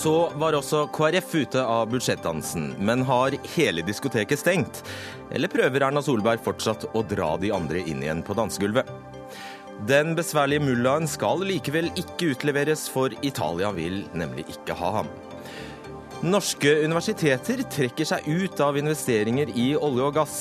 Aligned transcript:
Så 0.00 0.30
var 0.40 0.56
også 0.56 0.86
KrF 0.96 1.34
ute 1.34 1.60
av 1.60 1.90
budsjettdansen, 1.92 2.70
men 2.80 3.02
har 3.04 3.34
hele 3.52 3.82
diskoteket 3.84 4.40
stengt? 4.40 4.78
Eller 5.28 5.50
prøver 5.52 5.84
Erna 5.84 6.00
Solberg 6.00 6.40
fortsatt 6.40 6.86
å 6.96 7.02
dra 7.04 7.34
de 7.42 7.50
andre 7.52 7.82
inn 7.84 8.00
igjen 8.00 8.22
på 8.24 8.32
dansegulvet? 8.38 8.88
Den 9.88 10.14
besværlige 10.16 10.64
mullaen 10.64 11.08
skal 11.08 11.44
likevel 11.44 11.90
ikke 12.00 12.30
utleveres, 12.32 12.86
for 12.88 13.12
Italia 13.20 13.74
vil 13.76 14.06
nemlig 14.16 14.46
ikke 14.54 14.76
ha 14.78 14.94
ham. 15.00 15.10
Norske 16.24 16.72
universiteter 16.80 17.60
trekker 17.68 18.08
seg 18.08 18.24
ut 18.28 18.60
av 18.64 18.78
investeringer 18.80 19.52
i 19.52 19.74
olje 19.76 20.06
og 20.06 20.16
gass. 20.16 20.38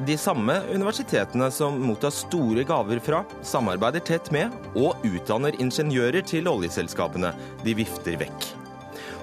De 0.00 0.16
samme 0.20 0.54
universitetene 0.70 1.50
som 1.52 1.76
mottar 1.90 2.14
store 2.14 2.64
gaver 2.68 3.02
fra, 3.04 3.20
samarbeider 3.44 4.04
tett 4.12 4.32
med 4.32 4.72
og 4.78 5.04
utdanner 5.04 5.60
ingeniører 5.60 6.24
til 6.28 6.48
oljeselskapene. 6.48 7.34
De 7.64 7.76
vifter 7.76 8.16
vekk. 8.24 8.48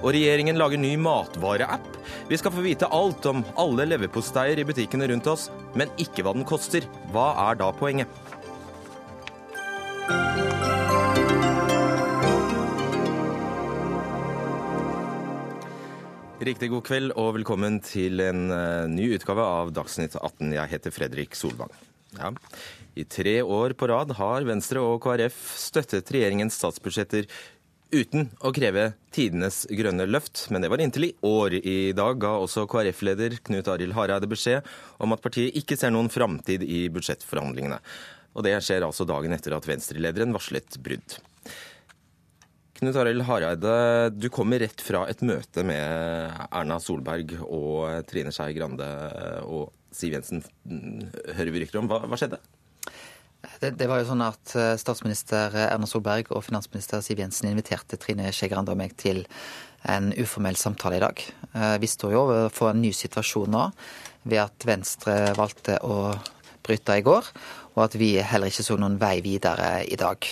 Og 0.05 0.12
regjeringen 0.14 0.59
lager 0.59 0.77
ny 0.77 0.91
matvareapp. 1.02 1.88
Vi 2.30 2.38
skal 2.38 2.54
få 2.54 2.62
vite 2.62 2.86
alt 2.94 3.26
om 3.26 3.40
alle 3.58 3.88
leverposteier 3.90 4.59
i 4.62 4.66
butikkene 4.68 5.08
rundt 5.09 5.26
oss, 5.32 5.48
men 5.73 5.90
ikke 5.98 6.22
hva 6.22 6.36
den 6.38 6.46
koster. 6.46 6.86
Hva 7.09 7.32
er 7.48 7.58
da 7.58 7.72
poenget? 7.73 8.22
Riktig 16.46 16.70
god 16.70 16.85
kveld 16.85 17.16
og 17.18 17.32
velkommen 17.40 17.82
til 17.82 18.22
en 18.22 18.46
uh, 18.54 18.85
ny 18.85 19.10
utgave 19.18 19.41
av 19.41 19.74
Dagsnytt 19.74 20.20
18. 20.22 20.54
Jeg 20.54 20.74
heter 20.76 20.94
Fredrik 20.94 21.34
Solvang. 21.34 21.74
Ja. 22.13 22.30
I 22.96 23.04
tre 23.10 23.40
år 23.41 23.74
på 23.76 23.90
rad 23.90 24.13
har 24.20 24.46
Venstre 24.48 24.85
og 24.85 25.02
KrF 25.04 25.40
støttet 25.60 26.13
regjeringens 26.13 26.55
statsbudsjetter 26.62 27.26
uten 27.94 28.30
å 28.41 28.52
kreve 28.55 28.91
tidenes 29.16 29.64
grønne 29.70 30.08
løft, 30.10 30.48
men 30.54 30.64
det 30.64 30.70
var 30.72 30.82
inntil 30.84 31.10
i 31.10 31.14
år. 31.26 31.58
I 31.60 31.78
dag 31.98 32.20
ga 32.22 32.36
også 32.42 32.66
KrF-leder 32.72 33.38
Knut 33.46 33.70
Arild 33.72 33.96
Hareide 33.98 34.30
beskjed 34.30 34.66
om 35.04 35.16
at 35.16 35.24
partiet 35.24 35.55
ikke 35.60 35.77
ser 35.80 35.94
noen 35.96 36.12
framtid 36.14 36.66
i 36.66 36.86
budsjettforhandlingene. 36.94 37.80
Og 38.36 38.44
det 38.48 38.58
skjer 38.66 38.84
altså 38.84 39.08
dagen 39.08 39.36
etter 39.36 39.55
at 39.55 39.68
Venstre-lederen 39.70 40.36
varslet 40.36 40.80
brudd. 40.84 41.18
Knut 42.76 42.98
Arild 43.00 43.24
Hareide, 43.30 43.76
du 44.12 44.27
kommer 44.34 44.60
rett 44.60 44.82
fra 44.84 45.05
et 45.08 45.24
møte 45.24 45.64
med 45.64 46.44
Erna 46.49 46.82
Solberg 46.84 47.38
og 47.46 48.04
Trine 48.10 48.34
Skei 48.36 48.52
Grande 48.58 48.90
og 49.48 49.72
Siv 49.96 50.18
Jensen, 50.18 50.44
hører 50.68 51.54
vi 51.55 51.64
rykter 51.64 51.80
om. 51.80 51.88
Hva, 51.88 52.02
hva 52.04 52.20
skjedde? 52.20 52.42
Det, 53.62 53.74
det, 53.79 53.88
var 53.90 54.01
jo 54.01 54.10
sånn 54.10 54.24
at 54.26 54.55
eh, 54.57 54.74
Statsminister 54.79 55.54
Erna 55.65 55.88
Solberg 55.90 56.32
og 56.34 56.43
finansminister 56.46 57.04
Siv 57.05 57.20
Jensen 57.21 57.49
inviterte 57.49 57.99
Trine 58.02 58.32
Skei 58.35 58.49
Grande 58.52 58.74
og 58.74 58.79
meg 58.79 58.96
til 58.99 59.24
en 59.85 60.12
uformell 60.18 60.57
samtale 60.57 60.98
i 60.98 61.04
dag. 61.04 61.21
Eh, 61.54 61.76
vi 61.82 61.90
står 61.90 62.15
jo 62.15 62.24
overfor 62.26 62.71
en 62.71 62.82
ny 62.84 62.91
situasjon 62.96 63.54
nå 63.54 63.68
ved 64.25 64.41
at 64.41 64.66
Venstre 64.66 65.35
valgte 65.38 65.78
å 65.85 66.16
bryte 66.66 66.97
i 66.97 67.06
går, 67.06 67.28
og 67.75 67.84
at 67.85 67.97
vi 68.00 68.16
heller 68.18 68.50
ikke 68.50 68.66
så 68.66 68.78
noen 68.81 68.97
vei 69.02 69.19
videre 69.25 69.84
i 69.85 69.97
dag. 70.00 70.25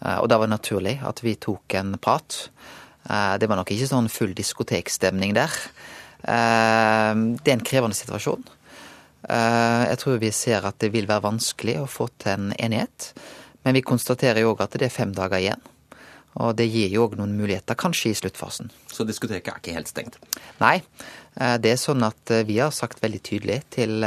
Eh, 0.00 0.18
og 0.18 0.28
da 0.30 0.38
var 0.40 0.48
det 0.48 0.56
naturlig 0.56 0.96
at 1.06 1.22
vi 1.24 1.36
tok 1.40 1.76
en 1.80 1.96
prat. 2.00 2.46
Eh, 3.08 3.34
det 3.40 3.48
var 3.50 3.60
nok 3.60 3.72
ikke 3.74 3.90
sånn 3.90 4.10
full 4.12 4.32
diskotekstemning 4.36 5.36
der. 5.36 5.52
Eh, 6.24 7.12
det 7.40 7.52
er 7.52 7.58
en 7.58 7.66
krevende 7.66 7.98
situasjon. 7.98 8.46
Jeg 9.28 9.98
tror 10.00 10.20
vi 10.22 10.30
ser 10.32 10.64
at 10.64 10.78
det 10.80 10.92
vil 10.94 11.08
være 11.08 11.26
vanskelig 11.26 11.76
å 11.82 11.88
få 11.90 12.08
til 12.22 12.32
en 12.32 12.54
enighet. 12.56 13.10
Men 13.66 13.76
vi 13.76 13.84
konstaterer 13.84 14.40
jo 14.40 14.54
òg 14.54 14.62
at 14.64 14.78
det 14.80 14.88
er 14.88 14.94
fem 14.94 15.12
dager 15.12 15.42
igjen. 15.42 15.60
Og 16.40 16.54
det 16.56 16.68
gir 16.70 16.88
jo 16.94 17.04
òg 17.04 17.18
noen 17.18 17.34
muligheter, 17.36 17.76
kanskje 17.76 18.14
i 18.14 18.16
sluttfasen. 18.16 18.70
Så 18.88 19.04
diskoteket 19.04 19.52
er 19.52 19.60
ikke 19.60 19.76
helt 19.76 19.90
stengt? 19.90 20.16
Nei. 20.62 20.78
Det 21.36 21.74
er 21.74 21.78
sånn 21.78 22.06
at 22.06 22.32
vi 22.48 22.56
har 22.62 22.72
sagt 22.72 23.02
veldig 23.04 23.20
tydelig 23.26 23.60
til 23.76 24.00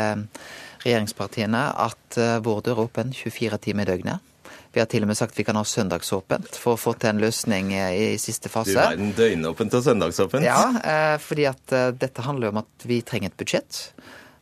regjeringspartiene 0.83 1.63
at 1.85 2.19
vår 2.43 2.63
dør 2.65 2.79
er 2.79 2.85
åpen 2.87 3.13
24 3.13 3.61
timer 3.67 3.85
i 3.85 3.91
døgnet. 3.93 4.33
Vi 4.73 4.81
har 4.81 4.89
til 4.89 5.05
og 5.05 5.11
med 5.11 5.17
sagt 5.17 5.37
vi 5.37 5.45
kan 5.45 5.57
ha 5.59 5.61
søndagsåpent 5.67 6.57
for 6.57 6.73
å 6.73 6.81
få 6.81 6.95
til 6.97 7.11
en 7.11 7.21
løsning 7.21 7.69
eh, 7.77 7.93
i 7.93 8.05
siste 8.21 8.49
fase. 8.49 8.73
Du 8.73 8.79
verden, 8.79 9.11
døgnåpent 9.13 9.75
og 9.77 9.83
søndagsåpent. 9.85 10.47
Ja, 10.47 10.63
eh, 10.81 11.17
fordi 11.21 11.45
at 11.45 11.75
eh, 11.77 11.91
dette 11.93 12.25
handler 12.25 12.49
jo 12.49 12.55
om 12.55 12.61
at 12.63 12.87
vi 12.89 12.97
trenger 13.05 13.29
et 13.29 13.37
budsjett. 13.37 13.83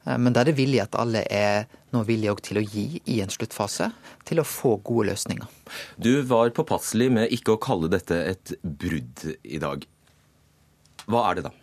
Men 0.04 0.34
da 0.34 0.42
er 0.42 0.50
det 0.50 0.58
vilje 0.58 0.82
at 0.82 0.98
alle 0.98 1.22
er 1.30 1.68
nå 1.94 2.02
villige 2.08 2.34
til 2.48 2.62
å 2.62 2.64
gi 2.66 2.86
i 3.06 3.20
en 3.22 3.30
sluttfase, 3.30 3.92
til 4.26 4.42
å 4.42 4.48
få 4.48 4.78
gode 4.82 5.12
løsninger. 5.12 5.46
Du 6.02 6.24
var 6.26 6.54
påpasselig 6.58 7.12
med 7.14 7.36
ikke 7.36 7.56
å 7.56 7.62
kalle 7.62 7.92
dette 7.92 8.18
et 8.32 8.56
brudd 8.64 9.28
i 9.44 9.62
dag. 9.62 9.86
Hva 11.06 11.26
er 11.30 11.38
det 11.38 11.46
da? 11.50 11.54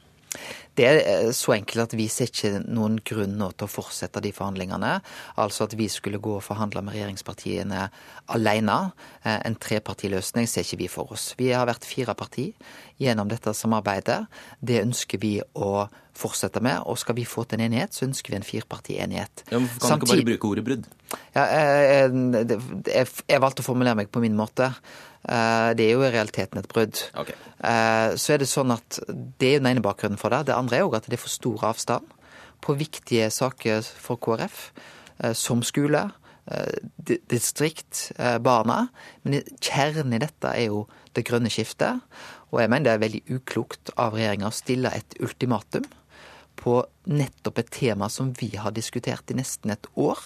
Det 0.79 0.87
er 0.87 1.01
eh, 1.03 1.31
så 1.35 1.57
enkelt 1.57 1.89
at 1.89 1.97
vi 1.99 2.07
ser 2.13 2.31
ikke 2.31 2.63
noen 2.67 2.99
grunn 3.07 3.37
nå 3.41 3.51
til 3.57 3.67
å 3.67 3.73
fortsette 3.73 4.23
de 4.23 4.33
forhandlingene. 4.35 4.99
Altså 5.43 5.67
at 5.67 5.75
vi 5.79 5.89
skulle 5.91 6.23
gå 6.23 6.37
og 6.39 6.45
forhandle 6.47 6.85
med 6.87 6.95
regjeringspartiene 6.95 7.89
alene. 8.35 8.79
Eh, 9.25 9.41
en 9.49 9.59
trepartiløsning 9.59 10.47
ser 10.51 10.67
ikke 10.67 10.83
vi 10.85 10.91
for 10.93 11.17
oss. 11.17 11.33
Vi 11.39 11.51
har 11.51 11.67
vært 11.69 11.89
fire 11.89 12.15
parti 12.19 12.53
gjennom 13.03 13.31
dette 13.31 13.55
samarbeidet. 13.55 14.21
Det 14.61 14.83
ønsker 14.85 15.23
vi 15.23 15.39
å 15.59 15.89
fortsette 16.19 16.63
med. 16.65 16.83
Og 16.87 16.99
skal 17.01 17.19
vi 17.19 17.27
få 17.29 17.45
til 17.47 17.59
en 17.59 17.67
enighet, 17.69 17.95
så 17.95 18.07
ønsker 18.09 18.35
vi 18.35 18.39
en 18.39 18.47
firepartienighet. 18.47 19.45
Ja, 19.51 19.59
men 19.59 19.69
kan 19.75 19.95
Samtid... 19.95 20.09
ikke 20.09 20.15
bare 20.15 20.31
bruke 20.33 20.53
ordet 20.53 20.67
brudd? 20.67 20.89
Ja, 21.35 21.45
jeg, 21.45 22.49
jeg, 22.91 23.13
jeg 23.31 23.43
valgte 23.43 23.65
å 23.65 23.67
formulere 23.67 23.99
meg 23.99 24.11
på 24.13 24.23
min 24.23 24.37
måte. 24.39 24.73
Eh, 25.27 25.71
det 25.77 25.87
er 25.87 25.97
jo 25.97 26.05
i 26.07 26.13
realiteten 26.13 26.61
et 26.61 26.69
brudd. 26.71 27.01
Okay. 27.19 27.37
Eh, 27.59 28.15
så 28.21 28.35
er 28.35 28.43
det 28.43 28.51
sånn 28.51 28.73
at 28.75 29.01
det 29.09 29.55
er 29.55 29.63
den 29.63 29.73
ene 29.73 29.85
bakgrunnen 29.85 30.21
for 30.21 30.33
det. 30.35 30.47
Det 30.49 30.57
andre 30.57 30.79
er 30.79 30.87
òg 30.87 30.99
at 31.01 31.09
det 31.09 31.19
er 31.19 31.25
for 31.25 31.35
stor 31.35 31.67
avstand 31.73 32.15
på 32.65 32.75
viktige 32.79 33.29
saker 33.35 33.85
for 33.87 34.21
KrF, 34.23 34.71
eh, 35.23 35.35
som 35.35 35.63
skole, 35.67 36.09
distrikt, 37.29 38.07
barna. 38.41 38.87
Men 39.21 39.43
kjernen 39.61 40.15
i 40.17 40.21
dette 40.23 40.49
er 40.49 40.71
jo 40.71 40.87
det 41.13 41.27
grønne 41.29 41.51
skiftet. 41.53 42.01
Og 42.49 42.63
jeg 42.63 42.71
mener 42.73 42.87
det 42.87 42.95
er 42.95 43.03
veldig 43.03 43.37
uklokt 43.37 43.93
av 44.01 44.17
regjeringa 44.17 44.49
å 44.49 44.57
stille 44.57 44.95
et 44.97 45.19
ultimatum 45.21 45.85
på 46.57 46.79
nettopp 47.05 47.61
et 47.61 47.71
tema 47.77 48.09
som 48.09 48.33
vi 48.41 48.49
har 48.57 48.73
diskutert 48.73 49.29
i 49.29 49.37
nesten 49.37 49.75
et 49.75 49.91
år. 50.01 50.17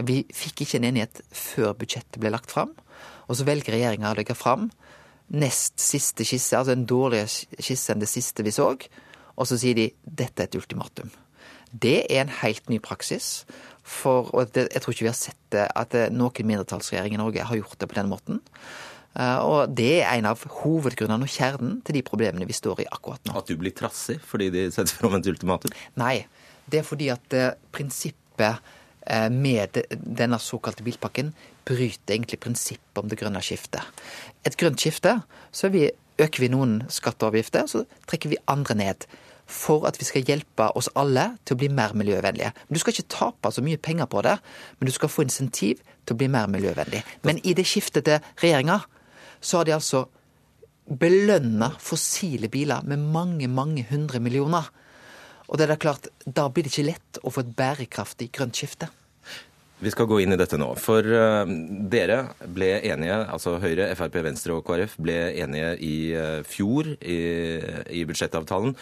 Vi 0.00 0.22
fikk 0.32 0.64
ikke 0.64 0.80
en 0.80 0.88
enighet 0.94 1.20
før 1.28 1.76
budsjettet 1.76 2.16
ble 2.22 2.32
lagt 2.32 2.56
fram. 2.56 2.72
Og 3.28 3.38
så 3.38 3.46
velger 3.48 3.76
regjeringa 3.76 4.12
å 4.12 4.18
legge 4.18 4.36
fram 4.38 4.70
nest 5.28 5.76
siste 5.82 6.24
skisse, 6.24 6.56
altså 6.56 6.74
en 6.74 6.86
dårligere 6.88 7.28
skisse 7.60 7.92
enn 7.92 8.02
det 8.02 8.08
siste 8.10 8.44
vi 8.46 8.54
så, 8.54 8.70
og 9.38 9.48
så 9.48 9.58
sier 9.60 9.76
de 9.76 9.88
dette 10.02 10.42
er 10.42 10.48
et 10.48 10.58
ultimatum. 10.58 11.10
Det 11.68 12.06
er 12.08 12.22
en 12.22 12.36
helt 12.40 12.70
ny 12.72 12.78
praksis. 12.80 13.44
For, 13.88 14.28
og 14.36 14.52
det, 14.52 14.66
jeg 14.74 14.84
tror 14.84 14.94
ikke 14.94 15.06
vi 15.06 15.12
har 15.12 15.16
sett 15.16 15.40
det, 15.52 15.64
at 15.68 15.94
noen 16.12 16.48
mindretallsregjering 16.48 17.16
i 17.16 17.20
Norge 17.20 17.44
har 17.44 17.60
gjort 17.60 17.78
det 17.80 17.88
på 17.88 17.96
den 17.96 18.10
måten. 18.10 18.40
Uh, 19.18 19.38
og 19.42 19.76
det 19.76 20.02
er 20.02 20.12
en 20.12 20.28
av 20.30 20.42
hovedgrunnene 20.60 21.24
og 21.24 21.32
kjernen 21.32 21.78
til 21.86 21.96
de 21.96 22.04
problemene 22.06 22.46
vi 22.46 22.56
står 22.56 22.84
i 22.84 22.88
akkurat 22.92 23.22
nå. 23.26 23.34
At 23.40 23.48
du 23.48 23.56
blir 23.58 23.72
trassig 23.74 24.18
fordi 24.24 24.50
de 24.54 24.66
setter 24.74 24.94
fram 24.94 25.16
et 25.18 25.30
ultimatum? 25.32 25.72
Nei, 25.98 26.26
det 26.68 26.82
er 26.82 26.86
fordi 26.86 27.08
at 27.14 27.36
uh, 27.36 27.52
prinsippet 27.74 28.74
med 29.32 29.78
denne 29.88 30.36
såkalte 30.36 30.84
bilpakken 30.84 31.30
bryter 31.68 32.16
egentlig 32.16 32.40
prinsippet 32.42 33.00
om 33.00 33.08
det 33.10 33.18
grønne 33.20 33.42
skiftet. 33.44 33.84
Et 34.48 34.56
grønt 34.58 34.80
skifte, 34.80 35.18
så 35.52 35.70
vi, 35.72 35.88
øker 36.18 36.44
vi 36.44 36.52
noen 36.52 36.80
skatter 36.92 37.28
og 37.28 37.34
avgifter, 37.34 37.68
så 37.70 37.84
trekker 38.08 38.32
vi 38.32 38.42
andre 38.50 38.78
ned. 38.78 39.08
For 39.48 39.86
at 39.88 39.96
vi 40.00 40.04
skal 40.04 40.26
hjelpe 40.28 40.66
oss 40.76 40.90
alle 40.98 41.30
til 41.48 41.56
å 41.56 41.60
bli 41.62 41.70
mer 41.72 41.94
miljøvennlige. 41.96 42.52
Men 42.68 42.76
Du 42.76 42.80
skal 42.82 42.92
ikke 42.92 43.14
tape 43.14 43.52
så 43.52 43.64
mye 43.64 43.80
penger 43.80 44.08
på 44.10 44.22
det, 44.26 44.36
men 44.78 44.86
du 44.86 44.92
skal 44.92 45.08
få 45.08 45.24
insentiv 45.24 45.80
til 46.04 46.16
å 46.16 46.20
bli 46.20 46.28
mer 46.28 46.50
miljøvennlig. 46.52 47.00
Men 47.24 47.40
i 47.44 47.54
det 47.56 47.64
skiftet 47.68 48.04
til 48.04 48.20
regjeringa, 48.42 48.82
så 49.40 49.60
har 49.60 49.68
de 49.68 49.76
altså 49.76 50.04
belønna 50.88 51.74
fossile 51.80 52.48
biler 52.48 52.84
med 52.84 52.98
mange, 53.12 53.48
mange 53.48 53.84
hundre 53.90 54.20
millioner. 54.20 54.68
Og 55.48 55.56
det 55.56 55.64
er 55.64 55.72
da 55.72 55.80
klart, 55.80 56.08
da 56.24 56.48
blir 56.48 56.64
det 56.64 56.72
ikke 56.72 56.90
lett 56.90 57.20
å 57.22 57.32
få 57.32 57.44
et 57.44 57.54
bærekraftig 57.56 58.30
grønt 58.36 58.56
skifte. 58.56 58.90
Vi 59.78 59.90
skal 59.94 60.08
gå 60.10 60.16
inn 60.18 60.34
i 60.34 60.36
dette 60.38 60.58
nå. 60.58 60.72
For 60.82 61.06
uh, 61.06 61.46
dere 61.90 62.32
ble 62.50 62.72
enige, 62.90 63.14
altså 63.30 63.60
Høyre, 63.62 63.86
Frp, 63.94 64.16
Venstre 64.26 64.56
og 64.56 64.64
KrF 64.66 64.96
ble 64.98 65.14
enige 65.38 65.68
i 65.86 65.92
uh, 66.18 66.40
fjor 66.42 66.88
i, 66.98 67.18
i, 67.94 68.02
budsjettavtalen 68.08 68.74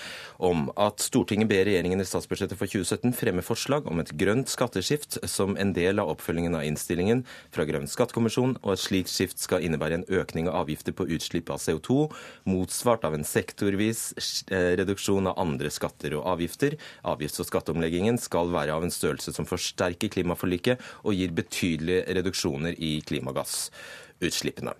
om 0.48 0.70
at 0.80 1.04
Stortinget 1.04 1.50
ber 1.50 1.66
regjeringen 1.68 2.00
i 2.00 2.06
statsbudsjettet 2.08 2.56
for 2.56 2.72
2017 2.72 3.12
fremme 3.16 3.44
forslag 3.44 3.84
om 3.90 4.00
et 4.00 4.12
grønt 4.16 4.48
skatteskift 4.48 5.18
som 5.28 5.58
en 5.60 5.74
del 5.76 6.00
av 6.00 6.14
oppfølgingen 6.14 6.56
av 6.56 6.64
innstillingen 6.64 7.26
fra 7.52 7.68
Grønn 7.68 7.90
skattekommisjon, 7.92 8.56
og 8.64 8.72
et 8.72 8.84
slikt 8.86 9.12
skift 9.12 9.44
skal 9.44 9.68
innebære 9.68 10.00
en 10.00 10.08
økning 10.08 10.48
av 10.48 10.62
avgifter 10.62 10.96
på 10.96 11.08
utslipp 11.12 11.52
av 11.52 11.60
CO2, 11.60 12.06
motsvart 12.48 13.04
av 13.04 13.18
en 13.18 13.28
sektorvis 13.28 14.06
uh, 14.48 14.72
reduksjon 14.80 15.28
av 15.28 15.36
andre 15.44 15.68
skatter 15.76 16.16
og 16.16 16.24
avgifter. 16.32 16.80
Avgifts- 17.04 17.44
og 17.44 17.52
skatteomleggingen 17.52 18.16
skal 18.22 18.48
være 18.56 18.72
av 18.72 18.88
en 18.88 18.96
størrelse 18.96 19.36
som 19.36 19.44
forsterker 19.48 20.16
klimaforliket 20.16 20.85
og 21.04 21.16
gir 21.18 21.34
betydelige 21.36 22.04
reduksjoner 22.18 22.76
i 22.78 22.98
klimagassutslippene. 23.06 24.74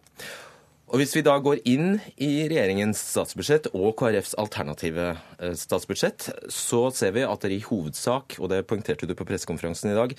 Og 0.86 1.00
Hvis 1.00 1.16
vi 1.16 1.22
da 1.26 1.34
går 1.42 1.64
inn 1.66 1.96
i 2.22 2.46
regjeringens 2.46 3.00
statsbudsjett 3.10 3.72
og 3.72 3.96
KrFs 3.98 4.36
alternative 4.38 5.08
eh, 5.42 5.54
statsbudsjett, 5.58 6.28
så 6.52 6.86
ser 6.94 7.16
vi 7.16 7.24
at 7.26 7.42
dere 7.42 7.56
i 7.58 7.64
hovedsak, 7.64 8.36
og 8.38 8.52
det 8.52 8.62
poengterte 8.70 9.08
du 9.08 9.16
på 9.18 9.26
pressekonferansen 9.26 9.90
i 9.90 9.96
dag, 9.98 10.14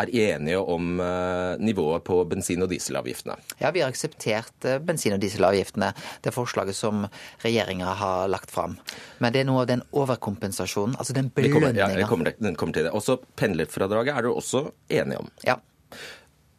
er 0.00 0.12
enige 0.12 0.60
om 0.60 1.00
eh, 1.00 1.54
nivået 1.64 2.04
på 2.04 2.18
bensin- 2.28 2.60
og 2.64 2.68
dieselavgiftene. 2.72 3.38
Ja, 3.62 3.72
vi 3.72 3.80
har 3.80 3.92
akseptert 3.92 4.68
eh, 4.68 4.76
bensin- 4.84 5.16
og 5.16 5.24
dieselavgiftene, 5.24 5.94
det 6.20 6.34
forslaget 6.36 6.76
som 6.76 7.06
regjeringa 7.40 7.96
har 8.02 8.28
lagt 8.28 8.52
fram. 8.52 8.76
Men 9.24 9.32
det 9.32 9.40
er 9.40 9.48
noe 9.48 9.64
av 9.64 9.72
den 9.72 9.86
overkompensasjonen, 9.96 11.00
altså 11.00 11.16
den 11.16 11.32
belønninga. 11.32 11.80
Ja, 11.80 11.88
den 11.96 12.60
kommer 12.60 12.76
til 12.76 12.90
det. 12.90 12.92
Også 12.92 13.22
pendlerfradraget 13.40 14.12
er 14.18 14.28
dere 14.28 14.36
også 14.36 14.66
enige 14.92 15.24
om. 15.24 15.32
Ja 15.48 15.56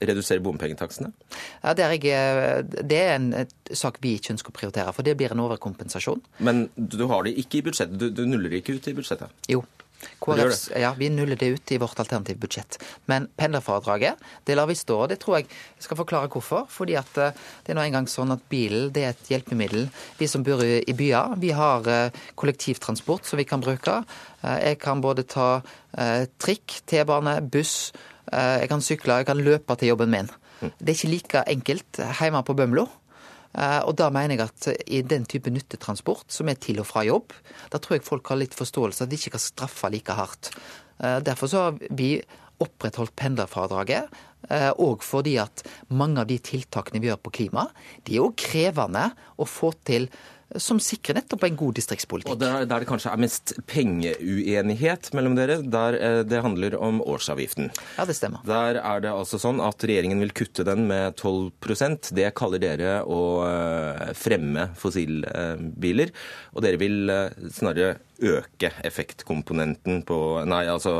redusere 0.01 0.43
bompengetakstene? 0.43 1.11
Ja, 1.63 1.75
det, 1.77 1.85
er 1.85 2.63
det 2.65 3.01
er 3.01 3.13
en 3.15 3.29
sak 3.71 4.01
vi 4.03 4.15
ikke 4.17 4.35
ønsker 4.35 4.53
å 4.53 4.57
prioritere, 4.57 4.95
for 4.95 5.07
det 5.07 5.17
blir 5.19 5.33
en 5.35 5.43
overkompensasjon. 5.43 6.23
Men 6.39 6.67
du 6.75 7.05
har 7.11 7.27
det 7.27 7.37
ikke 7.41 7.61
i 7.61 7.67
budsjettet? 7.69 7.99
Du, 8.01 8.09
du 8.09 8.25
nuller 8.25 8.51
det 8.51 8.63
ikke 8.63 8.79
ut 8.79 8.91
i 8.91 8.97
budsjettet? 8.97 9.37
Jo. 9.51 9.63
KrFs, 10.19 10.71
ja, 10.79 10.93
Vi 10.97 11.09
nuller 11.09 11.35
det 11.35 11.47
ut 11.47 11.71
i 11.71 11.77
vårt 11.77 11.99
alternative 11.99 12.39
budsjett. 12.39 12.77
Men 13.05 13.27
pendlerfradraget 13.37 14.21
det 14.45 14.55
lar 14.55 14.67
vi 14.69 14.75
stå. 14.75 14.97
og 15.03 15.09
Det 15.09 15.19
tror 15.21 15.39
jeg 15.39 15.47
skal 15.79 15.97
forklare 15.97 16.29
hvorfor. 16.29 16.67
Fordi 16.69 16.95
at 16.99 17.17
eh, 17.17 17.33
det 17.65 17.73
er 17.73 17.79
nå 17.79 17.85
engang 17.85 18.07
sånn 18.09 18.33
at 18.33 18.43
bilen 18.49 18.91
det 18.93 19.05
er 19.05 19.15
et 19.15 19.31
hjelpemiddel. 19.33 19.89
Vi 20.19 20.29
som 20.29 20.45
bor 20.45 20.63
i 20.63 20.97
byer, 20.97 21.37
vi 21.41 21.53
har 21.57 21.87
eh, 21.87 22.21
kollektivtransport 22.35 23.25
som 23.29 23.41
vi 23.41 23.47
kan 23.49 23.63
bruke. 23.63 24.01
Eh, 24.41 24.59
jeg 24.71 24.81
kan 24.81 25.01
både 25.01 25.27
ta 25.27 25.49
trikk, 26.41 26.79
T-bane, 26.87 27.35
buss 27.51 27.91
jeg 28.29 28.69
kan 28.69 28.83
sykle, 28.85 29.21
jeg 29.21 29.27
kan 29.27 29.41
løpe 29.41 29.75
til 29.79 29.91
jobben 29.91 30.11
min. 30.13 30.29
Det 30.61 30.91
er 30.91 30.97
ikke 30.97 31.09
like 31.09 31.43
enkelt 31.49 32.01
hjemme 32.19 32.43
på 32.45 32.55
Bømlo. 32.57 32.85
Eh, 33.51 33.81
og 33.83 33.95
da 33.99 34.07
mener 34.13 34.37
jeg 34.37 34.47
at 34.47 34.87
i 34.87 35.01
den 35.03 35.25
type 35.29 35.51
nyttetransport 35.51 36.31
som 36.31 36.49
er 36.51 36.59
til 36.61 36.79
og 36.83 36.87
fra 36.87 37.03
jobb, 37.07 37.35
da 37.71 37.81
tror 37.81 37.97
jeg 37.97 38.07
folk 38.07 38.31
har 38.31 38.39
litt 38.39 38.55
forståelse 38.55 39.03
at 39.03 39.11
de 39.11 39.19
ikke 39.19 39.35
kan 39.35 39.43
straffe 39.43 39.91
like 39.91 40.15
hardt. 40.15 40.53
Eh, 41.03 41.19
derfor 41.25 41.51
så 41.51 41.65
har 41.67 41.81
vi 41.89 42.13
opprettholdt 42.61 43.15
pendlerfradraget. 43.17 44.11
Og 44.81 45.03
fordi 45.05 45.35
at 45.37 45.61
mange 45.93 46.17
av 46.17 46.25
de 46.27 46.39
tiltakene 46.41 46.97
vi 46.99 47.07
gjør 47.11 47.19
på 47.21 47.31
klima, 47.33 47.67
de 48.05 48.15
er 48.15 48.23
jo 48.23 48.31
krevende 48.33 49.03
å 49.37 49.45
få 49.45 49.69
til 49.85 50.07
som 50.59 50.79
sikrer 50.83 51.19
nettopp 51.19 51.45
en 51.47 51.57
god 51.59 51.77
distriktspolitikk. 51.79 52.33
Og 52.33 52.39
Der, 52.41 52.65
der 52.67 52.83
det 52.83 52.89
kanskje 52.89 53.13
er 53.13 53.21
mest 53.21 53.53
pengeuenighet 53.69 55.11
mellom 55.15 55.37
dere, 55.37 55.59
der 55.63 55.97
eh, 55.99 56.19
det 56.27 56.41
handler 56.43 56.75
om 56.79 57.01
årsavgiften. 57.01 57.71
Ja, 57.97 58.05
det 58.09 58.17
stemmer. 58.17 58.43
Der 58.47 58.81
er 58.81 59.03
det 59.03 59.13
altså 59.13 59.39
sånn 59.41 59.61
at 59.63 59.83
regjeringen 59.87 60.21
vil 60.23 60.35
kutte 60.35 60.65
den 60.67 60.87
med 60.89 61.15
12% 61.21 62.11
Det 62.17 62.29
kaller 62.37 62.61
dere 62.61 62.99
å 63.07 63.21
eh, 63.47 64.11
fremme 64.17 64.69
fossilbiler. 64.79 66.11
Og 66.55 66.65
dere 66.65 66.81
vil 66.81 67.11
eh, 67.11 67.51
snarere 67.53 67.99
øke 68.21 68.71
effektkomponenten 68.85 70.01
på 70.07 70.17
Nei, 70.47 70.63
altså 70.69 70.93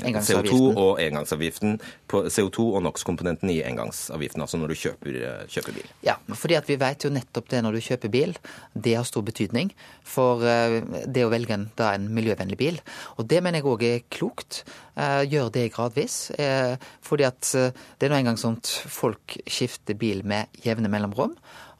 CO2 0.00 0.58
og 0.72 1.00
engangsavgiften 1.02 1.78
på 2.10 2.22
CO2 2.32 2.66
og 2.78 2.84
NOx-komponenten 2.86 3.52
i 3.52 3.60
engangsavgiften, 3.66 4.42
altså 4.44 4.60
når 4.60 4.72
du 4.72 4.78
kjøper, 4.80 5.18
kjøper, 5.50 5.76
bil. 5.76 5.92
Ja, 6.06 6.16
fordi 6.32 6.58
at 6.58 6.68
vi 6.70 6.78
vet 6.80 7.06
jo 7.06 7.12
nettopp 7.14 7.50
det 7.52 7.62
når 7.64 7.76
du 7.76 7.84
kjøper 7.84 8.12
bil. 8.12 8.34
Det 8.74 8.96
har 8.96 9.08
stor 9.08 9.24
betydning 9.26 9.72
for 10.06 10.44
eh, 10.46 10.80
det 11.06 11.26
å 11.26 11.32
velge 11.32 11.56
en, 11.56 11.68
da, 11.78 11.92
en 11.96 12.10
miljøvennlig 12.14 12.58
bil. 12.60 12.80
Og 13.18 13.28
det 13.30 13.42
mener 13.44 13.60
jeg 13.60 13.70
òg 13.70 13.86
er 13.86 14.04
klokt. 14.12 14.62
Eh, 14.96 15.22
gjør 15.30 15.52
det 15.54 15.70
gradvis. 15.76 16.20
Eh, 16.40 16.76
fordi 17.06 17.28
at 17.28 17.52
det 17.52 18.08
er 18.08 18.12
nå 18.12 18.20
engang 18.20 18.40
sånn 18.40 18.60
at 18.60 18.70
folk 18.90 19.38
skifter 19.46 19.98
bil 19.98 20.24
med 20.26 20.62
jevne 20.64 20.90
mellomrom. 20.92 21.36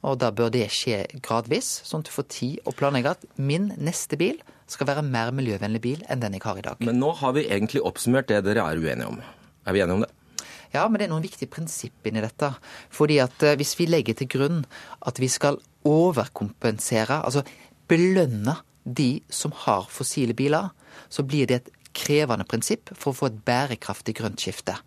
Og 0.07 0.17
da 0.21 0.31
bør 0.33 0.49
det 0.53 0.65
skje 0.73 1.03
gradvis, 1.21 1.69
sånn 1.85 2.01
at 2.01 2.09
du 2.09 2.15
får 2.15 2.27
tid 2.33 2.65
å 2.65 2.73
planlegge 2.73 3.13
at 3.13 3.27
min 3.37 3.69
neste 3.77 4.17
bil 4.17 4.39
skal 4.71 4.87
være 4.89 5.03
mer 5.05 5.33
miljøvennlig 5.35 5.81
bil 5.83 6.01
enn 6.09 6.23
den 6.23 6.37
jeg 6.37 6.45
har 6.45 6.57
i 6.57 6.65
dag. 6.65 6.81
Men 6.81 6.99
nå 7.01 7.11
har 7.19 7.35
vi 7.37 7.45
egentlig 7.47 7.83
oppsummert 7.85 8.29
det 8.31 8.41
dere 8.47 8.65
er 8.65 8.81
uenige 8.81 9.09
om. 9.11 9.21
Er 9.67 9.75
vi 9.75 9.83
enige 9.83 9.99
om 9.99 10.05
det? 10.05 10.11
Ja, 10.71 10.85
men 10.87 10.97
det 10.97 11.05
er 11.05 11.11
noen 11.11 11.25
viktige 11.25 11.51
prinsipp 11.51 12.07
inni 12.07 12.23
dette. 12.23 12.53
Fordi 12.95 13.19
at 13.21 13.43
hvis 13.59 13.75
vi 13.77 13.89
legger 13.89 14.17
til 14.17 14.29
grunn 14.31 14.61
at 15.05 15.19
vi 15.19 15.27
skal 15.29 15.59
overkompensere, 15.87 17.19
altså 17.25 17.43
belønne 17.91 18.55
de 18.85 19.19
som 19.29 19.53
har 19.65 19.89
fossile 19.91 20.33
biler, 20.37 20.71
så 21.11 21.25
blir 21.27 21.49
det 21.49 21.59
et 21.59 21.73
krevende 21.97 22.47
prinsipp 22.47 22.93
for 22.95 23.11
å 23.11 23.17
få 23.17 23.29
et 23.29 23.41
bærekraftig 23.45 24.15
grønt 24.21 24.41
skifte. 24.41 24.77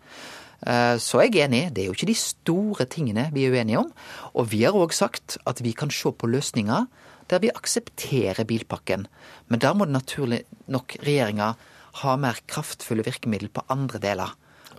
Eh, 0.65 0.97
så 0.97 1.21
er 1.21 1.29
jeg 1.29 1.45
enig, 1.45 1.69
det 1.75 1.83
er 1.83 1.89
jo 1.89 1.95
ikke 1.95 2.09
de 2.09 2.17
store 2.17 2.87
tingene 2.89 3.27
vi 3.35 3.45
er 3.45 3.53
uenige 3.53 3.83
om. 3.83 3.91
Og 4.33 4.49
vi 4.51 4.63
har 4.65 4.77
òg 4.77 4.95
sagt 4.97 5.37
at 5.45 5.61
vi 5.61 5.75
kan 5.77 5.93
se 5.93 6.11
på 6.11 6.29
løsninger 6.29 6.87
der 7.29 7.41
vi 7.41 7.53
aksepterer 7.53 8.45
bilpakken. 8.45 9.07
Men 9.49 9.61
da 9.61 9.73
må 9.73 9.87
det 9.87 9.95
naturlig 9.95 10.43
nok 10.69 10.97
regjeringa 11.05 11.53
ha 12.01 12.15
mer 12.21 12.41
kraftfulle 12.49 13.05
virkemidler 13.05 13.53
på 13.53 13.65
andre 13.71 14.01
deler. 14.01 14.33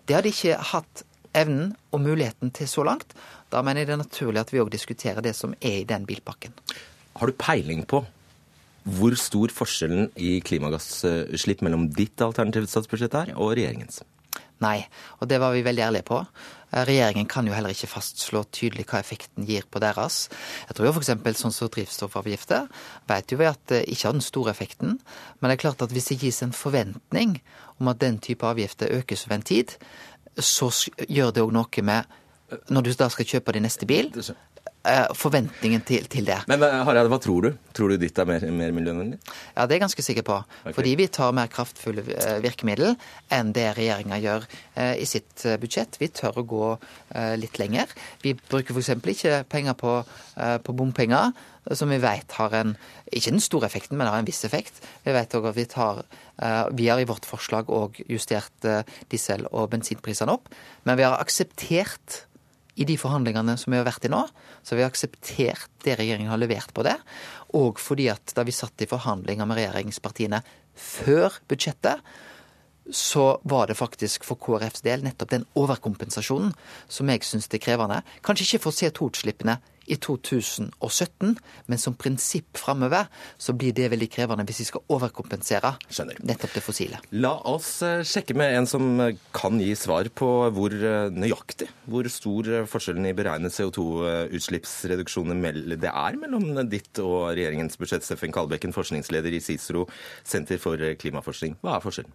Det 0.07 0.15
har 0.15 0.23
de 0.23 0.31
ikke 0.35 0.59
hatt 0.73 1.03
evnen 1.37 1.73
og 1.93 2.03
muligheten 2.05 2.53
til 2.55 2.69
så 2.71 2.85
langt. 2.87 3.15
Da 3.51 3.63
mener 3.63 3.83
jeg 3.83 3.91
det 3.91 3.97
er 3.97 4.05
naturlig 4.05 4.43
at 4.43 4.53
vi 4.55 4.63
òg 4.63 4.71
diskuterer 4.75 5.25
det 5.25 5.35
som 5.39 5.55
er 5.61 5.83
i 5.83 5.89
den 5.89 6.07
bilpakken. 6.07 6.55
Har 7.17 7.31
du 7.31 7.39
peiling 7.39 7.87
på 7.89 8.05
hvor 8.87 9.17
stor 9.19 9.51
forskjellen 9.51 10.13
i 10.15 10.37
klimagassutslipp 10.47 11.65
mellom 11.67 11.89
ditt 11.91 12.23
alternative 12.23 12.71
statsbudsjett 12.71 13.17
er 13.19 13.33
og 13.35 13.57
regjeringens? 13.57 14.05
Nei, 14.65 14.87
og 15.21 15.29
det 15.29 15.41
var 15.43 15.53
vi 15.53 15.65
veldig 15.67 15.83
ærlige 15.85 16.07
på. 16.09 16.23
Regjeringen 16.73 17.29
kan 17.31 17.47
jo 17.47 17.55
heller 17.55 17.73
ikke 17.73 17.89
fastslå 17.89 18.43
tydelig 18.53 18.87
hva 18.91 18.99
effekten 18.99 19.47
gir 19.49 19.67
på 19.71 19.81
deres. 19.81 20.27
Jeg 20.69 20.77
tror 20.77 20.89
jo 20.89 20.95
f.eks. 20.97 21.13
sånn 21.41 21.55
som 21.55 21.71
drivstoffavgifter 21.73 22.67
vet 23.09 23.33
jo 23.33 23.39
vi 23.41 23.49
at 23.49 23.63
det 23.71 23.85
ikke 23.93 24.09
har 24.09 24.17
den 24.17 24.25
store 24.25 24.53
effekten. 24.53 24.99
Men 25.39 25.49
det 25.49 25.57
er 25.57 25.63
klart 25.63 25.85
at 25.85 25.95
hvis 25.95 26.11
det 26.11 26.19
gis 26.25 26.43
en 26.43 26.57
forventning 26.57 27.39
om 27.81 27.93
at 27.93 28.01
den 28.03 28.19
type 28.19 28.47
avgifter 28.49 28.93
økes 28.99 29.27
over 29.29 29.39
en 29.39 29.47
tid, 29.47 29.77
så 30.37 30.69
gjør 31.09 31.33
det 31.33 31.45
òg 31.45 31.55
noe 31.57 31.85
med 31.87 32.17
Når 32.71 32.83
du 32.83 32.93
da 32.95 33.09
skal 33.11 33.27
kjøpe 33.27 33.51
din 33.57 33.65
neste 33.67 33.87
bil, 33.91 34.07
eh, 34.15 34.56
forventningen 35.19 35.83
til, 35.87 36.07
til, 36.11 36.27
det. 36.29 36.39
Men 36.51 36.63
Harald, 36.63 37.11
hva 37.13 37.19
tror 37.23 37.47
du? 37.47 37.51
Tror 37.77 37.93
du 37.93 37.97
ditt 38.01 38.19
er 38.19 38.29
mer, 38.29 38.45
mer 38.55 38.75
miljøvennlig? 38.77 39.19
Ja, 39.55 39.65
det 39.65 39.75
er 39.75 39.79
jeg 39.79 39.85
ganske 39.87 40.05
sikker 40.07 40.27
på. 40.27 40.37
Okay. 40.63 40.77
Fordi 40.79 40.95
vi 41.01 41.09
tar 41.13 41.35
mer 41.37 41.51
kraftfulle 41.53 42.05
virkemidler 42.07 42.45
virkemiddel 42.47 42.95
enn 43.35 43.51
det 43.57 43.67
regjeringa 43.77 44.21
gjør 44.23 44.47
eh, 44.77 44.95
i 45.03 45.09
sitt 45.09 45.45
budsjett. 45.63 45.99
Vi 46.01 46.11
tør 46.15 46.41
å 46.43 46.47
gå 46.47 46.71
litt 47.41 47.59
lenger. 47.61 47.91
Vi 48.23 48.35
bruker 48.37 48.77
f.eks. 48.77 48.95
ikke 49.13 49.43
penger 49.51 49.77
på, 49.79 49.99
på 50.37 50.75
bompenger 50.77 51.33
som 51.75 51.91
vi 51.91 51.99
vet 52.03 52.37
har 52.39 52.55
en 52.55 52.75
ikke 53.13 53.33
den 53.33 53.43
store 53.43 53.67
effekten, 53.67 53.99
men 53.99 54.09
har 54.11 54.21
en 54.21 54.29
viss 54.29 54.45
effekt. 54.47 54.81
Vi 55.05 55.15
vet 55.15 55.35
også 55.35 55.51
at 55.51 55.59
vi 55.59 55.67
tar 55.71 56.03
eh, 56.03 56.65
Vi 56.77 56.89
har 56.89 57.01
i 57.01 57.09
vårt 57.09 57.27
forslag 57.27 57.71
òg 57.71 58.03
justert 58.09 58.65
eh, 58.65 58.83
diesel- 59.11 59.49
og 59.53 59.71
bensinprisene 59.71 60.33
opp, 60.33 60.49
men 60.85 60.99
vi 60.99 61.07
har 61.07 61.19
akseptert 61.21 62.23
i 62.77 62.85
de 62.89 62.97
forhandlingene 63.01 63.57
som 63.59 63.73
vi 63.73 63.81
har 63.81 63.89
vært 63.89 64.07
i 64.07 64.13
nå, 64.13 64.23
så 64.63 64.75
har 64.75 64.83
vi 64.83 64.87
akseptert 64.87 65.71
det 65.85 65.97
regjeringen 65.99 66.31
har 66.33 66.41
levert 66.41 66.73
på 66.77 66.85
det. 66.87 66.97
Og 67.57 67.81
fordi 67.81 68.11
at 68.13 68.35
da 68.37 68.45
vi 68.47 68.55
satt 68.55 68.85
i 68.85 68.91
forhandlinger 68.91 69.49
med 69.49 69.61
regjeringspartiene 69.61 70.43
før 70.77 71.41
budsjettet, 71.49 72.05
så 72.93 73.41
var 73.43 73.67
det 73.67 73.79
faktisk 73.79 74.27
for 74.27 74.39
KrFs 74.39 74.85
del 74.87 75.03
nettopp 75.03 75.33
den 75.33 75.47
overkompensasjonen 75.59 76.53
som 76.87 77.09
jeg 77.11 77.25
syns 77.27 77.49
er 77.51 77.63
krevende. 77.63 78.03
Kanskje 78.23 78.47
ikke 78.47 78.67
for 78.69 78.77
CO2-utslippene 78.77 79.57
i 79.87 79.97
2017, 80.03 81.37
men 81.67 81.79
som 81.81 81.95
prinsipp 81.99 82.59
framover 82.59 83.07
så 83.39 83.55
blir 83.57 83.75
det 83.77 83.91
veldig 83.93 84.09
krevende 84.13 84.47
hvis 84.49 84.63
vi 84.65 84.69
skal 84.71 84.85
overkompensere 84.97 85.75
Skjønner. 85.89 86.21
nettopp 86.27 86.57
det 86.57 86.65
fossile. 86.65 87.01
La 87.17 87.35
oss 87.49 87.83
eh, 87.87 88.05
sjekke 88.07 88.35
med 88.39 88.57
en 88.59 88.67
som 88.71 88.85
kan 89.37 89.61
gi 89.63 89.75
svar 89.79 90.11
på 90.15 90.31
hvor 90.57 90.75
eh, 90.75 91.11
nøyaktig 91.15 91.69
hvor 91.87 92.09
stor 92.11 92.67
forskjellen 92.71 93.07
i 93.09 93.15
beregnet 93.17 93.55
CO2-utslippsreduksjoner 93.55 95.37
det 95.77 95.91
er 95.91 96.21
mellom 96.21 96.69
ditt 96.71 96.99
og 97.03 97.33
regjeringens 97.37 97.79
budsjett. 97.79 98.05
Steffen 98.07 98.33
Kalbekken, 98.35 98.75
forskningsleder 98.77 99.33
i 99.35 99.43
CICERO, 99.43 99.87
Senter 100.27 100.59
for 100.63 100.81
klimaforskning. 101.01 101.57
Hva 101.63 101.77
er 101.77 101.85
forskjellen? 101.85 102.15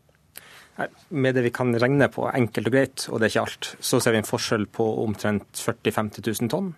Med 1.09 1.35
det 1.35 1.43
vi 1.45 1.51
kan 1.53 1.73
regne 1.75 2.07
på, 2.11 2.25
enkelt 2.31 2.69
og 2.69 2.73
greit, 2.73 3.05
og 3.11 3.19
det 3.19 3.27
er 3.27 3.33
ikke 3.33 3.43
alt, 3.43 3.69
så 3.83 3.99
ser 4.01 4.15
vi 4.15 4.21
en 4.21 4.27
forskjell 4.27 4.65
på 4.71 4.85
omtrent 5.03 5.59
40 5.59 5.91
000-50 5.91 6.29
000 6.47 6.51
tonn 6.53 6.69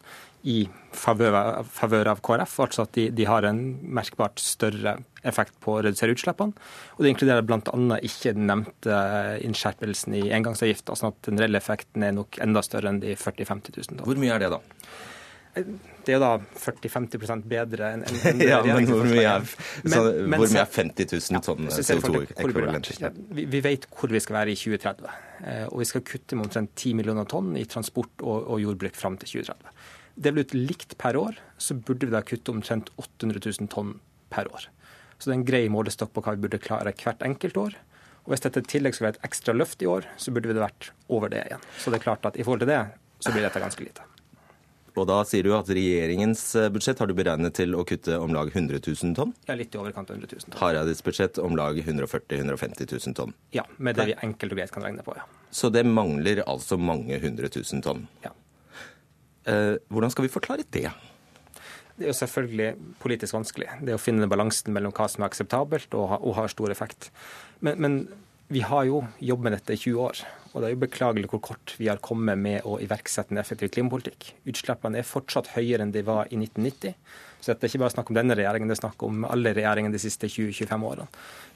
i 0.44 0.64
favør 0.94 2.10
av 2.12 2.22
KrF. 2.24 2.56
Altså 2.66 2.86
at 2.86 2.94
de, 2.98 3.08
de, 3.16 3.28
har 3.30 3.48
en 3.48 3.62
merkbart 3.96 4.42
større 4.44 4.98
effekt 5.24 5.56
på 5.64 5.78
å 5.78 5.84
redusere 5.86 6.16
utslippene. 6.16 6.58
Og 6.98 7.06
det 7.06 7.14
inkluderer 7.14 7.48
bl.a. 7.48 8.00
ikke 8.04 8.36
den 8.36 8.50
nevnte 8.52 9.00
innskjerpelsen 9.48 10.20
i 10.20 10.26
engangsavgifta, 10.36 10.98
sånn 11.00 11.14
at 11.14 11.30
den 11.30 11.40
reelle 11.42 11.62
effekten 11.64 12.04
er 12.04 12.16
nok 12.18 12.42
enda 12.44 12.64
større 12.66 12.92
enn 12.92 13.02
de 13.04 13.16
40 13.16 13.48
000-50 13.48 13.80
000 13.80 13.90
tonn. 13.96 14.06
Hvor 14.10 14.20
mye 14.20 14.36
er 14.36 14.46
det, 14.46 14.54
da? 14.54 14.62
Det 15.54 16.10
er 16.12 16.18
jo 16.18 16.22
da 16.24 16.32
40-50 16.42 17.44
bedre 17.46 17.92
enn 17.94 18.02
en, 18.04 18.40
ja, 18.52 18.58
men 18.66 18.88
hvor 18.90 19.06
mye 19.06 19.22
er, 19.22 19.44
så, 19.46 20.02
men, 20.18 20.40
hvor 20.42 20.50
mye 20.50 20.64
er 20.64 20.72
50 20.74 21.12
000 21.14 21.44
tonn 21.46 21.70
CO2-ekvivalenter? 21.70 22.98
Ja, 23.06 23.12
vi, 23.14 23.46
vi, 23.54 23.62
vet 23.64 23.86
hvor 23.94 24.12
vi 24.12 24.22
skal 24.24 24.40
være 24.40 24.56
i 24.56 24.58
2030. 24.58 25.14
Eh, 25.46 25.68
og 25.70 25.84
vi 25.84 25.88
skal 25.88 26.04
kutte 26.10 26.40
med 26.40 26.50
omtrent 26.50 26.74
10 26.74 26.98
millioner 26.98 27.30
tonn 27.30 27.54
i 27.60 27.68
transport 27.70 28.26
og, 28.26 28.50
og 28.56 28.64
jordbruk 28.66 28.98
fram 28.98 29.20
til 29.22 29.44
2030. 29.46 29.73
Delt 30.16 30.38
ut 30.38 30.54
likt 30.54 30.98
per 31.02 31.18
år, 31.18 31.40
så 31.58 31.76
burde 31.76 32.06
vi 32.06 32.14
da 32.14 32.22
kutte 32.26 32.54
omtrent 32.54 32.92
800 33.02 33.42
000 33.46 33.72
tonn 33.74 33.96
per 34.34 34.50
år. 34.54 34.70
Så 35.18 35.30
det 35.30 35.34
er 35.34 35.40
en 35.40 35.48
grei 35.48 35.64
målestokk 35.72 36.14
på 36.14 36.24
hva 36.26 36.36
vi 36.36 36.46
burde 36.46 36.62
klare 36.62 36.94
hvert 36.94 37.26
enkelt 37.26 37.58
år. 37.58 37.78
Og 38.24 38.34
hvis 38.34 38.44
dette 38.46 38.62
i 38.64 38.72
tillegg 38.76 38.96
skulle 38.96 39.12
være 39.12 39.20
et 39.20 39.28
ekstra 39.28 39.56
løft 39.56 39.84
i 39.84 39.90
år, 39.90 40.08
så 40.22 40.32
burde 40.32 40.52
vi 40.52 40.56
det 40.56 40.64
vært 40.64 40.92
over 41.12 41.32
det 41.34 41.44
igjen. 41.48 41.64
Så 41.80 41.92
det 41.92 42.00
er 42.00 42.08
klart 42.08 42.28
at 42.30 42.38
i 42.40 42.46
forhold 42.46 42.64
til 42.64 42.72
det, 42.72 42.82
så 43.24 43.34
blir 43.34 43.46
dette 43.48 43.62
ganske 43.64 43.84
lite. 43.84 44.06
Og 44.94 45.08
da 45.10 45.24
sier 45.26 45.42
du 45.42 45.56
at 45.58 45.70
regjeringens 45.74 46.42
eh, 46.60 46.68
budsjett 46.70 47.00
har 47.02 47.10
du 47.10 47.16
beregnet 47.18 47.56
til 47.58 47.74
å 47.74 47.82
kutte 47.88 48.14
om 48.22 48.34
lag 48.36 48.52
100 48.52 48.78
000 48.78 49.16
tonn? 49.18 49.32
Ja, 49.48 49.56
litt 49.58 49.74
i 49.74 49.80
overkant 49.82 50.12
av 50.12 50.20
100 50.20 50.30
000 50.30 50.46
tonn. 50.52 50.60
Hareides 50.60 51.02
budsjett 51.06 51.40
om 51.42 51.58
lag 51.58 51.80
140 51.82 52.44
000-150 52.44 52.94
000 52.94 53.18
tonn? 53.18 53.34
Ja, 53.58 53.66
med 53.78 53.98
det 53.98 54.12
vi 54.12 54.18
enkelt 54.28 54.54
og 54.54 54.62
greit 54.62 54.76
kan 54.76 54.86
regne 54.86 55.06
på, 55.06 55.16
ja. 55.18 55.26
Så 55.54 55.72
det 55.74 55.82
mangler 55.90 56.44
altså 56.46 56.78
mange 56.78 57.18
hundre 57.24 57.50
tusen 57.54 57.82
tonn? 57.86 58.06
Ja. 58.26 58.36
Eh, 59.50 59.76
hvordan 59.92 60.14
skal 60.14 60.28
vi 60.28 60.34
forklare 60.34 60.66
det? 60.76 60.90
Det 61.94 62.08
er 62.08 62.10
jo 62.10 62.18
selvfølgelig 62.18 62.70
politisk 63.04 63.36
vanskelig. 63.36 63.70
Det 63.86 63.96
å 63.96 64.02
finne 64.02 64.30
balansen 64.30 64.74
mellom 64.74 64.94
hva 64.96 65.08
som 65.12 65.24
er 65.24 65.30
akseptabelt 65.30 65.94
og, 65.94 66.16
og 66.22 66.38
har 66.40 66.52
stor 66.52 66.74
effekt. 66.74 67.12
Men, 67.62 67.82
men 67.84 68.00
vi 68.54 68.64
har 68.66 68.88
jo 68.90 69.04
jobbet 69.22 69.46
med 69.46 69.56
dette 69.58 69.76
i 69.76 69.84
20 69.84 70.02
år. 70.08 70.24
Og 70.54 70.62
det 70.62 70.70
er 70.70 70.76
jo 70.76 70.84
beklagelig 70.86 71.30
hvor 71.32 71.42
kort 71.50 71.74
vi 71.80 71.90
har 71.90 72.02
kommet 72.04 72.38
med 72.38 72.66
å 72.70 72.78
iverksette 72.82 73.34
en 73.34 73.42
effektiv 73.42 73.72
klimapolitikk. 73.74 74.30
Utslippene 74.50 75.02
er 75.02 75.08
fortsatt 75.08 75.56
høyere 75.56 75.86
enn 75.86 75.94
de 75.94 76.06
var 76.06 76.30
i 76.30 76.38
1990. 76.38 76.94
Så 77.44 77.52
dette 77.52 77.66
er 77.66 77.74
ikke 77.74 77.82
bare 77.82 77.92
snakk 77.92 78.10
om 78.12 78.16
denne 78.16 78.36
regjeringen, 78.40 78.70
det 78.72 78.78
er 78.78 78.84
snakk 78.86 79.04
om 79.04 79.26
alle 79.28 79.52
regjeringene 79.58 79.92
de 79.92 80.00
siste 80.00 80.30
20-25 80.32 80.86
årene. 80.88 81.08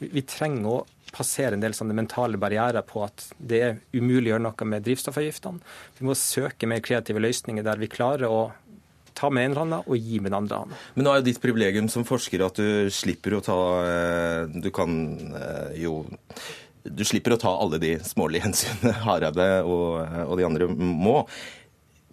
Vi, 0.01 0.23
trenger 0.27 0.67
å 0.73 1.13
passere 1.15 1.55
en 1.55 1.63
del 1.63 1.77
sånne 1.77 1.95
mentale 1.95 2.41
barrierer 2.41 2.83
på 2.83 3.05
at 3.05 3.29
det 3.39 3.61
er 3.63 3.77
umulig 3.93 4.33
å 4.33 4.33
gjøre 4.33 4.45
noe 4.49 4.67
med 4.73 4.83
drivstoffavgiftene. 4.83 5.61
Vi 6.01 6.09
må 6.09 6.17
søke 6.19 6.67
mer 6.67 6.83
kreative 6.83 7.23
løsninger 7.23 7.63
der 7.63 7.79
vi 7.79 7.91
klarer 7.93 8.27
å 8.27 8.41
ta 9.17 9.31
med 9.33 9.47
en 9.47 9.57
hånda 9.61 9.79
og 9.87 9.95
gi 9.97 10.19
med 10.19 10.33
den 10.33 10.39
andre 10.41 10.61
hånda. 10.61 10.79
Men 10.97 11.07
nå 11.07 11.13
er 11.13 11.21
jo 11.21 11.27
ditt 11.29 11.41
privilegium 11.41 11.87
som 11.89 12.05
forsker 12.05 12.43
at 12.45 12.59
du 12.59 12.91
slipper 12.93 13.37
å 13.37 13.43
ta 13.45 13.57
eh, 13.87 14.57
Du 14.61 14.69
kan 14.75 14.91
eh, 15.39 15.79
jo 15.85 16.01
du 16.89 17.03
slipper 17.07 17.35
å 17.35 17.39
ta 17.41 17.53
alle 17.57 17.79
de 17.81 17.95
smålige 18.05 18.47
hensynene 18.47 18.95
Hareide 19.05 19.47
og, 19.63 20.01
og, 20.25 20.35
de 20.39 20.47
andre 20.47 20.69
må. 20.73 21.19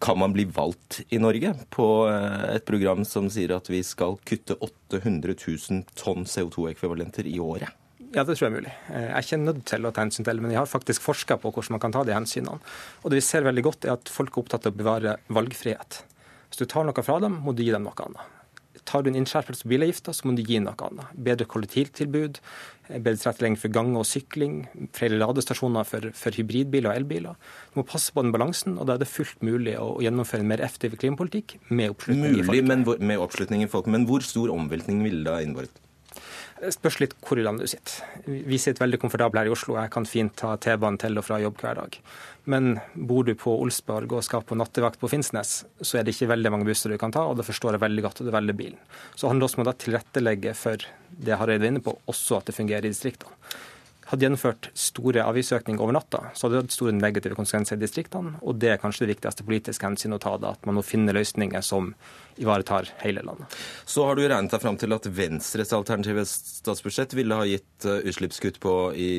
Kan 0.04 0.18
man 0.20 0.34
bli 0.34 0.44
valgt 0.50 1.00
i 1.14 1.20
Norge 1.22 1.54
på 1.72 1.86
eh, 2.10 2.56
et 2.56 2.66
program 2.68 3.04
som 3.08 3.30
sier 3.32 3.54
at 3.56 3.70
vi 3.70 3.80
skal 3.86 4.18
kutte 4.26 4.58
800 4.58 5.36
000 5.38 5.86
tonn 5.96 6.28
CO2-ekvivalenter 6.28 7.28
i 7.30 7.38
året? 7.40 7.70
Ja, 8.14 8.22
det 8.22 8.36
tror 8.36 8.46
jeg 8.46 8.50
er 8.52 8.58
mulig. 8.58 8.74
Eh, 8.90 9.06
jeg 9.06 9.14
er 9.14 9.26
ikke 9.26 9.40
nødt 9.42 9.64
til 9.70 9.86
å 9.86 9.94
ta 9.94 10.04
hensyn 10.04 10.26
til 10.26 10.36
det, 10.36 10.44
men 10.44 10.54
jeg 10.54 10.60
har 10.60 10.70
faktisk 10.70 11.06
forska 11.06 11.38
på 11.40 11.54
hvordan 11.54 11.78
man 11.78 11.84
kan 11.86 11.94
ta 11.94 12.04
de 12.06 12.14
hensynene. 12.16 12.60
Og 13.02 13.10
det 13.10 13.22
vi 13.22 13.26
ser 13.26 13.46
veldig 13.46 13.64
godt, 13.70 13.88
er 13.88 13.96
at 13.96 14.12
folk 14.12 14.34
er 14.34 14.44
opptatt 14.44 14.68
av 14.68 14.74
å 14.74 14.82
bevare 14.82 15.16
valgfrihet. 15.32 16.02
Hvis 16.50 16.60
du 16.60 16.68
tar 16.70 16.86
noe 16.86 17.06
fra 17.06 17.18
dem, 17.22 17.40
må 17.42 17.54
du 17.54 17.64
gi 17.64 17.72
dem 17.74 17.86
noe 17.86 18.06
annet 18.06 18.33
tar 18.88 19.04
du 19.04 19.10
en 19.10 19.18
innskjerpelse 19.20 19.64
på 19.64 19.72
bilavgifta, 19.74 20.14
så 20.14 20.26
må 20.26 20.34
du 20.36 20.42
gi 20.44 20.58
noe 20.62 20.74
annet. 20.86 21.12
Bedre 21.26 21.46
kollektivtilbud, 21.50 22.40
bedre 22.90 23.20
tilrettelegging 23.20 23.58
for 23.60 23.74
gange 23.74 24.00
og 24.00 24.08
sykling, 24.08 24.64
flere 24.96 25.18
ladestasjoner 25.20 25.86
for, 25.88 26.10
for, 26.18 26.36
hybridbiler 26.36 26.90
og 26.90 26.98
elbiler. 27.00 27.38
Du 27.72 27.80
må 27.80 27.86
passe 27.88 28.14
på 28.14 28.24
den 28.24 28.34
balansen, 28.34 28.78
og 28.78 28.88
da 28.88 28.96
er 28.96 29.04
det 29.04 29.10
fullt 29.10 29.44
mulig 29.46 29.76
å 29.80 29.94
gjennomføre 30.04 30.44
en 30.44 30.52
mer 30.52 30.64
effektiv 30.64 30.98
klimapolitikk 31.00 31.58
med 31.70 31.94
oppslutning 31.94 32.34
mulig, 32.34 32.42
i 32.42 32.48
folket. 32.50 32.70
Men, 32.72 32.86
med 33.12 33.24
oppslutning 33.28 33.64
i 33.64 33.70
folket. 33.70 33.94
Men 33.96 34.08
hvor 34.10 34.26
stor 34.26 34.52
omveltning 34.54 35.04
ville 35.06 35.24
det 35.26 35.36
ha 35.36 35.44
innebåret? 35.44 35.83
Det 36.60 36.70
spørs 36.72 37.00
litt 37.02 37.14
hvor 37.26 37.38
i 37.40 37.44
landet 37.44 37.66
du 37.66 37.72
sitter. 37.72 37.96
Vi 38.24 38.58
sitter 38.62 38.84
veldig 38.84 39.00
komfortable 39.02 39.42
her 39.42 39.50
i 39.50 39.52
Oslo. 39.52 39.74
Jeg 39.80 39.90
kan 39.92 40.06
fint 40.08 40.34
ta 40.38 40.54
T-banen 40.56 41.00
til 41.02 41.18
og 41.18 41.26
fra 41.26 41.40
jobb 41.42 41.58
hver 41.60 41.80
dag. 41.80 41.98
Men 42.50 42.78
bor 42.94 43.26
du 43.26 43.32
på 43.38 43.56
Olsborg 43.64 44.12
og 44.14 44.24
skal 44.26 44.44
på 44.46 44.56
nattevakt 44.58 45.00
på 45.00 45.10
Finnsnes, 45.10 45.56
så 45.80 45.98
er 45.98 46.06
det 46.06 46.14
ikke 46.14 46.30
veldig 46.30 46.52
mange 46.54 46.68
busser 46.68 46.92
du 46.92 46.98
kan 47.00 47.14
ta, 47.14 47.24
og 47.26 47.38
det 47.40 47.46
forstår 47.48 47.76
jeg 47.76 47.84
veldig 47.84 48.04
godt, 48.06 48.20
og 48.20 48.28
du 48.28 48.34
velger 48.34 48.58
bilen. 48.58 48.80
Så 49.16 49.30
handler 49.30 49.44
det 49.44 49.50
også 49.50 49.60
om 49.60 49.66
å 49.66 49.76
tilrettelegge 49.84 50.56
for 50.58 50.88
det 51.24 51.38
Hareide 51.40 51.66
er 51.66 51.74
inne 51.74 51.84
på, 51.84 51.96
også 52.10 52.38
at 52.38 52.50
det 52.50 52.56
fungerer 52.58 52.86
i 52.86 52.92
distriktene 52.92 53.32
hadde 54.10 54.26
gjennomført 54.26 54.68
store 54.78 55.24
avgiftsøkninger 55.24 55.82
over 55.82 55.96
natta, 55.96 56.20
så 56.34 56.46
hadde 56.46 56.58
det 56.58 56.62
hatt 56.64 56.76
store 56.76 56.94
negative 56.96 57.38
konsekvenser 57.38 57.78
i 57.78 57.82
distriktene. 57.84 58.36
Og 58.44 58.58
det 58.60 58.74
er 58.74 58.82
kanskje 58.82 59.06
det 59.06 59.14
viktigste 59.14 59.46
politiske 59.46 59.88
hensyn 59.88 60.16
å 60.16 60.20
ta, 60.22 60.36
da, 60.40 60.52
at 60.54 60.68
man 60.68 60.78
må 60.78 60.84
finne 60.86 61.14
løsninger 61.16 61.64
som 61.64 61.92
ivaretar 62.40 62.90
hele 63.04 63.24
landet. 63.24 63.58
Så 63.86 64.06
har 64.08 64.18
du 64.18 64.24
regnet 64.26 64.52
deg 64.54 64.62
fram 64.62 64.78
til 64.80 64.96
at 64.96 65.08
Venstres 65.16 65.74
alternative 65.76 66.26
statsbudsjett 66.28 67.14
ville 67.16 67.38
ha 67.38 67.48
gitt 67.48 67.88
eh, 67.88 68.02
utslippskutt 68.10 68.60
på 68.62 68.78
i, 68.98 69.10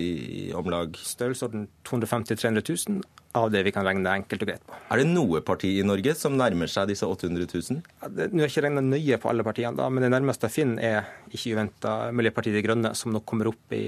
i 0.45 0.47
om 0.55 0.67
lag 0.71 0.97
Størrelsesorden 0.99 1.69
250 1.87 2.35
000-300 2.35 2.91
000 2.91 3.24
av 3.35 3.51
det 3.51 3.61
vi 3.67 3.71
kan 3.75 3.85
regne 3.85 4.11
enkelt 4.21 4.43
og 4.43 4.49
greit 4.49 4.63
på. 4.65 4.75
Er 4.93 5.01
det 5.01 5.07
noe 5.09 5.41
parti 5.45 5.71
i 5.79 5.85
Norge 5.85 6.15
som 6.17 6.35
nærmer 6.39 6.71
seg 6.71 6.89
disse 6.91 7.07
800 7.07 7.47
000? 7.51 7.81
Ja, 8.01 8.09
det, 8.11 8.27
nå 8.33 8.43
er 8.43 8.51
ikke 8.51 8.65
regna 8.65 8.83
nøye 8.85 9.19
på 9.21 9.31
alle 9.31 9.45
partiene, 9.47 9.75
da, 9.79 9.87
men 9.91 10.05
det 10.05 10.11
nærmeste 10.13 10.49
jeg 10.49 10.55
finner 10.55 10.85
er 10.89 11.09
ikke 11.31 11.55
uventa 11.55 11.95
Miljøpartiet 12.15 12.57
De 12.57 12.63
Grønne, 12.65 12.93
som 12.97 13.15
nok 13.15 13.25
kommer 13.29 13.51
opp 13.51 13.75
i, 13.75 13.81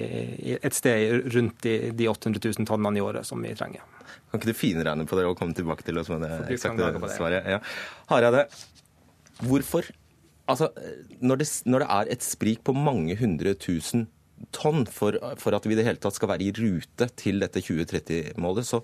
i 0.51 0.57
et 0.57 0.77
sted 0.77 1.29
rundt 1.35 1.61
de, 1.65 1.77
de 1.97 2.09
800 2.11 2.43
000 2.59 2.69
tonnene 2.69 2.99
i 2.99 3.05
året 3.05 3.27
som 3.27 3.43
vi 3.43 3.53
trenger. 3.57 3.85
Kan 4.31 4.41
ikke 4.41 4.51
du 4.51 4.57
finregne 4.57 5.07
på 5.07 5.19
det 5.19 5.27
og 5.29 5.37
komme 5.39 5.55
tilbake 5.57 5.85
til 5.87 6.01
oss 6.01 6.11
med 6.11 6.25
det 6.25 6.57
eksakte 6.57 7.13
svaret? 7.15 7.47
Ja. 7.57 7.61
Hareide, 8.11 8.47
hvorfor 9.45 9.87
Altså, 10.47 10.69
når 11.19 11.41
det, 11.41 11.45
når 11.67 11.83
det 11.83 11.87
er 11.91 12.09
et 12.13 12.23
sprik 12.23 12.61
på 12.63 12.71
mange 12.71 13.17
hundre 13.19 13.51
tusen 13.59 14.05
tonn 14.55 14.85
for, 14.89 15.17
for, 15.41 15.55
at 15.57 15.65
vi 15.65 15.75
i 15.75 15.79
det 15.79 15.85
hele 15.87 16.01
tatt 16.01 16.15
skal 16.17 16.31
være 16.31 16.45
i 16.45 16.53
rute 16.55 17.09
til 17.19 17.41
dette 17.41 17.61
2030-målet, 17.63 18.67
så 18.67 18.81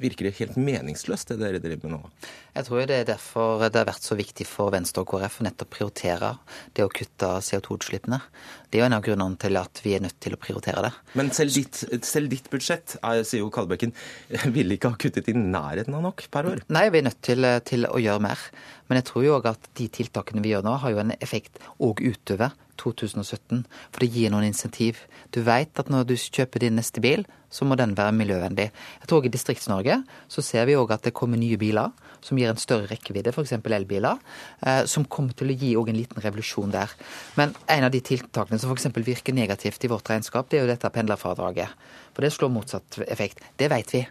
virker 0.00 0.28
det 0.28 0.36
helt 0.38 0.56
meningsløst, 0.60 1.32
det 1.32 1.40
dere 1.40 1.60
driver 1.62 1.88
med 1.88 1.94
nå? 1.94 2.30
Jeg 2.56 2.66
tror 2.66 2.86
det 2.88 2.96
er 3.00 3.08
derfor 3.08 3.62
det 3.64 3.80
har 3.80 3.88
vært 3.88 4.04
så 4.04 4.16
viktig 4.18 4.44
for 4.48 4.72
Venstre 4.74 5.04
og 5.04 5.10
KrF 5.12 5.40
å 5.40 5.46
nettopp 5.46 5.70
prioritere 5.72 6.32
det 6.76 6.84
å 6.84 6.90
kutte 6.92 7.30
CO2-utslippene. 7.46 8.20
Det 8.68 8.78
er 8.78 8.84
jo 8.84 8.88
en 8.90 8.98
av 8.98 9.04
grunnene 9.06 9.40
til 9.40 9.58
at 9.60 9.80
vi 9.84 9.94
er 9.96 10.04
nødt 10.04 10.18
til 10.22 10.36
å 10.36 10.40
prioritere 10.40 10.84
det. 10.88 10.92
Men 11.18 11.32
selv 11.36 11.56
ditt, 11.56 11.80
selv 12.06 12.32
ditt 12.32 12.50
budsjett, 12.52 12.98
er, 13.00 13.22
sier 13.26 13.44
jo 13.44 13.52
Kalbekken, 13.54 13.94
ville 14.56 14.76
ikke 14.76 14.92
ha 14.92 15.00
kuttet 15.00 15.30
i 15.32 15.36
nærheten 15.38 15.96
av 15.96 16.04
nok 16.10 16.26
per 16.32 16.50
år? 16.50 16.64
Nei, 16.72 16.88
vi 16.92 17.00
er 17.00 17.08
nødt 17.08 17.22
til, 17.26 17.48
til 17.66 17.88
å 17.88 18.00
gjøre 18.02 18.26
mer. 18.28 18.48
Men 18.90 19.00
jeg 19.00 19.08
tror 19.10 19.26
jo 19.26 19.36
òg 19.38 19.52
at 19.52 19.70
de 19.78 19.86
tiltakene 20.00 20.42
vi 20.44 20.52
gjør 20.52 20.66
nå, 20.66 20.76
har 20.82 20.92
jo 20.94 21.02
en 21.04 21.14
effekt 21.20 21.62
òg 21.78 22.02
utover 22.02 22.56
2017. 22.80 23.64
For 23.92 24.02
det 24.02 24.10
gir 24.14 24.32
noen 24.32 24.48
insentiv. 24.48 25.04
Du 25.34 25.42
veit 25.46 25.76
at 25.80 25.90
når 25.92 26.08
du 26.08 26.16
kjøper 26.16 26.64
din 26.64 26.78
neste 26.80 27.02
bil, 27.04 27.26
så 27.50 27.66
må 27.66 27.76
den 27.78 27.96
være 27.98 28.14
miljøvennlig. 28.14 28.68
Jeg 29.02 29.10
tror 29.10 29.26
I 29.26 29.32
Distrikts-Norge 29.32 29.96
så 30.30 30.44
ser 30.44 30.68
vi 30.68 30.76
òg 30.78 30.92
at 30.94 31.06
det 31.06 31.14
kommer 31.16 31.40
nye 31.40 31.58
biler 31.60 31.90
som 32.24 32.38
gir 32.38 32.50
en 32.50 32.60
større 32.60 32.86
rekkevidde, 32.90 33.32
f.eks. 33.32 33.56
elbiler, 33.58 34.20
eh, 34.66 34.84
som 34.90 35.06
kommer 35.08 35.34
til 35.36 35.50
å 35.50 35.56
gi 35.56 35.72
en 35.74 35.98
liten 35.98 36.22
revolusjon 36.22 36.72
der. 36.74 36.92
Men 37.40 37.54
en 37.66 37.86
av 37.88 37.92
de 37.94 38.02
tiltakene 38.04 38.60
som 38.60 38.72
f.eks. 38.72 38.90
virker 38.94 39.36
negativt 39.36 39.84
i 39.84 39.90
vårt 39.90 40.10
regnskap, 40.10 40.50
det 40.50 40.60
er 40.60 40.66
jo 40.66 40.72
dette 40.72 40.92
pendlerfradraget. 40.94 41.74
For 42.14 42.26
det 42.26 42.32
slår 42.34 42.52
motsatt 42.54 43.00
effekt. 43.08 43.42
Det 43.56 43.70
vet 43.72 43.94
vi. 43.94 44.04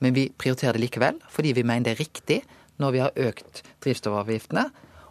Men 0.00 0.16
vi 0.16 0.30
prioriterer 0.32 0.78
det 0.78 0.86
likevel, 0.86 1.20
fordi 1.30 1.52
vi 1.56 1.66
mener 1.66 1.90
det 1.90 1.96
er 1.96 2.04
riktig 2.04 2.40
når 2.80 2.94
vi 2.94 3.02
har 3.04 3.26
økt 3.28 3.60
drivstoffavgiftene, 3.84 4.70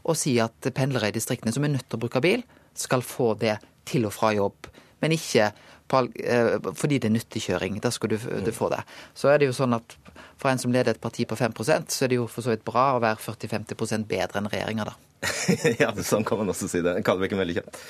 å 0.09 0.15
si 0.17 0.33
at 0.41 0.71
pendlere 0.73 1.11
i 1.11 1.13
distriktene 1.13 1.53
som 1.53 1.65
er 1.67 1.75
nødt 1.75 1.85
til 1.85 1.99
å 1.99 2.01
bruke 2.01 2.21
bil, 2.23 2.41
skal 2.79 3.03
få 3.05 3.33
det 3.39 3.57
til 3.89 4.07
og 4.09 4.15
fra 4.15 4.31
jobb. 4.35 4.69
Men 4.99 5.15
ikke 5.15 5.51
på, 5.89 6.03
eh, 6.23 6.55
fordi 6.75 6.99
det 6.99 7.09
er 7.09 7.15
nyttekjøring. 7.15 7.79
Da 7.81 7.91
skal 7.91 8.13
du, 8.13 8.17
du, 8.17 8.51
få 8.55 8.69
det. 8.73 8.83
Så 9.17 9.31
er 9.31 9.41
det 9.41 9.49
jo 9.49 9.57
sånn 9.57 9.75
at 9.77 9.97
for 10.39 10.51
en 10.51 10.61
som 10.61 10.73
leder 10.73 10.93
et 10.93 11.01
parti 11.01 11.25
på 11.27 11.37
5% 11.39 11.91
så 11.91 12.05
er 12.05 12.13
det 12.13 12.19
jo 12.19 12.27
for 12.31 12.45
så 12.45 12.53
vidt 12.53 12.65
bra 12.67 12.93
å 12.95 13.01
være 13.03 13.19
40-50% 13.23 14.07
bedre 14.09 14.41
enn 14.41 14.51
regjeringa, 14.51 14.87
da. 14.91 14.95
ja, 15.81 15.89
sånn 16.05 16.23
kan 16.27 16.39
man 16.39 16.53
også 16.53 16.69
si 16.71 16.83
det. 16.85 16.99
Kalbekken 17.07 17.41
veldig 17.41 17.57
kjent. 17.59 17.81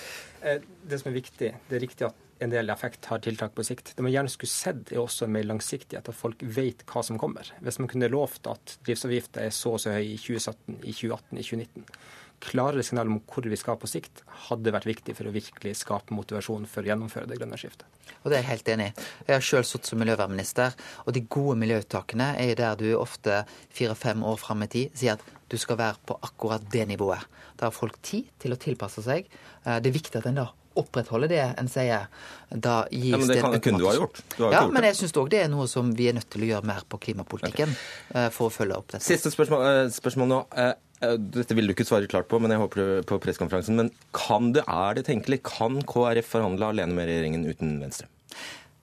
Eh, 0.41 0.63
det 0.89 1.01
som 1.01 1.11
er 1.11 1.19
viktig, 1.19 1.51
det 1.69 1.77
er 1.77 1.83
riktig 1.83 2.07
at 2.07 2.25
en 2.39 2.53
del 2.53 2.71
effekt 2.71 3.09
har 3.11 3.19
tiltak 3.19 3.51
på 3.55 3.65
sikt. 3.67 3.91
Det 3.95 4.05
man 4.05 4.13
gjerne 4.13 4.31
skulle 4.31 4.53
sett, 4.53 4.93
er 4.93 5.01
også 5.01 5.27
en 5.27 5.35
mer 5.35 5.47
langsiktighet, 5.49 6.07
at 6.07 6.15
folk 6.15 6.39
vet 6.39 6.85
hva 6.87 7.03
som 7.03 7.19
kommer. 7.19 7.51
Hvis 7.59 7.81
man 7.83 7.91
kunne 7.91 8.09
lovt 8.11 8.47
at 8.47 8.77
drivstoffavgifta 8.87 9.43
er 9.43 9.51
så 9.55 9.75
og 9.75 9.83
så 9.83 9.97
høy 9.97 10.13
i 10.13 10.15
2017, 10.15 10.79
i 10.79 10.95
2018, 10.95 11.41
i 11.41 11.47
2019 11.49 11.85
klarere 12.43 12.83
signal 12.85 13.09
om 13.11 13.19
hvor 13.29 13.47
vi 13.49 13.57
skal 13.59 13.77
på 13.79 13.89
sikt, 13.89 14.23
hadde 14.47 14.73
vært 14.73 14.87
viktig 14.89 15.15
for 15.17 15.29
å 15.29 15.33
virkelig 15.33 15.75
skape 15.81 16.15
motivasjon 16.15 16.67
for 16.69 16.85
å 16.85 16.91
gjennomføre 16.91 17.29
det 17.29 17.39
grønne 17.39 17.59
skiftet. 17.59 17.87
Og 18.23 18.31
Det 18.31 18.37
er 18.37 18.43
jeg 18.43 18.49
helt 18.49 18.71
enig 18.73 18.87
i. 18.89 19.07
Jeg 19.27 19.35
har 19.35 19.45
sjøl 19.45 19.65
sittet 19.67 19.91
som 19.91 20.01
miljøvernminister, 20.01 20.77
og 21.05 21.15
de 21.15 21.25
gode 21.27 21.57
miljøuttakene 21.61 22.31
er 22.41 22.55
der 22.59 22.79
du 22.79 22.87
ofte 22.97 23.43
fire-fem 23.75 24.23
år 24.27 24.39
fram 24.41 24.65
i 24.65 24.71
tid 24.71 24.95
sier 24.97 25.17
at 25.17 25.35
du 25.49 25.57
skal 25.57 25.79
være 25.79 26.01
på 26.05 26.17
akkurat 26.25 26.65
det 26.71 26.87
nivået. 26.89 27.25
Da 27.59 27.67
har 27.67 27.75
folk 27.75 27.99
tid 28.05 28.29
til 28.39 28.55
å 28.55 28.59
tilpasse 28.59 29.03
seg. 29.05 29.29
Eh, 29.65 29.77
det 29.79 29.91
er 29.91 29.95
viktig 29.95 30.19
at 30.21 30.29
en 30.29 30.41
da 30.43 30.49
opprettholder 30.79 31.31
det 31.31 31.41
en 31.59 31.69
sier. 31.71 32.07
Da 32.49 32.81
gis 32.91 33.11
ja, 33.11 33.19
men 33.19 33.29
det, 33.29 33.39
kan, 33.41 33.55
det 33.55 33.61
kunne 33.65 33.81
du 33.81 33.87
ha 33.89 33.95
gjort. 33.97 34.21
Du 34.35 34.43
har 34.45 34.53
ja, 34.53 34.61
gjort 34.63 34.75
men 34.77 34.87
jeg 34.89 34.99
syns 35.01 35.15
òg 35.19 35.31
det 35.33 35.41
er 35.43 35.49
noe 35.51 35.67
som 35.71 35.89
vi 35.95 36.09
er 36.11 36.15
nødt 36.17 36.29
til 36.31 36.45
å 36.45 36.51
gjøre 36.53 36.69
mer 36.69 36.85
på 36.89 37.01
klimapolitikken 37.03 37.73
okay. 37.73 38.21
Eh, 38.21 38.29
for 38.35 38.49
å 38.49 38.53
følge 38.53 38.77
opp 38.77 38.93
dette. 38.93 39.03
Siste 39.05 39.33
spørsmål, 39.33 39.65
eh, 39.69 39.81
spørsmål 39.95 40.31
nå. 40.31 40.39
Dette 40.99 41.55
vil 41.55 41.69
du 41.69 41.71
ikke 41.71 41.87
svare 41.87 42.09
klart 42.11 42.27
på, 42.27 42.41
men 42.43 42.51
jeg 42.51 42.59
håper 42.59 42.81
det 42.81 43.03
på 43.07 43.19
pressekonferansen. 43.23 43.77
Men 43.79 43.91
kan 44.15 44.51
det, 44.55 44.65
er 44.67 44.97
det 44.97 45.05
tenkelig? 45.07 45.41
Kan 45.47 45.79
KrF 45.87 46.33
forhandle 46.33 46.73
alene 46.73 46.95
med 46.97 47.07
regjeringen 47.07 47.45
uten 47.47 47.77
Venstre? 47.79 48.09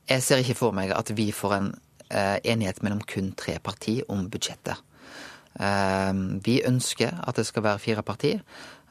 Jeg 0.09 0.25
ser 0.25 0.41
ikke 0.41 0.57
for 0.57 0.77
meg 0.77 0.95
at 0.97 1.13
vi 1.19 1.29
får 1.35 1.57
en 1.59 1.69
uh, 1.75 2.39
enighet 2.41 2.81
mellom 2.87 3.03
kun 3.05 3.35
tre 3.37 3.59
partier 3.61 4.07
om 4.13 4.31
budsjettet. 4.33 4.81
Uh, 5.61 6.41
vi 6.47 6.63
ønsker 6.65 7.21
at 7.21 7.37
det 7.37 7.47
skal 7.49 7.67
være 7.69 7.85
fire 7.85 8.07
partier. 8.07 8.41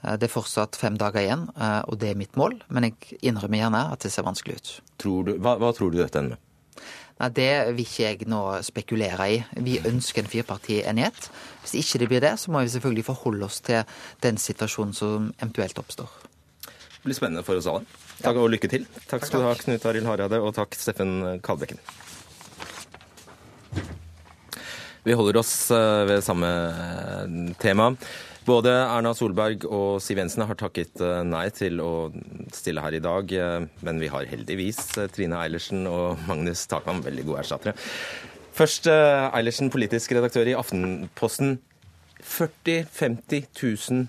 Det 0.05 0.27
er 0.27 0.29
fortsatt 0.29 0.77
fem 0.77 0.99
dager 1.01 1.23
igjen, 1.23 1.47
og 1.57 1.95
det 1.97 2.11
er 2.11 2.17
mitt 2.19 2.35
mål. 2.37 2.59
Men 2.69 2.85
jeg 2.85 3.15
innrømmer 3.25 3.57
gjerne 3.57 3.79
at 3.89 4.03
det 4.05 4.11
ser 4.13 4.27
vanskelig 4.27 4.59
ut. 4.59 4.73
Tror 5.01 5.23
du, 5.25 5.31
hva, 5.41 5.55
hva 5.57 5.71
tror 5.73 5.89
du 5.89 5.97
dette 5.97 6.21
ender 6.21 6.35
med? 6.35 6.44
Nei, 7.15 7.29
Det 7.31 7.49
vil 7.75 7.85
ikke 7.85 8.03
jeg 8.03 8.27
nå 8.27 8.41
spekulere 8.65 9.27
i. 9.31 9.43
Vi 9.63 9.77
ønsker 9.87 10.23
en 10.23 10.31
firepartienighet. 10.31 11.29
Hvis 11.63 11.77
ikke 11.79 12.01
det 12.01 12.09
blir 12.11 12.23
det, 12.25 12.33
så 12.39 12.51
må 12.51 12.63
vi 12.63 12.73
selvfølgelig 12.73 13.05
forholde 13.07 13.47
oss 13.47 13.61
til 13.63 13.83
den 14.25 14.37
situasjonen 14.37 14.93
som 14.93 15.29
eventuelt 15.39 15.79
oppstår. 15.79 16.11
Det 16.65 17.05
blir 17.07 17.15
spennende 17.15 17.45
for 17.45 17.55
oss 17.55 17.69
alle. 17.71 17.85
Takk 18.19 18.41
og 18.41 18.49
lykke 18.51 18.71
til. 18.71 18.87
Takk 19.07 19.27
skal 19.27 19.43
du 19.43 19.47
ha, 19.47 19.55
Knut 19.59 19.85
Arild 19.85 20.09
Hareide, 20.09 20.41
og 20.41 20.55
takk, 20.57 20.75
Steffen 20.75 21.39
Kalbekken. 21.45 21.79
Vi 25.05 25.13
holder 25.13 25.37
oss 25.37 25.69
eh, 25.71 26.03
ved 26.09 26.23
samme 26.25 26.49
eh, 26.49 27.35
tema. 27.61 27.91
Både 28.45 28.69
Erna 28.69 29.09
Solberg 29.17 29.63
og 29.65 29.97
Siv 30.05 30.19
Jensen 30.21 30.43
har 30.45 30.57
takket 30.59 31.01
eh, 31.01 31.23
nei 31.25 31.47
til 31.55 31.79
å 31.81 32.11
stille 32.53 32.83
her 32.83 32.93
i 32.93 33.01
dag, 33.01 33.31
eh, 33.33 33.65
men 33.85 34.01
vi 34.01 34.09
har 34.13 34.27
heldigvis 34.29 34.81
eh, 35.01 35.09
Trine 35.13 35.39
Eilertsen 35.41 35.87
og 35.89 36.21
Magnus 36.29 36.67
Takam, 36.69 37.01
veldig 37.05 37.25
gode 37.25 37.41
erstattere. 37.41 37.73
Først 38.55 38.87
Eilertsen, 38.87 39.71
politisk 39.73 40.13
redaktør 40.15 40.47
i 40.47 40.55
Aftenposten. 40.55 41.57
40 42.21 42.85
000-50 42.85 43.49
000 43.91 44.05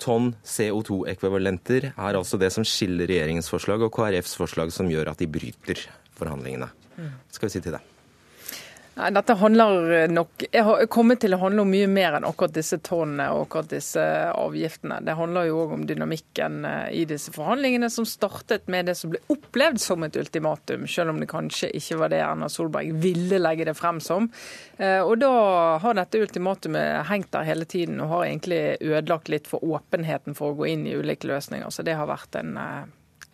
tonn 0.00 0.32
CO2-ekvivalenter 0.48 1.90
er 1.90 2.16
altså 2.16 2.40
det 2.40 2.48
som 2.54 2.64
skiller 2.64 3.10
regjeringens 3.10 3.52
forslag 3.52 3.84
og 3.84 3.92
KrFs 3.98 4.38
forslag 4.40 4.72
som 4.72 4.88
gjør 4.90 5.12
at 5.12 5.20
de 5.20 5.28
bryter 5.28 5.84
forhandlingene. 6.16 6.70
Hva 6.96 7.36
skal 7.36 7.50
vi 7.50 7.58
si 7.58 7.64
til 7.66 7.76
det? 7.76 7.84
Nei, 8.98 9.10
dette 9.14 9.34
handler 9.38 10.08
nok 10.10 10.42
Jeg 10.50 10.64
har 10.66 10.82
kommet 10.90 11.20
til 11.22 11.34
å 11.34 11.38
handle 11.40 11.62
om 11.62 11.70
mye 11.70 11.86
mer 11.90 12.16
enn 12.18 12.26
akkurat 12.26 12.52
disse 12.52 12.80
tonnene 12.84 13.28
og 13.32 13.44
akkurat 13.44 13.70
disse 13.70 14.02
avgiftene. 14.34 14.98
Det 15.06 15.14
handler 15.16 15.46
jo 15.46 15.60
òg 15.62 15.74
om 15.76 15.84
dynamikken 15.86 16.64
eh, 16.66 16.88
i 16.98 17.04
disse 17.08 17.32
forhandlingene, 17.34 17.90
som 17.92 18.06
startet 18.08 18.66
med 18.72 18.90
det 18.90 18.96
som 18.98 19.12
ble 19.12 19.22
opplevd 19.30 19.80
som 19.80 20.02
et 20.04 20.18
ultimatum, 20.18 20.88
selv 20.90 21.14
om 21.14 21.20
det 21.22 21.30
kanskje 21.30 21.70
ikke 21.78 22.00
var 22.02 22.12
det 22.12 22.20
Erna 22.24 22.50
Solberg 22.50 22.96
ville 23.02 23.38
legge 23.40 23.68
det 23.70 23.76
frem 23.78 24.02
som. 24.04 24.26
Eh, 24.76 24.98
og 24.98 25.16
da 25.22 25.32
har 25.82 25.96
dette 25.96 26.20
ultimatumet 26.20 27.06
hengt 27.10 27.30
der 27.36 27.46
hele 27.46 27.68
tiden 27.70 28.02
og 28.02 28.16
har 28.16 28.26
egentlig 28.26 28.60
ødelagt 28.80 29.30
litt 29.32 29.48
for 29.50 29.64
åpenheten 29.64 30.36
for 30.38 30.52
å 30.52 30.60
gå 30.60 30.66
inn 30.72 30.84
i 30.90 30.96
ulike 30.98 31.30
løsninger. 31.30 31.70
Så 31.70 31.86
det 31.86 31.94
har 32.00 32.10
vært 32.10 32.36
en, 32.42 32.56
eh, 32.58 32.84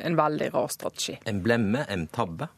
en 0.05 0.21
veldig 0.21 0.53
rar 0.55 0.69
strategi. 0.69 1.17
En 1.25 1.43
blemme, 1.43 1.87
en 1.89 2.07
tabbe? 2.13 2.53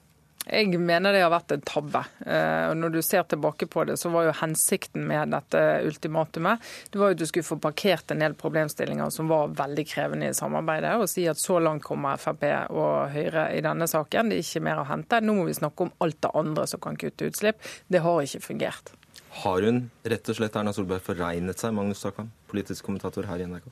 Jeg 0.49 0.81
mener 0.81 1.15
det 1.15 1.23
har 1.25 1.33
vært 1.33 1.55
en 1.55 1.65
tabbe. 1.69 2.05
Eh, 2.25 2.75
når 2.79 2.95
du 2.95 3.01
ser 3.05 3.27
tilbake 3.29 3.69
på 3.71 3.85
det, 3.89 3.99
så 4.01 4.13
var 4.13 4.29
jo 4.29 4.37
hensikten 4.41 5.05
med 5.09 5.35
dette 5.35 5.65
ultimatumet 5.89 6.65
det 6.91 6.99
var 6.99 7.11
jo 7.11 7.17
at 7.17 7.21
du 7.21 7.27
skulle 7.29 7.47
få 7.47 7.59
parkert 7.63 8.13
en 8.13 8.23
del 8.23 8.35
problemstillinger 8.39 9.11
som 9.15 9.31
var 9.31 9.53
veldig 9.59 9.85
krevende 9.89 10.31
i 10.31 10.37
samarbeidet, 10.37 10.95
og 10.99 11.09
si 11.11 11.27
at 11.31 11.41
så 11.41 11.59
langt 11.63 11.85
kommer 11.87 12.21
Frp 12.21 12.47
og 12.71 13.13
Høyre 13.15 13.49
i 13.57 13.63
denne 13.65 13.89
saken. 13.91 14.31
Det 14.31 14.39
er 14.39 14.47
ikke 14.47 14.65
mer 14.69 14.83
å 14.83 14.87
hente. 14.89 15.21
Nå 15.25 15.37
må 15.39 15.49
vi 15.49 15.57
snakke 15.59 15.87
om 15.87 15.93
alt 16.05 16.21
det 16.25 16.33
andre 16.39 16.67
som 16.71 16.83
kan 16.85 16.99
kutte 17.01 17.29
utslipp. 17.29 17.61
Det 17.89 18.03
har 18.05 18.23
ikke 18.25 18.45
fungert. 18.45 18.95
Har 19.43 19.63
hun 19.63 19.85
rett 20.09 20.31
og 20.33 20.39
slett 20.39 20.57
Erna 20.59 20.73
Solberg 20.75 21.05
forregnet 21.05 21.61
seg, 21.61 21.75
Magnus 21.77 22.03
Takvam, 22.03 22.33
politisk 22.51 22.89
kommentator 22.89 23.29
her 23.29 23.45
i 23.45 23.51
NRK? 23.51 23.69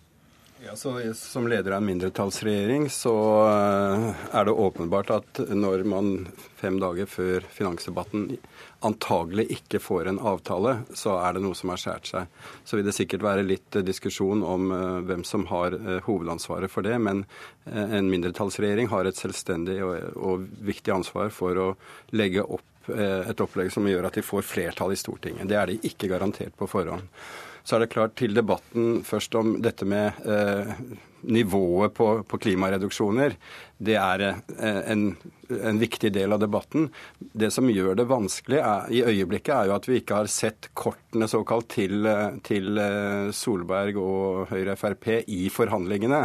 Ja, 0.64 0.76
Som 1.14 1.48
leder 1.48 1.70
av 1.70 1.76
en 1.76 1.86
mindretallsregjering 1.86 2.86
så 2.90 3.12
eh, 3.44 4.04
er 4.32 4.44
det 4.44 4.52
åpenbart 4.52 5.10
at 5.12 5.40
når 5.52 5.82
man 5.84 6.06
fem 6.56 6.78
dager 6.80 7.04
før 7.06 7.44
finansdebatten 7.52 8.38
antagelig 8.86 9.44
ikke 9.52 9.80
får 9.84 10.08
en 10.08 10.20
avtale, 10.32 10.78
så 10.96 11.18
er 11.20 11.36
det 11.36 11.42
noe 11.44 11.58
som 11.58 11.74
har 11.74 11.82
skjært 11.82 12.08
seg. 12.08 12.30
Så 12.64 12.78
vil 12.78 12.88
det 12.88 12.94
sikkert 12.96 13.26
være 13.26 13.44
litt 13.44 13.76
diskusjon 13.84 14.40
om 14.48 14.72
eh, 14.72 15.00
hvem 15.10 15.26
som 15.28 15.44
har 15.52 15.76
eh, 15.76 15.98
hovedansvaret 16.08 16.72
for 16.72 16.88
det. 16.88 16.96
Men 17.04 17.26
en 17.66 18.08
mindretallsregjering 18.08 18.88
har 18.94 19.04
et 19.04 19.18
selvstendig 19.18 19.76
og 19.84 20.46
viktig 20.64 20.94
ansvar 20.94 21.28
for 21.34 21.60
å 21.60 21.68
legge 22.16 22.46
opp 22.46 22.64
et 22.86 23.40
opplegg 23.42 23.72
som 23.74 23.82
gjør 23.90 24.06
at 24.06 24.14
de 24.14 24.22
får 24.22 24.44
flertall 24.46 24.92
i 24.94 24.98
Stortinget. 25.00 25.48
Det 25.50 25.56
er 25.58 25.72
de 25.72 25.88
ikke 25.88 26.06
garantert 26.06 26.54
på 26.54 26.68
forhånd. 26.70 27.08
Så 27.66 27.76
er 27.76 27.82
det 27.82 27.90
klart, 27.90 28.14
til 28.14 28.36
debatten 28.36 29.00
først 29.02 29.34
om 29.34 29.56
dette 29.62 29.86
med 29.90 30.20
eh, 30.22 30.68
nivået 31.26 31.94
på, 31.94 32.22
på, 32.28 32.38
klimareduksjoner, 32.38 33.36
det 33.78 33.96
er 34.00 34.22
eh, 34.24 34.78
en, 34.92 35.02
en, 35.52 35.78
viktig 35.78 36.08
del 36.14 36.32
av 36.32 36.40
debatten. 36.40 36.88
Det 37.18 37.50
som 37.52 37.68
gjør 37.68 37.98
det 37.98 38.06
vanskelig 38.08 38.60
er, 38.62 38.86
i 38.88 39.02
øyeblikket, 39.04 39.52
er 39.52 39.68
jo 39.68 39.74
at 39.76 39.88
vi 39.88 39.98
ikke 40.00 40.20
har 40.22 40.30
sett 40.32 40.70
kortene 40.78 41.28
såkalt 41.28 41.68
til, 41.74 42.06
eh, 42.08 42.38
til 42.46 42.80
eh, 42.80 43.32
Solberg 43.36 43.98
og 44.00 44.52
Høyre 44.52 44.78
Frp 44.80 45.10
i 45.26 45.46
forhandlingene. 45.52 46.22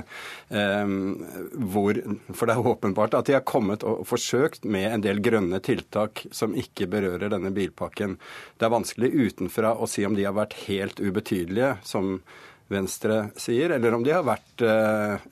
Hvor, 0.52 1.98
for 2.36 2.48
det 2.48 2.54
er 2.54 2.70
åpenbart 2.72 3.16
at 3.18 3.28
de 3.30 3.36
har 3.36 3.44
kommet 3.48 3.84
og 3.88 4.04
forsøkt 4.10 4.66
med 4.68 4.88
en 4.90 5.04
del 5.04 5.22
grønne 5.24 5.62
tiltak 5.64 6.26
som 6.36 6.56
ikke 6.58 6.90
berører 6.92 7.32
denne 7.32 7.52
bilpakken. 7.56 8.18
Det 8.58 8.68
er 8.68 8.74
vanskelig 8.74 9.12
utenfra 9.12 9.74
å 9.76 9.88
si 9.90 10.06
om 10.08 10.16
de 10.18 10.28
har 10.28 10.36
vært 10.38 10.58
helt 10.68 11.00
ubetydelige, 11.00 11.76
som 11.88 12.20
Venstre 12.72 13.20
sier, 13.40 13.76
eller 13.76 13.98
om 13.98 14.04
de 14.06 14.14
har 14.16 14.26
vært 14.26 14.64
uh, 14.66 15.28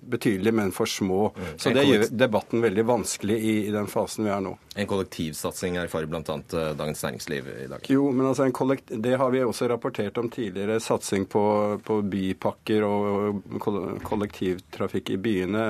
betydelige, 0.00 0.56
men 0.56 0.72
for 0.74 0.90
små. 0.90 1.30
Så 1.60 1.74
det 1.76 1.86
gjør 1.86 2.06
debatten 2.10 2.64
veldig 2.64 2.86
vanskelig 2.88 3.38
i, 3.38 3.54
i, 3.66 3.74
den 3.74 3.88
fasen 3.90 4.26
vi 4.26 4.32
er 4.34 4.42
nå. 4.44 4.56
En 4.80 4.88
kollektivsatsing 4.90 5.78
er 5.80 5.90
for 5.90 6.00
fare, 6.00 6.10
bl.a. 6.10 6.38
Uh, 6.54 6.72
Dagens 6.78 7.04
Næringsliv 7.04 7.50
i 7.54 7.68
dag. 7.70 7.86
Jo, 7.92 8.08
men 8.14 8.30
altså 8.30 8.48
det 8.88 9.16
har 9.18 9.30
vi 9.30 9.42
også 9.44 9.68
rapportert 9.70 10.18
om 10.18 10.30
tidligere. 10.30 10.80
Satsing 10.80 11.26
på, 11.30 11.44
på 11.84 12.00
bypakker 12.02 12.84
og 12.86 13.42
kollektivtrafikk 14.06 15.14
i 15.14 15.18
byene, 15.20 15.64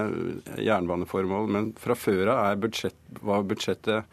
jernbaneformål. 0.59 1.51
Men 1.51 1.73
fra 1.79 1.97
før 1.99 2.35
av 2.35 2.61
budsjett, 2.63 2.97
var 3.21 3.43
budsjettet 3.49 4.05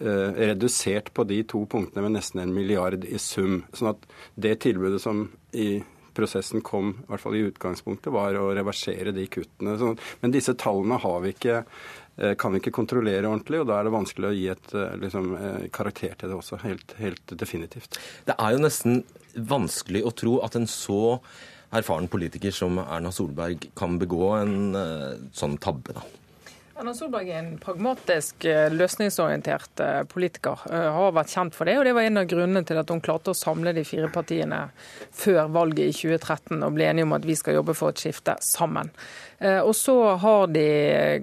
eh, 0.00 0.30
redusert 0.50 1.12
på 1.14 1.24
de 1.28 1.42
to 1.48 1.64
punktene 1.70 2.04
med 2.06 2.18
nesten 2.18 2.42
en 2.44 2.54
milliard 2.54 3.04
i 3.04 3.18
sum. 3.22 3.62
Sånn 3.72 3.94
at 3.94 4.06
det 4.34 4.58
tilbudet 4.64 5.02
som 5.02 5.26
i 5.52 5.82
prosessen 6.14 6.62
kom, 6.64 6.94
i 7.02 7.10
hvert 7.10 7.22
fall 7.22 7.36
i 7.38 7.44
utgangspunktet, 7.48 8.12
var 8.14 8.36
å 8.38 8.50
reversere 8.56 9.14
de 9.14 9.26
kuttene. 9.30 9.76
Men 10.22 10.34
disse 10.34 10.56
tallene 10.60 11.00
vi 11.24 11.34
ikke 11.34 11.56
eh, 11.60 12.34
kan 12.40 12.54
vi 12.54 12.62
ikke 12.62 12.74
kontrollere 12.74 13.28
ordentlig, 13.28 13.62
og 13.62 13.68
da 13.70 13.78
er 13.78 13.88
det 13.88 13.96
vanskelig 13.96 14.30
å 14.30 14.34
gi 14.36 14.46
et 14.52 14.74
eh, 14.74 14.96
liksom, 15.02 15.30
eh, 15.38 15.66
karakter 15.74 16.16
til 16.20 16.32
det 16.32 16.38
også. 16.38 16.60
Helt, 16.64 16.96
helt, 17.00 17.36
definitivt. 17.44 17.98
Det 18.28 18.38
er 18.38 18.56
jo 18.56 18.64
nesten 18.64 19.02
vanskelig 19.34 20.04
å 20.06 20.14
tro 20.14 20.38
at 20.46 20.58
en 20.58 20.68
så 20.70 21.18
erfaren 21.74 22.10
politiker 22.10 22.54
som 22.54 22.78
Erna 22.84 23.10
Solberg 23.10 23.70
kan 23.74 23.98
begå 23.98 24.28
en 24.38 24.76
sånn 25.34 25.56
tabbe, 25.58 25.96
da. 25.96 26.04
Erna 26.74 26.90
Solberg 26.90 27.28
er 27.30 27.36
en 27.38 27.52
pragmatisk, 27.62 28.44
eh, 28.50 28.72
løsningsorientert 28.74 29.80
eh, 29.80 30.00
politiker. 30.10 30.58
Eh, 30.66 30.86
har 30.96 31.12
vært 31.14 31.30
kjent 31.30 31.54
for 31.54 31.70
det, 31.70 31.76
og 31.78 31.84
det 31.86 31.92
var 31.94 32.02
en 32.02 32.18
av 32.18 32.26
grunnene 32.26 32.64
til 32.66 32.80
at 32.80 32.88
hun 32.90 33.02
klarte 33.04 33.30
å 33.30 33.38
samle 33.38 33.70
de 33.76 33.84
fire 33.86 34.10
partiene 34.10 34.58
før 35.14 35.52
valget 35.54 35.92
i 35.92 35.94
2013 35.94 36.58
og 36.66 36.74
ble 36.74 36.88
enige 36.90 37.06
om 37.06 37.14
at 37.14 37.28
vi 37.28 37.36
skal 37.38 37.60
jobbe 37.60 37.76
for 37.78 37.94
et 37.94 38.02
skifte 38.02 38.34
sammen. 38.42 38.90
Og 39.44 39.74
så 39.76 39.92
har 40.22 40.46
de 40.54 40.62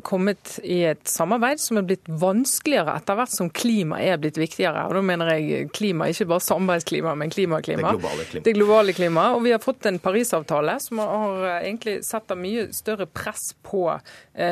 kommet 0.05 0.59
i 0.67 0.81
et 0.85 1.07
samarbeid 1.09 1.61
som 1.63 1.79
er 1.79 1.85
blitt 1.87 2.09
vanskeligere 2.21 2.93
etter 2.99 3.15
hvert 3.17 3.31
som 3.33 3.47
klima 3.49 3.97
er 4.03 4.19
blitt 4.21 4.37
viktigere. 4.37 4.83
Og 4.85 4.93
da 4.93 5.01
mener 5.07 5.31
jeg 5.31 5.71
klima, 5.73 6.09
ikke 6.11 6.27
bare 6.29 6.43
samarbeidsklima, 6.45 7.15
men 7.17 7.31
klimaklima. 7.33 7.95
Det 7.95 8.03
globale 8.03 8.27
klima. 8.27 8.43
Det 8.45 8.53
globale 8.59 8.95
klima. 8.99 9.23
Og 9.33 9.41
vi 9.47 9.55
har 9.55 9.63
fått 9.63 9.87
en 9.89 9.97
Parisavtale 10.03 10.75
som 10.83 11.01
har 11.01 11.47
egentlig 11.63 11.95
setter 12.05 12.37
mye 12.37 12.67
større 12.75 13.07
press 13.09 13.55
på 13.65 13.87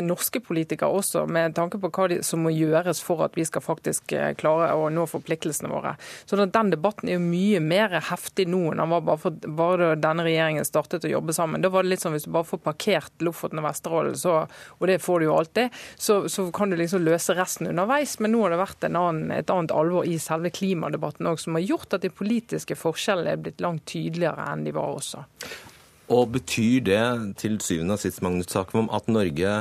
norske 0.08 0.42
politikere 0.48 0.89
også, 0.92 1.26
med 1.32 1.56
tanke 1.58 1.80
på 1.82 1.92
hva 1.96 2.20
som 2.26 2.44
må 2.44 2.52
gjøres 2.54 3.02
for 3.06 3.24
at 3.26 3.38
vi 3.40 3.46
skal 3.48 3.64
faktisk 3.64 4.14
klare 4.40 4.72
å 4.76 4.90
nå 4.94 5.06
forpliktelsene 5.10 5.72
våre. 5.72 5.96
Så 6.26 6.40
den 6.40 6.74
debatten 6.74 7.10
er 7.10 7.18
jo 7.18 7.24
mye 7.24 7.62
mer 7.64 7.96
heftig 8.10 8.50
nå 8.50 8.70
enn 8.74 8.82
den 8.84 8.92
var 8.92 9.06
bare, 9.06 9.22
for, 9.22 9.50
bare 9.60 9.94
da 9.96 10.10
denne 10.10 10.26
regjeringen 10.26 10.68
startet 10.68 11.06
å 11.06 11.12
jobbe 11.12 11.36
sammen. 11.36 11.62
Da 11.62 11.72
var 11.74 11.86
det 11.86 11.94
litt 11.94 12.04
sånn 12.04 12.16
hvis 12.16 12.28
du 12.28 12.34
bare 12.34 12.48
får 12.48 12.62
parkert 12.66 13.26
Lofoten 13.26 13.62
og 13.62 13.68
Vesterålen, 13.68 14.18
så, 14.20 14.36
og 14.78 14.90
det 14.90 15.00
får 15.04 15.22
du 15.22 15.28
jo 15.28 15.38
alltid, 15.38 15.80
så, 15.96 16.22
så, 16.32 16.48
kan 16.56 16.72
du 16.72 16.78
liksom 16.80 17.06
løse 17.06 17.36
resten 17.38 17.70
underveis. 17.70 18.18
Men 18.24 18.34
nå 18.34 18.44
har 18.44 18.56
det 18.56 18.62
vært 18.64 18.90
annen, 18.90 19.30
et 19.36 19.54
annet 19.54 19.74
alvor 19.76 20.08
i 20.08 20.18
selve 20.22 20.52
klimadebatten 20.54 21.30
òg, 21.30 21.42
som 21.42 21.58
har 21.58 21.66
gjort 21.66 21.98
at 21.98 22.06
de 22.06 22.14
politiske 22.14 22.78
forskjellene 22.80 23.36
er 23.36 23.44
blitt 23.44 23.64
langt 23.64 23.86
tydeligere 23.90 24.50
enn 24.52 24.66
de 24.66 24.76
var 24.76 24.98
også. 24.98 25.26
Og 26.10 26.32
betyr 26.34 26.82
det 26.88 27.04
til 27.38 27.60
syvende 27.62 27.96
og 27.96 28.02
sist, 28.02 28.24
Magnus 28.26 28.50
Takvam, 28.50 28.90
at 28.96 29.12
Norge 29.12 29.60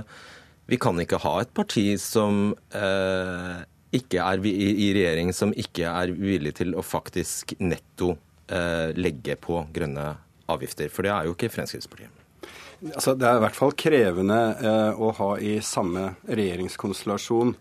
Vi 0.68 0.76
kan 0.80 1.00
ikke 1.00 1.20
ha 1.22 1.38
et 1.40 1.52
parti 1.56 1.86
som 2.00 2.52
eh, 2.76 3.58
ikke 3.96 4.20
er 4.20 4.44
i, 4.44 4.90
regjering 4.92 5.32
som 5.32 5.54
ikke 5.56 5.88
er 5.88 6.12
villig 6.12 6.58
til 6.60 6.74
å 6.76 6.84
faktisk 6.84 7.56
netto 7.62 8.12
eh, 8.52 8.92
legge 8.98 9.38
på 9.40 9.62
grønne 9.72 10.10
avgifter? 10.52 10.92
For 10.92 11.06
det 11.08 11.14
er 11.14 11.28
jo 11.28 11.36
ikke 11.36 11.52
Fremskrittspartiet. 11.54 12.24
Altså, 12.92 13.16
det 13.18 13.26
er 13.26 13.40
i 13.40 13.42
hvert 13.42 13.56
fall 13.58 13.72
krevende 13.80 14.38
eh, 14.60 15.00
å 15.00 15.10
ha 15.18 15.30
i 15.42 15.56
samme 15.64 16.12
regjeringskonstellasjon 16.28 17.56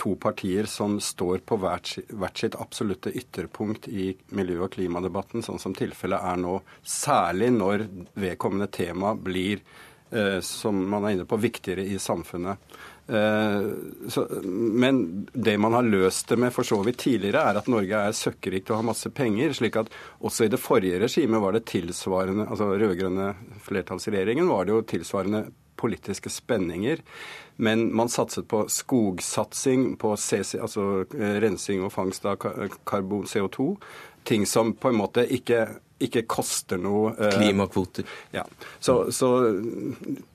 to 0.00 0.14
partier 0.20 0.68
som 0.68 0.98
står 1.00 1.42
på 1.48 1.58
hvert, 1.60 1.96
hvert 2.12 2.40
sitt 2.40 2.56
absolutte 2.60 3.12
ytterpunkt 3.16 3.88
i 3.88 4.10
miljø- 4.36 4.62
og 4.66 4.74
klimadebatten, 4.76 5.44
sånn 5.44 5.60
som 5.60 5.74
tilfellet 5.76 6.20
er 6.20 6.40
nå. 6.40 6.58
Særlig 6.84 7.50
når 7.56 7.86
vedkommende 8.14 8.68
tema 8.72 9.14
blir, 9.16 9.60
eh, 9.60 9.85
som 10.44 10.78
man 10.90 11.04
er 11.04 11.16
inne 11.16 11.26
på, 11.28 11.38
viktigere 11.40 11.84
i 11.84 11.98
samfunnet. 12.00 12.76
Eh, 13.08 13.62
så, 14.08 14.28
men 14.42 15.26
det 15.32 15.58
man 15.58 15.72
har 15.72 15.82
løst 15.82 16.28
det 16.28 16.36
med 16.36 16.52
for 16.54 16.66
så 16.66 16.80
vidt 16.82 16.98
tidligere, 16.98 17.42
er 17.42 17.60
at 17.60 17.68
Norge 17.70 18.00
er 18.08 18.16
søkkerikt 18.16 18.72
og 18.72 18.80
har 18.80 18.88
masse 18.88 19.10
penger. 19.14 19.52
slik 19.54 19.76
at 19.76 19.92
også 20.18 20.46
i 20.46 20.50
det 20.50 20.60
forrige 20.60 21.00
regimet 21.00 21.42
var 21.42 21.54
det 21.54 21.66
tilsvarende 21.70 22.48
altså 22.50 22.72
rød-grønne 22.74 23.34
flertallsregjeringen 23.62 24.48
var 24.48 24.64
det 24.64 24.74
jo 24.74 24.82
tilsvarende 24.82 25.46
politiske 25.76 26.30
spenninger. 26.30 27.02
Men 27.56 27.94
man 27.94 28.08
satset 28.08 28.48
på 28.48 28.64
skogsatsing, 28.68 29.96
på 29.96 30.16
CC, 30.16 30.58
altså 30.60 31.04
eh, 31.14 31.38
rensing 31.44 31.84
og 31.84 31.92
fangst 31.94 32.26
av 32.26 32.40
karbon 32.84 33.24
CO2. 33.24 33.76
Ting 34.26 34.46
som 34.46 34.74
på 34.74 34.90
en 34.90 34.98
måte 34.98 35.22
ikke 35.30 35.66
ikke 36.02 36.22
koster 36.28 36.80
noe. 36.80 37.14
Eh, 37.18 37.36
Klimakvoter. 37.38 38.04
Ja. 38.34 38.44
Så, 38.80 39.12
så, 39.12 39.30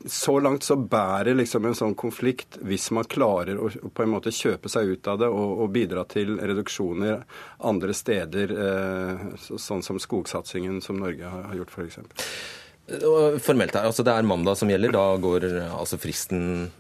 så, 0.06 0.40
langt 0.40 0.66
så 0.66 0.76
bærer 0.76 1.38
liksom 1.38 1.68
en 1.70 1.78
sånn 1.78 1.96
konflikt, 2.00 2.58
hvis 2.66 2.90
man 2.96 3.06
klarer 3.10 3.62
å 3.62 3.70
på 3.70 4.06
en 4.06 4.14
måte 4.14 4.34
kjøpe 4.34 4.72
seg 4.72 4.96
ut 4.96 5.12
av 5.12 5.22
det 5.22 5.30
og, 5.30 5.62
og 5.66 5.74
bidra 5.76 6.06
til 6.10 6.40
reduksjoner 6.40 7.22
andre 7.70 7.96
steder, 7.98 8.56
eh, 8.68 9.26
sånn 9.52 9.86
som 9.86 10.02
skogsatsingen 10.02 10.82
som 10.82 11.00
Norge 11.02 11.30
har, 11.30 11.54
gjort 11.60 11.76
f.eks. 11.78 12.02
Formelt 13.46 13.76
her, 13.78 13.86
altså 13.88 14.04
det 14.04 14.14
er 14.18 14.26
mandag 14.28 14.58
som 14.60 14.72
gjelder. 14.72 14.92
Da 14.96 15.06
går 15.22 15.46
altså 15.70 16.00
fristen 16.02 16.72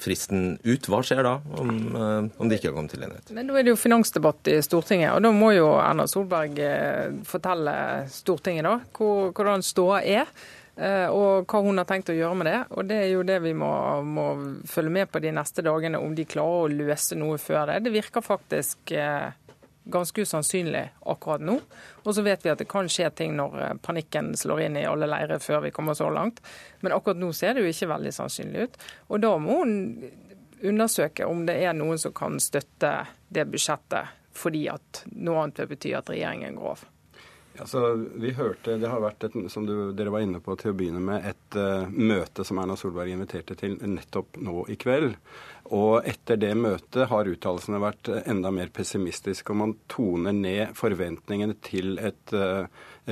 fristen 0.00 0.58
ut. 0.62 0.88
Hva 0.90 1.00
skjer 1.04 1.24
da, 1.26 1.34
om, 1.58 1.72
eh, 1.96 2.40
om 2.40 2.48
det 2.48 2.58
ikke 2.58 2.70
har 2.70 2.76
kommet 2.76 2.94
til 2.94 3.04
enighet? 3.06 3.32
Men 3.34 3.50
Da 3.50 3.58
er 3.58 3.66
det 3.66 3.74
jo 3.74 3.80
finansdebatt 3.80 4.52
i 4.52 4.60
Stortinget, 4.64 5.12
og 5.14 5.22
da 5.22 5.32
må 5.34 5.52
jo 5.56 5.72
Erna 5.80 6.06
Solberg 6.10 6.58
eh, 6.62 7.10
fortelle 7.28 7.74
Stortinget 8.12 8.68
da, 8.68 8.78
hvordan 8.98 9.64
ståa 9.64 10.02
er. 10.02 10.32
Eh, 10.78 11.08
og 11.10 11.48
hva 11.50 11.60
hun 11.64 11.80
har 11.80 11.88
tenkt 11.88 12.12
å 12.12 12.14
gjøre 12.14 12.38
med 12.38 12.46
det. 12.46 12.58
Og 12.70 12.86
Det 12.86 13.00
er 13.02 13.10
jo 13.10 13.26
det 13.26 13.40
vi 13.42 13.52
må, 13.52 13.72
må 14.06 14.28
følge 14.68 14.94
med 14.94 15.10
på 15.10 15.20
de 15.24 15.34
neste 15.34 15.64
dagene, 15.66 15.98
om 15.98 16.14
de 16.14 16.28
klarer 16.28 16.68
å 16.68 16.72
løse 16.72 17.18
noe 17.18 17.38
før 17.42 17.72
det. 17.72 17.82
Det 17.88 17.94
virker 17.98 18.22
faktisk 18.22 18.94
ganske 19.88 20.22
usannsynlig 20.22 20.84
akkurat 21.00 21.42
nå. 21.44 21.56
Og 22.04 22.14
så 22.14 22.24
vet 22.26 22.44
vi 22.44 22.52
at 22.52 22.60
det 22.60 22.68
kan 22.70 22.88
skje 22.92 23.10
ting 23.16 23.36
når 23.38 23.58
eh, 23.64 23.74
panikken 23.84 24.34
slår 24.36 24.66
inn 24.66 24.78
i 24.80 24.86
alle 24.88 25.08
leirer 25.08 25.42
før 25.42 25.64
vi 25.66 25.72
kommer 25.74 25.96
så 25.98 26.10
langt. 26.12 26.42
Men 26.80 26.94
akkurat 26.96 27.20
nå 27.20 27.32
ser 27.36 27.56
det 27.56 27.64
jo 27.64 27.72
ikke 27.72 27.90
veldig 27.94 28.14
sannsynlig 28.14 28.68
ut. 28.68 28.78
Og 29.08 29.22
da 29.24 29.32
må 29.40 29.62
hun 29.62 29.74
undersøke 30.58 31.26
om 31.26 31.44
det 31.46 31.58
er 31.62 31.76
noen 31.76 32.00
som 32.00 32.14
kan 32.16 32.38
støtte 32.42 32.92
det 33.28 33.46
budsjettet, 33.50 34.14
fordi 34.34 34.66
at 34.72 35.04
noe 35.14 35.44
annet 35.44 35.62
vil 35.62 35.72
bety 35.74 35.94
at 35.96 36.10
regjeringen 36.10 36.58
går 36.58 36.74
av. 36.74 36.86
Altså, 37.60 37.94
vi 38.14 38.32
hørte, 38.36 38.76
Det 38.78 38.88
har 38.88 39.00
vært, 39.02 39.24
et, 39.24 39.36
som 39.52 39.66
du, 39.66 39.92
dere 39.96 40.12
var 40.14 40.24
inne 40.24 40.40
på 40.44 40.54
til 40.58 40.72
å 40.72 40.78
begynne 40.78 41.02
med, 41.02 41.26
et 41.26 41.58
uh, 41.58 41.88
møte 41.90 42.44
som 42.46 42.60
Erna 42.62 42.76
Solberg 42.78 43.12
inviterte 43.12 43.56
til 43.58 43.76
nettopp 43.82 44.38
nå 44.44 44.64
i 44.70 44.76
kveld. 44.80 45.16
Og 45.74 46.06
etter 46.08 46.38
det 46.40 46.54
møtet 46.56 47.10
har 47.10 47.28
uttalelsene 47.28 47.80
vært 47.82 48.08
enda 48.24 48.52
mer 48.54 48.70
pessimistiske. 48.72 49.52
Og 49.52 49.60
man 49.62 49.74
toner 49.90 50.36
ned 50.36 50.72
forventningene 50.78 51.58
til 51.64 51.98
et 52.00 52.32
uh, 52.36 52.64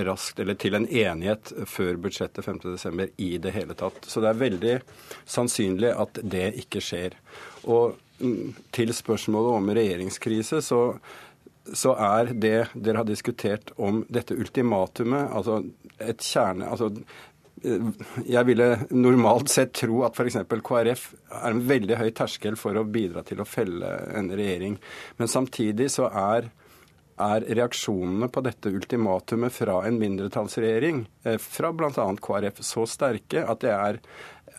raskt, 0.07 0.41
til 0.61 0.79
en 0.79 0.89
enighet 0.89 1.53
før 1.69 2.01
budsjettet 2.01 2.47
5.12. 2.47 3.13
i 3.17 3.37
det 3.43 3.53
hele 3.57 3.77
tatt. 3.77 4.05
Så 4.07 4.23
det 4.23 4.33
er 4.33 4.43
veldig 4.43 4.75
sannsynlig 5.25 5.93
at 5.97 6.21
det 6.23 6.49
ikke 6.63 6.83
skjer. 6.85 7.17
Og 7.67 7.97
mm, 8.21 8.57
til 8.77 8.93
spørsmålet 8.95 9.61
om 9.61 9.73
regjeringskrise, 9.81 10.63
så 10.65 10.83
så 11.75 11.95
er 11.99 12.33
det 12.35 12.59
dere 12.75 13.03
har 13.03 13.09
diskutert 13.09 13.73
om 13.77 14.05
dette 14.13 14.37
ultimatumet, 14.37 15.31
altså 15.35 15.63
et 15.99 16.23
kjerne 16.23 16.69
altså 16.69 16.91
eh, 17.65 17.89
jeg 18.29 18.49
ville 18.49 18.69
normalt 18.93 19.51
sett 19.53 19.75
tro 19.81 20.03
at 20.07 20.19
f.eks. 20.19 20.39
KrF 20.47 21.09
er 21.41 21.49
en 21.51 21.65
veldig 21.67 21.99
høy 22.03 22.13
terskel 22.17 22.59
for 22.61 22.77
å 22.77 22.87
bidra 22.87 23.25
til 23.27 23.43
å 23.43 23.49
felle 23.49 23.91
en 24.15 24.31
regjering. 24.31 24.77
Men 25.19 25.33
samtidig 25.33 25.89
så 25.97 26.11
er, 26.11 26.51
er 27.23 27.49
reaksjonene 27.49 28.29
på 28.33 28.45
dette 28.45 28.71
ultimatumet 28.71 29.55
fra 29.57 29.81
en 29.89 29.99
mindretallsregjering, 30.03 31.07
eh, 31.25 31.41
fra 31.43 31.73
bl.a. 31.73 32.09
KrF, 32.29 32.63
så 32.63 32.87
sterke 32.91 33.47
at 33.49 33.65
det 33.65 33.75
er 33.75 34.03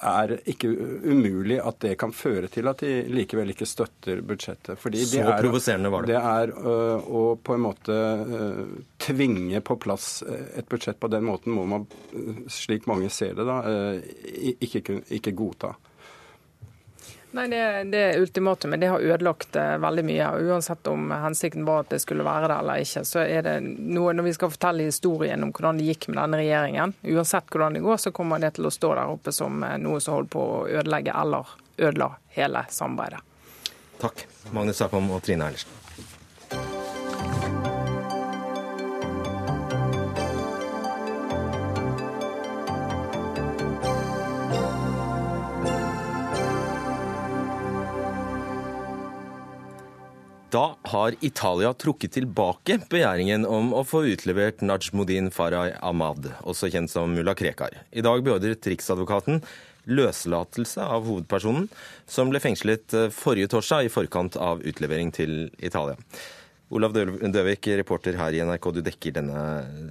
er 0.03 0.33
ikke 0.49 0.69
umulig 1.07 1.57
at 1.63 1.79
det 1.83 1.95
kan 1.99 2.13
føre 2.15 2.49
til 2.51 2.69
at 2.69 2.83
de 2.83 2.91
likevel 3.11 3.53
ikke 3.53 3.67
støtter 3.69 4.21
budsjettet. 4.25 4.79
Fordi 4.79 5.05
Så 5.05 5.23
er, 5.23 5.41
provoserende 5.41 5.91
var 5.93 6.05
det. 6.05 6.13
Det 6.13 6.21
er 6.21 6.53
uh, 6.53 7.07
å 7.07 7.23
på 7.41 7.57
en 7.57 7.65
måte 7.65 7.97
uh, 7.97 8.61
tvinge 9.01 9.61
på 9.65 9.79
plass 9.81 10.21
et 10.27 10.67
budsjett 10.69 10.99
på 10.99 11.09
den 11.11 11.25
måten 11.27 11.55
må 11.55 11.65
man, 11.69 11.87
slik 12.51 12.87
mange 12.89 13.09
ser 13.13 13.37
det, 13.37 13.47
da, 13.47 13.59
uh, 13.65 14.55
ikke, 14.61 15.01
ikke 15.19 15.35
godta. 15.37 15.75
Nei, 17.37 17.47
Det, 17.47 17.83
det 17.91 18.03
ultimatumet 18.17 18.81
det 18.81 18.87
har 18.89 19.03
ødelagt 19.03 19.55
eh, 19.55 19.75
veldig 19.77 20.03
mye. 20.07 20.29
og 20.33 20.51
Uansett 20.51 20.87
om 20.89 21.11
hensikten 21.11 21.67
var 21.67 21.83
at 21.83 21.93
det 21.93 21.99
skulle 22.01 22.25
være 22.25 22.49
det 22.49 22.57
eller 22.63 22.81
ikke, 22.81 23.03
så 23.05 23.21
er 23.21 23.45
det 23.45 23.55
noe 23.61 24.15
når 24.17 24.25
vi 24.25 24.33
skal 24.39 24.51
fortelle 24.55 24.87
historien 24.89 25.45
om 25.45 25.53
hvordan 25.53 25.77
det 25.77 25.85
gikk 25.91 26.09
med 26.09 26.17
denne 26.23 26.41
regjeringen, 26.41 26.95
uansett 27.13 27.53
hvordan 27.53 27.77
det 27.77 27.85
går, 27.85 28.01
så 28.01 28.13
kommer 28.15 28.41
det 28.41 28.55
til 28.57 28.65
å 28.65 28.73
stå 28.73 28.93
der 28.97 29.13
oppe 29.13 29.35
som 29.35 29.61
eh, 29.67 29.77
noe 29.83 30.01
som 30.01 30.17
holder 30.17 30.33
på 30.33 30.45
å 30.55 30.61
ødelegge 30.81 31.13
eller 31.13 31.53
ødela 31.77 32.11
hele 32.33 32.65
samarbeidet. 32.73 33.21
Takk, 34.01 34.25
Magnus 34.53 34.81
Sakholm 34.81 35.13
og 35.13 35.21
Trine 35.25 35.51
Eilertsen. 35.51 35.76
Da 50.49 50.77
har 50.93 51.15
Italia 51.19 51.73
trukket 51.75 52.13
tilbake 52.15 52.77
begjæringen 52.87 53.43
om 53.43 53.73
å 53.75 53.81
få 53.83 54.05
utlevert 54.07 54.61
Najmudin 54.63 55.27
Farah 55.35 55.73
Ahmad, 55.83 56.29
også 56.47 56.69
kjent 56.71 56.91
som 56.91 57.11
mulla 57.11 57.33
Krekar. 57.35 57.75
I 57.91 58.03
dag 58.05 58.23
beordret 58.23 58.69
Riksadvokaten 58.71 59.41
løslatelse 59.87 60.83
av 60.83 61.05
hovedpersonen, 61.07 61.67
som 62.07 62.31
ble 62.31 62.41
fengslet 62.43 62.95
eh, 62.95 63.09
forrige 63.13 63.51
torsdag 63.53 63.87
i 63.87 63.91
forkant 63.91 64.37
av 64.39 64.63
utlevering 64.67 65.11
til 65.15 65.49
Italia. 65.59 65.97
Olav 66.67 66.91
Døvik, 66.95 67.69
reporter 67.79 68.17
her 68.19 68.35
i 68.35 68.41
NRK, 68.43 68.69
du 68.75 68.81
dekker 68.83 69.15
denne 69.15 69.43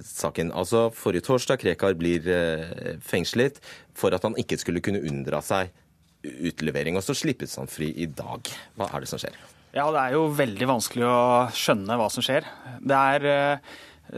saken. 0.05 0.51
Altså, 0.53 0.87
Forrige 0.93 1.25
torsdag 1.25 1.61
Krekar 1.63 1.97
blir 1.97 2.29
eh, 2.29 2.97
fengslet 3.01 3.57
for 3.97 4.13
at 4.13 4.25
han 4.25 4.37
ikke 4.37 4.61
skulle 4.61 4.83
kunne 4.85 5.01
unndra 5.01 5.41
seg 5.45 5.73
utlevering, 6.21 6.97
og 6.97 7.05
så 7.05 7.17
slippes 7.17 7.57
han 7.57 7.69
fri 7.69 7.89
i 7.97 8.09
dag. 8.09 8.53
Hva 8.77 8.91
er 8.93 9.05
det 9.05 9.09
som 9.09 9.21
skjer? 9.21 9.37
Ja, 9.77 9.91
det 9.93 10.01
er 10.01 10.15
jo 10.15 10.23
veldig 10.33 10.67
vanskelig 10.71 11.05
å 11.05 11.17
skjønne 11.53 11.99
hva 11.99 12.07
som 12.09 12.23
skjer. 12.25 12.47
Det 12.81 12.97
er 12.97 13.25
eh, 13.29 13.75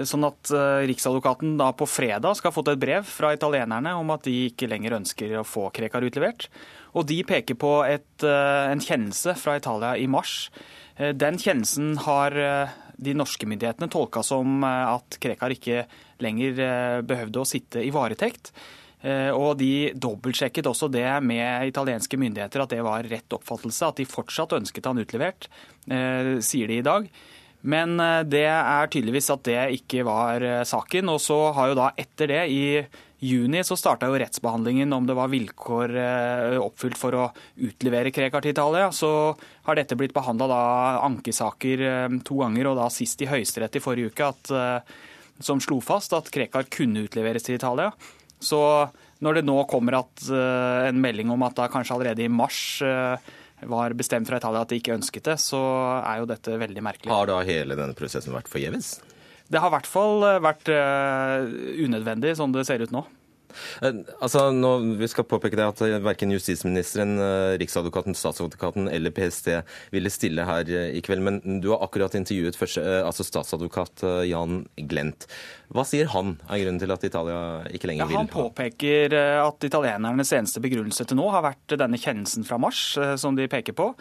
sånn 0.08 0.24
at 0.24 0.52
eh, 0.56 0.86
Riksadvokaten 0.88 1.58
da 1.60 1.74
på 1.76 1.88
fredag 1.90 2.38
skal 2.40 2.54
ha 2.54 2.56
fått 2.56 2.72
et 2.72 2.80
brev 2.80 3.04
fra 3.04 3.34
italienerne 3.36 3.92
om 4.00 4.14
at 4.16 4.24
de 4.30 4.36
ikke 4.48 4.70
lenger 4.72 4.96
ønsker 5.02 5.36
å 5.42 5.44
få 5.44 5.68
Krekar 5.76 6.06
utlevert. 6.08 6.48
Og 6.96 7.10
de 7.10 7.20
peker 7.28 7.60
på 7.60 7.74
et, 7.90 8.08
eh, 8.24 8.70
en 8.72 8.86
kjennelse 8.86 9.36
fra 9.42 9.58
Italia 9.60 9.98
i 10.00 10.08
mars. 10.08 10.48
Den 11.00 11.38
kjennelsen 11.40 11.94
har 12.04 12.34
de 13.00 13.12
norske 13.16 13.48
myndighetene 13.48 13.88
tolka 13.88 14.20
som 14.20 14.66
at 14.68 15.16
Krekar 15.24 15.54
ikke 15.56 15.86
lenger 16.20 16.60
behøvde 17.08 17.40
å 17.40 17.48
sitte 17.48 17.80
i 17.80 17.94
varetekt. 17.96 18.52
Eh, 19.00 19.32
og 19.32 19.56
de 19.62 19.92
dobbeltsjekket 19.96 20.68
også 20.68 20.90
det 20.92 21.08
med 21.24 21.70
italienske 21.72 22.20
myndigheter, 22.20 22.64
at 22.64 22.76
det 22.76 22.84
var 22.84 23.08
rett 23.08 23.36
oppfattelse. 23.36 23.92
At 23.92 24.00
de 24.02 24.08
fortsatt 24.10 24.56
ønsket 24.60 24.90
han 24.90 25.00
utlevert, 25.00 25.48
eh, 25.88 26.38
sier 26.44 26.68
de 26.68 26.80
i 26.80 26.86
dag. 26.86 27.08
Men 27.62 28.00
eh, 28.00 28.24
det 28.28 28.48
er 28.50 28.92
tydeligvis 28.92 29.32
at 29.32 29.46
det 29.48 29.62
ikke 29.80 30.04
var 30.08 30.44
saken. 30.68 31.14
Og 31.16 31.22
så 31.24 31.40
har 31.56 31.72
jo 31.72 31.80
da 31.80 31.94
etter 31.96 32.34
det, 32.34 32.44
i 32.52 32.66
juni, 33.20 33.60
så 33.68 33.76
starta 33.76 34.08
jo 34.08 34.20
rettsbehandlingen 34.20 34.94
om 34.96 35.08
det 35.08 35.16
var 35.16 35.28
vilkår 35.28 35.92
oppfylt 36.64 36.96
for 36.96 37.18
å 37.20 37.26
utlevere 37.68 38.14
Krekar 38.16 38.46
til 38.46 38.54
Italia. 38.54 38.94
Så 38.96 39.10
har 39.68 39.76
dette 39.76 39.98
blitt 40.00 40.16
behandla 40.16 40.48
da 40.48 40.62
ankesaker 41.04 41.84
to 42.24 42.40
ganger, 42.40 42.72
og 42.72 42.80
da 42.80 42.88
sist 42.88 43.20
i 43.20 43.28
Høyesterett 43.28 43.76
i 43.76 43.84
forrige 43.84 44.14
uke, 44.14 44.30
at, 44.32 44.88
som 45.44 45.60
slo 45.60 45.82
fast 45.84 46.16
at 46.16 46.32
Krekar 46.32 46.72
kunne 46.72 47.04
utleveres 47.10 47.44
til 47.44 47.60
Italia. 47.60 47.92
Så 48.40 48.62
når 49.24 49.40
det 49.40 49.46
nå 49.48 49.58
kommer 49.70 50.00
at, 50.00 50.14
uh, 50.32 50.88
en 50.88 51.02
melding 51.04 51.32
om 51.34 51.44
at 51.48 51.58
da 51.58 51.68
kanskje 51.72 51.98
allerede 51.98 52.24
i 52.24 52.32
mars 52.32 52.80
uh, 52.86 53.20
var 53.68 53.96
bestemt 54.00 54.30
fra 54.30 54.40
Italia 54.40 54.64
at 54.64 54.72
de 54.72 54.80
ikke 54.80 54.96
ønsket 54.96 55.28
det, 55.28 55.38
så 55.44 55.60
er 56.00 56.22
jo 56.22 56.30
dette 56.30 56.60
veldig 56.62 56.84
merkelig. 56.86 57.12
Har 57.12 57.28
da 57.28 57.42
hele 57.44 57.76
denne 57.76 57.98
prosessen 57.98 58.36
vært 58.36 58.52
forgjeves? 58.52 58.98
Det 59.50 59.60
har 59.60 59.72
i 59.72 59.76
hvert 59.76 59.90
fall 59.90 60.24
vært 60.46 60.70
unødvendig, 60.70 62.36
sånn 62.38 62.54
det 62.54 62.68
ser 62.70 62.84
ut 62.86 62.94
nå. 62.94 63.02
Eh, 63.82 64.02
altså, 64.20 64.50
nå, 64.56 64.72
vi 65.00 65.10
skal 65.12 65.28
påpeke 65.30 65.58
det 65.60 65.68
at 65.68 65.84
Verken 66.04 66.34
justisministeren, 66.34 67.18
eh, 67.20 67.58
Riksadvokaten, 67.62 68.18
statsadvokaten 68.18 68.90
eller 68.92 69.14
PST 69.16 69.52
ville 69.94 70.12
stille 70.14 70.46
her 70.48 70.70
eh, 70.70 70.92
i 70.98 71.04
kveld. 71.06 71.24
Men 71.26 71.62
du 71.64 71.72
har 71.74 71.84
akkurat 71.86 72.16
intervjuet 72.20 72.58
første, 72.60 72.84
altså 73.04 73.26
statsadvokat 73.28 74.06
Jan 74.30 74.64
Glent. 74.90 75.28
Hva 75.70 75.84
sier 75.86 76.10
han 76.10 76.34
er 76.50 76.64
grunnen 76.64 76.80
til 76.82 76.94
at 76.94 77.04
Italia 77.06 77.40
ikke 77.70 77.92
lenger 77.92 78.10
vil 78.10 78.18
ha? 78.18 78.24
Han 78.24 78.32
påpeker 78.32 79.14
at 79.44 79.68
italienernes 79.68 80.32
eneste 80.34 80.62
begrunnelse 80.64 81.06
til 81.06 81.20
nå 81.20 81.28
har 81.30 81.46
vært 81.46 81.76
denne 81.78 82.00
kjennelsen 82.02 82.48
fra 82.48 82.58
mars, 82.62 82.82
som 83.22 83.38
de 83.38 83.46
peker 83.52 83.78
på. 83.78 83.92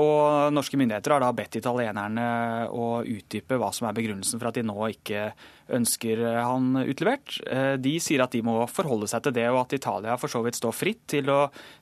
Og 0.00 0.54
norske 0.56 0.80
myndigheter 0.80 1.12
har 1.12 1.20
da 1.26 1.28
bedt 1.36 1.58
italienerne 1.60 2.24
å 2.72 3.02
utdype 3.04 3.60
hva 3.60 3.68
som 3.76 3.90
er 3.90 3.98
begrunnelsen 3.98 4.40
for 4.40 4.48
at 4.48 4.56
de 4.56 4.64
nå 4.64 4.78
ikke 4.94 5.28
ønsker 5.72 6.20
han 6.44 6.76
utlevert. 6.82 7.38
De 7.80 7.94
sier 8.02 8.20
at 8.24 8.34
de 8.34 8.42
må 8.44 8.58
forholde 8.68 9.08
seg 9.10 9.24
til 9.24 9.34
det, 9.36 9.46
og 9.48 9.62
at 9.62 9.76
Italia 9.76 10.16
for 10.20 10.32
så 10.32 10.42
vidt 10.44 10.58
står 10.58 10.76
fritt 10.76 11.02
til 11.14 11.30
å 11.32 11.40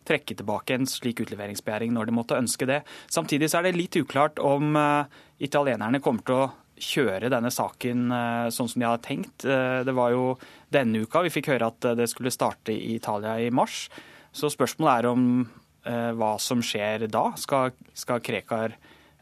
trekke 0.08 0.36
tilbake 0.38 0.76
en 0.76 0.88
slik 0.88 1.22
utleveringsbegjæring 1.24 1.94
når 1.94 2.08
de 2.08 2.16
måtte 2.16 2.38
ønske 2.38 2.68
det. 2.68 2.82
Samtidig 3.12 3.50
så 3.50 3.60
er 3.60 3.68
det 3.68 3.78
litt 3.78 3.98
uklart 3.98 4.40
om 4.42 4.76
eh, 4.78 5.22
italienerne 5.42 6.02
kommer 6.02 6.26
til 6.26 6.44
å 6.44 6.50
kjøre 6.82 7.30
denne 7.32 7.52
saken 7.54 8.06
eh, 8.16 8.46
sånn 8.54 8.70
som 8.70 8.82
de 8.82 8.88
hadde 8.88 9.06
tenkt. 9.06 9.46
Eh, 9.46 9.80
det 9.86 9.96
var 9.96 10.14
jo 10.14 10.32
denne 10.72 11.04
uka 11.04 11.24
vi 11.26 11.34
fikk 11.34 11.52
høre 11.54 11.70
at 11.72 11.92
det 11.98 12.08
skulle 12.10 12.34
starte 12.34 12.74
i 12.74 12.96
Italia 12.96 13.38
i 13.40 13.50
mars. 13.54 13.86
Så 14.32 14.50
spørsmålet 14.52 14.94
er 14.94 15.12
om 15.12 15.26
hva 15.82 16.36
som 16.38 16.60
skjer 16.62 17.08
da. 17.10 17.24
Skal, 17.34 17.72
skal 17.98 18.20
Krekar 18.22 18.76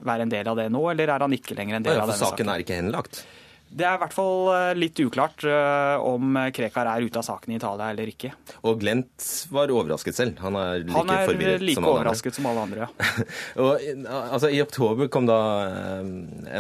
være 0.05 0.27
en 0.27 0.33
del 0.33 0.49
av 0.51 0.59
det 0.59 0.67
nå, 0.69 0.83
eller 0.93 1.09
er 1.09 1.25
han 1.25 1.33
ikke 1.33 1.57
lenger 1.57 1.79
en 1.79 1.87
del 1.87 1.97
ja, 1.97 2.03
av 2.03 2.11
denne 2.11 2.21
saken? 2.21 2.35
Saken 2.37 2.51
er 2.53 2.65
ikke 2.67 2.77
henlagt? 2.77 3.23
Det 3.71 3.87
er 3.87 3.95
i 3.95 4.01
hvert 4.03 4.15
fall 4.15 4.49
eh, 4.51 4.73
litt 4.75 4.99
uklart 4.99 5.45
eh, 5.47 6.03
om 6.03 6.35
Krekar 6.55 6.89
er 6.91 7.05
ute 7.07 7.21
av 7.21 7.27
saken 7.27 7.55
i 7.55 7.59
Italia 7.61 7.93
eller 7.93 8.11
ikke. 8.11 8.33
Og 8.67 8.81
Glent 8.83 9.27
var 9.55 9.71
overrasket 9.71 10.19
selv. 10.19 10.41
Han 10.43 10.59
er 10.59 10.83
like 10.83 10.97
Han 10.97 11.13
er 11.15 11.63
like 11.63 11.77
som 11.79 11.87
overrasket 11.93 12.35
som 12.35 12.49
alle 12.51 12.65
andre, 12.67 12.89
ja. 12.89 12.89
og, 13.63 13.87
altså, 14.09 14.51
I 14.51 14.59
oktober 14.65 15.11
kom 15.13 15.31
da 15.31 15.39
eh, 15.69 16.11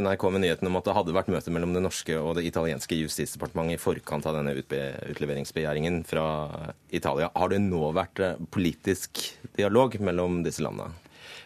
NRK 0.05 0.29
med 0.31 0.44
nyheten 0.46 0.70
om 0.70 0.79
at 0.79 0.87
det 0.87 0.96
hadde 1.01 1.16
vært 1.18 1.33
møte 1.35 1.55
mellom 1.55 1.75
det 1.75 1.83
norske 1.83 2.14
og 2.20 2.37
det 2.38 2.46
italienske 2.46 3.01
justisdepartementet 3.03 3.81
i 3.81 3.83
forkant 3.83 4.31
av 4.31 4.38
denne 4.38 4.55
utleveringsbegjæringen 4.61 6.05
fra 6.07 6.27
Italia. 6.94 7.33
Har 7.35 7.51
det 7.51 7.62
nå 7.66 7.90
vært 7.96 8.23
politisk 8.55 9.25
dialog 9.59 9.99
mellom 9.99 10.44
disse 10.46 10.62
landene? 10.62 10.94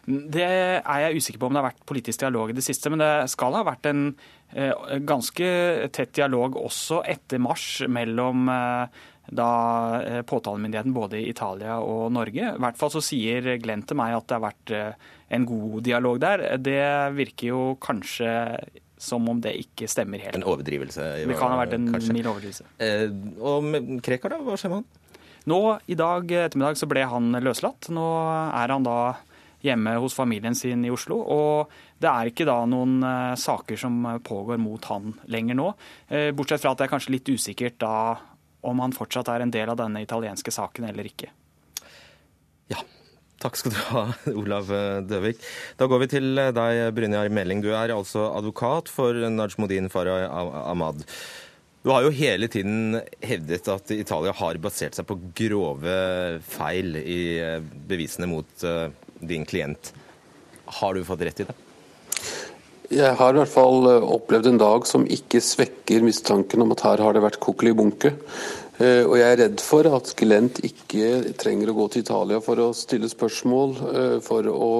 Det 0.07 0.45
er 0.45 1.01
jeg 1.05 1.23
usikker 1.23 1.41
på 1.41 1.49
om 1.49 1.57
det 1.57 1.63
har 1.63 1.71
vært 1.71 1.87
politisk 1.89 2.21
dialog 2.25 2.53
i 2.53 2.57
det 2.57 2.65
siste, 2.67 2.93
men 2.93 3.01
det 3.01 3.31
skal 3.33 3.57
ha 3.57 3.65
vært 3.67 3.89
en 3.89 4.05
eh, 4.53 4.73
ganske 5.07 5.49
tett 5.97 6.15
dialog 6.19 6.59
også 6.61 7.01
etter 7.09 7.41
mars 7.43 7.83
mellom 7.89 8.49
eh, 8.53 9.03
da 9.35 9.51
eh, 10.05 10.21
påtalemyndigheten 10.29 10.93
både 10.97 11.23
i 11.23 11.29
Italia 11.33 11.79
og 11.81 12.13
Norge. 12.13 12.53
I 12.53 12.63
hvert 12.67 12.81
fall 12.81 12.93
så 12.93 13.05
sier 13.05 13.55
Glenn 13.65 13.87
til 13.89 14.01
meg 14.01 14.17
at 14.19 14.29
det 14.29 14.39
har 14.39 14.47
vært 14.51 14.75
en 15.35 15.49
god 15.49 15.79
dialog 15.89 16.21
der. 16.21 16.47
Det 16.61 16.83
virker 17.17 17.55
jo 17.55 17.63
kanskje 17.83 18.35
som 19.05 19.29
om 19.29 19.41
det 19.43 19.55
ikke 19.61 19.89
stemmer 19.91 20.23
helt. 20.23 20.37
En 20.37 20.47
overdrivelse? 20.47 21.07
Det 21.29 21.39
kan 21.39 21.53
ha 21.53 21.61
vært 21.61 21.77
en 21.77 21.89
mild 21.91 22.29
overdrivelse. 22.31 22.67
Eh, 22.83 23.09
og 23.43 24.01
Krekar, 24.05 24.35
da? 24.35 24.41
Hva 24.45 24.59
skjer 24.61 24.73
med 24.73 24.83
han? 24.83 25.21
Nå 25.51 25.61
i 25.93 25.97
dag 25.99 26.31
ettermiddag 26.47 26.79
så 26.81 26.89
ble 26.89 27.05
han 27.09 27.37
løslatt. 27.45 27.91
Nå 27.93 28.05
er 28.49 28.73
han 28.73 28.87
da 28.87 28.99
hjemme 29.65 29.97
hos 30.03 30.17
familien 30.17 30.57
sin 30.59 30.85
i 30.85 30.93
Oslo. 30.93 31.19
Og 31.21 31.73
det 32.03 32.11
er 32.11 32.31
ikke 32.31 32.47
da 32.49 32.61
noen 32.69 32.99
uh, 33.05 33.37
saker 33.39 33.81
som 33.81 34.03
pågår 34.25 34.61
mot 34.61 34.91
han 34.91 35.15
lenger 35.33 35.59
nå. 35.59 35.71
Uh, 36.13 36.31
bortsett 36.37 36.63
fra 36.63 36.75
at 36.75 36.83
det 36.83 36.89
er 36.89 36.95
kanskje 36.97 37.17
litt 37.17 37.31
usikkert 37.33 37.81
da 37.83 37.95
om 38.65 38.81
han 38.81 38.97
fortsatt 38.97 39.29
er 39.33 39.45
en 39.45 39.53
del 39.53 39.73
av 39.73 39.81
denne 39.81 40.05
italienske 40.05 40.53
saken 40.55 40.89
eller 40.89 41.09
ikke. 41.09 41.31
Ja, 42.73 42.81
Takk 43.43 43.59
skal 43.61 43.75
du 43.75 43.81
ha, 43.91 44.05
Olav 44.41 44.71
Døvik. 45.05 45.41
Da 45.81 45.89
går 45.91 46.05
vi 46.05 46.13
til 46.17 46.45
deg, 46.57 46.85
Brynjar 46.97 47.33
Meling. 47.33 47.61
Du 47.65 47.75
er 47.75 47.93
altså 47.93 48.31
advokat 48.33 48.89
for 48.93 49.17
Najmudin 49.29 49.91
Farah 49.93 50.31
Ahmad. 50.65 51.05
Du 51.85 51.91
har 51.93 52.01
jo 52.07 52.15
hele 52.17 52.49
tiden 52.49 52.97
hevdet 53.21 53.69
at 53.69 53.91
Italia 53.93 54.33
har 54.33 54.57
basert 54.57 54.97
seg 54.97 55.05
på 55.05 55.19
grove 55.37 55.97
feil 56.49 56.97
i 56.97 57.19
eh, 57.37 57.59
bevisene 57.61 58.29
mot 58.31 58.65
din 59.29 59.47
klient. 59.49 59.93
Har 60.81 60.95
du 60.95 61.05
fått 61.05 61.23
rett 61.27 61.45
i 61.45 61.49
det? 61.49 61.57
Jeg 62.95 63.17
har 63.17 63.33
i 63.33 63.41
hvert 63.41 63.51
fall 63.51 63.87
eh, 63.89 64.11
opplevd 64.17 64.51
en 64.51 64.61
dag 64.61 64.85
som 64.87 65.07
ikke 65.09 65.41
svekker 65.43 66.05
mistanken 66.05 66.63
om 66.63 66.75
at 66.75 66.85
her 66.85 67.01
har 67.03 67.17
det 67.17 67.25
vært 67.25 67.41
kokkeli 67.43 67.73
bunke. 67.77 68.13
Eh, 68.79 69.03
og 69.07 69.17
jeg 69.19 69.31
er 69.31 69.41
redd 69.41 69.63
for 69.65 69.89
at 69.89 70.13
Glent 70.19 70.61
ikke 70.67 71.35
trenger 71.41 71.71
å 71.71 71.79
gå 71.79 71.89
til 71.91 72.05
Italia 72.05 72.43
for 72.45 72.61
å 72.61 72.75
stille 72.77 73.09
spørsmål 73.11 73.75
eh, 73.89 74.31
å, 74.51 74.75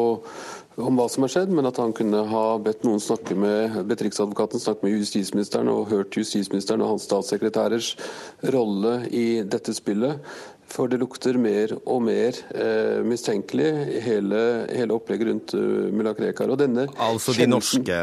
om 0.85 0.99
hva 0.99 1.07
som 1.09 1.25
har 1.25 1.33
skjedd, 1.33 1.53
men 1.55 1.71
at 1.71 1.79
han 1.79 1.95
kunne 1.97 2.25
ha 2.29 2.45
bedt 2.63 2.83
noen 2.85 3.03
snakke 3.03 3.37
med 3.39 3.81
bedt 3.89 4.03
Riksadvokaten 4.05 4.63
snakke 4.63 4.85
med 4.85 4.99
justisministeren 4.99 5.71
og 5.73 5.93
hørt 5.95 6.19
justisministeren 6.19 6.83
og 6.83 6.93
hans 6.93 7.07
statssekretærers 7.09 7.95
rolle 8.55 8.97
i 9.15 9.45
dette 9.47 9.73
spillet. 9.77 10.21
For 10.71 10.91
det 10.91 10.99
lukter 10.99 11.37
mer 11.39 11.75
og 11.85 12.01
mer 12.07 12.39
eh, 12.57 13.01
mistenkelig, 13.07 13.69
hele, 14.05 14.41
hele, 14.73 14.97
opplegget 14.97 15.29
rundt 15.29 15.55
uh, 15.55 15.91
mulla 15.95 16.15
Krekar. 16.17 16.51
Og 16.51 16.59
denne 16.59 16.87
altså 16.95 17.35
de 17.37 17.47
norske 17.51 17.99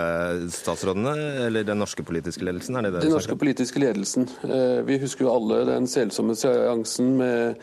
statsrådene, 0.56 1.16
eller 1.48 1.66
den 1.68 1.82
norske 1.82 2.06
politiske 2.08 2.46
ledelsen? 2.48 2.78
er 2.78 2.88
det 2.88 2.94
det 2.96 3.06
Den 3.08 3.16
norske 3.18 3.36
politiske 3.36 3.82
ledelsen. 3.82 4.30
Eh, 4.46 4.82
vi 4.88 5.00
husker 5.02 5.26
jo 5.26 5.34
alle 5.34 5.64
den 5.68 5.90
selsomme 5.90 6.38
seansen 6.38 7.16
med 7.20 7.60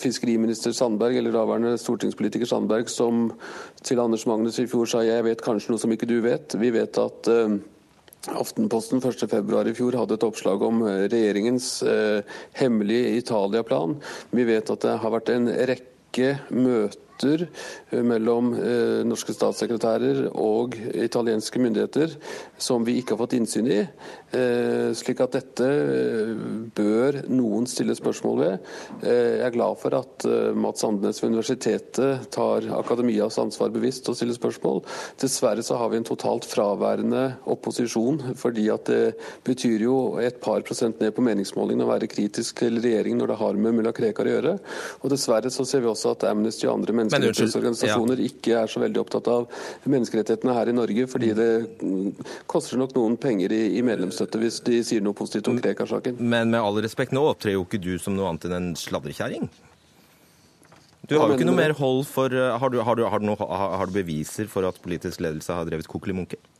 fiskeriminister 0.00 0.72
Sandberg, 0.76 1.16
eller 1.18 1.34
daværende 1.34 1.78
stortingspolitiker 1.80 2.46
Sandberg, 2.48 2.88
som 2.92 3.32
til 3.82 4.00
Anders 4.00 4.26
Magnus 4.28 4.60
i 4.60 4.68
fjor 4.68 4.88
sa 4.88 5.02
jeg 5.04 5.24
vet 5.26 5.44
kanskje 5.44 5.74
noe 5.74 5.82
som 5.82 5.92
ikke 5.92 6.08
du 6.08 6.20
vet. 6.24 6.56
Vi 6.60 6.72
vet 6.74 7.00
at 7.00 7.32
eh, 7.32 7.58
Aftenposten 8.26 9.00
1.2 9.00 9.68
i 9.70 9.74
fjor 9.78 9.96
hadde 10.00 10.18
et 10.18 10.24
oppslag 10.26 10.62
om 10.66 10.82
eh, 10.82 11.04
regjeringens 11.08 11.68
eh, 11.86 12.38
hemmelige 12.58 13.16
Italia-plan. 13.22 13.98
Vi 14.34 14.46
vet 14.48 14.72
at 14.74 14.84
det 14.84 14.96
har 15.02 15.14
vært 15.14 15.30
en 15.34 15.46
rekke 15.70 16.32
møter 16.50 17.07
møter 17.18 17.46
eh, 17.90 18.02
mellom 18.02 18.52
eh, 18.54 19.04
norske 19.06 19.34
statssekretærer 19.34 20.28
og 20.34 20.76
italienske 20.94 21.58
myndigheter 21.58 22.14
som 22.58 22.84
vi 22.84 22.98
ikke 22.98 23.14
har 23.14 23.22
fått 23.24 23.36
innsyn 23.38 23.68
i. 23.70 23.80
Eh, 24.32 24.92
slik 24.94 25.20
at 25.20 25.32
dette 25.32 25.68
bør 26.76 27.22
noen 27.28 27.66
stille 27.66 27.94
spørsmål 27.96 28.38
ved. 28.38 28.58
Jeg 29.02 29.44
er 29.46 29.54
glad 29.54 29.78
for 29.80 29.94
at 29.96 30.24
Mats 30.54 30.84
Andenes 30.84 31.20
ved 31.22 31.32
universitetet 31.32 32.28
tar 32.34 32.66
akademias 32.76 33.38
ansvar 33.40 33.70
bevisst 33.72 34.08
og 34.08 34.16
stiller 34.18 34.36
spørsmål. 34.36 34.82
Dessverre 35.20 35.62
så 35.64 35.78
har 35.78 35.90
vi 35.92 36.00
en 36.00 36.06
totalt 36.06 36.46
fraværende 36.48 37.38
opposisjon, 37.48 38.34
fordi 38.38 38.68
at 38.72 38.88
det 38.88 39.14
betyr 39.46 39.86
jo 39.86 39.96
et 40.22 40.40
par 40.42 40.62
prosent 40.66 41.00
ned 41.00 41.14
på 41.16 41.24
meningsmålingene 41.24 41.86
å 41.86 41.92
være 41.92 42.10
kritisk 42.10 42.62
til 42.62 42.80
regjeringen 42.82 43.22
når 43.22 43.32
det 43.32 43.40
har 43.42 43.58
med 43.58 43.78
mulla 43.78 43.94
Krekar 43.96 44.28
å 44.28 44.34
gjøre. 44.34 44.54
Og 45.02 45.12
dessverre 45.12 45.50
så 45.52 45.66
ser 45.68 45.82
vi 45.84 45.90
også 45.90 46.14
at 46.14 46.28
Amnesty 46.28 46.68
og 46.68 46.76
andre 46.78 46.94
menneskerettighetsorganisasjoner 47.12 48.22
ja. 48.22 48.28
ikke 48.30 48.56
er 48.62 48.72
så 48.72 48.82
veldig 48.82 49.02
opptatt 49.02 49.30
av 49.32 49.46
menneskerettighetene 49.88 50.56
her 50.56 50.72
i 50.72 50.76
Norge, 50.76 51.06
fordi 51.10 51.32
det 51.38 51.48
koster 52.50 52.80
nok 52.80 52.94
noen 52.96 53.16
penger 53.20 53.54
i, 53.54 53.62
i 53.78 53.84
medlemsstøtte 53.86 54.40
hvis 54.42 54.60
de 54.66 54.82
sier 54.86 55.04
noe 55.04 55.16
positivt 55.18 55.50
om 55.52 55.58
Krekar-saken. 55.62 56.20
Men 56.20 56.52
med 56.54 56.60
all 56.60 56.82
respekt, 56.84 57.14
nå 57.16 57.24
opptrer 57.30 57.56
jo 57.56 57.64
ikke 57.66 57.80
du 57.82 57.94
som 58.02 58.16
noe 58.18 58.30
annet 58.30 58.48
enn 58.48 58.58
en 58.58 58.70
sladrekjerring. 58.78 59.48
Du 61.08 61.16
har 61.16 61.30
jo 61.30 61.38
ikke 61.38 61.48
noe 61.48 61.56
mer 61.56 61.72
hold 61.78 62.02
for 62.04 62.28
har 62.28 62.70
du, 62.72 62.82
har, 62.84 62.98
du, 62.98 63.06
har, 63.08 63.22
du 63.22 63.26
noe, 63.30 63.48
har 63.48 63.88
du, 63.88 63.94
beviser 63.96 64.48
for 64.52 64.66
at 64.68 64.76
politisk 64.84 65.22
ledelse 65.24 65.54
har 65.56 65.68
drevet 65.68 65.88
kokkelimunke? 65.88 66.36
munke? 66.36 66.54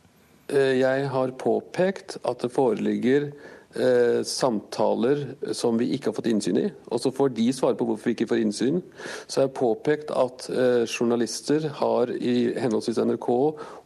jeg 0.49 1.09
har 1.13 1.31
påpekt 1.37 2.17
at 2.25 2.41
det 2.41 2.49
foreligger 2.49 3.29
eh, 3.75 4.21
samtaler 4.25 5.25
som 5.53 5.77
vi 5.79 5.91
ikke 5.95 6.09
har 6.09 6.17
fått 6.17 6.29
innsyn 6.31 6.59
i. 6.61 6.67
Og 6.89 7.01
så 7.03 7.11
får 7.13 7.33
de 7.37 7.49
svare 7.53 7.77
på 7.77 7.87
hvorfor 7.89 8.09
vi 8.09 8.15
ikke 8.17 8.29
får 8.31 8.43
innsyn. 8.43 8.81
Så 9.27 9.41
jeg 9.41 9.49
har 9.49 9.57
påpekt 9.59 10.13
at 10.15 10.47
eh, 10.49 10.85
journalister 10.87 11.69
har 11.81 12.13
i 12.15 12.53
henholdsvis 12.59 13.01
NRK 13.05 13.29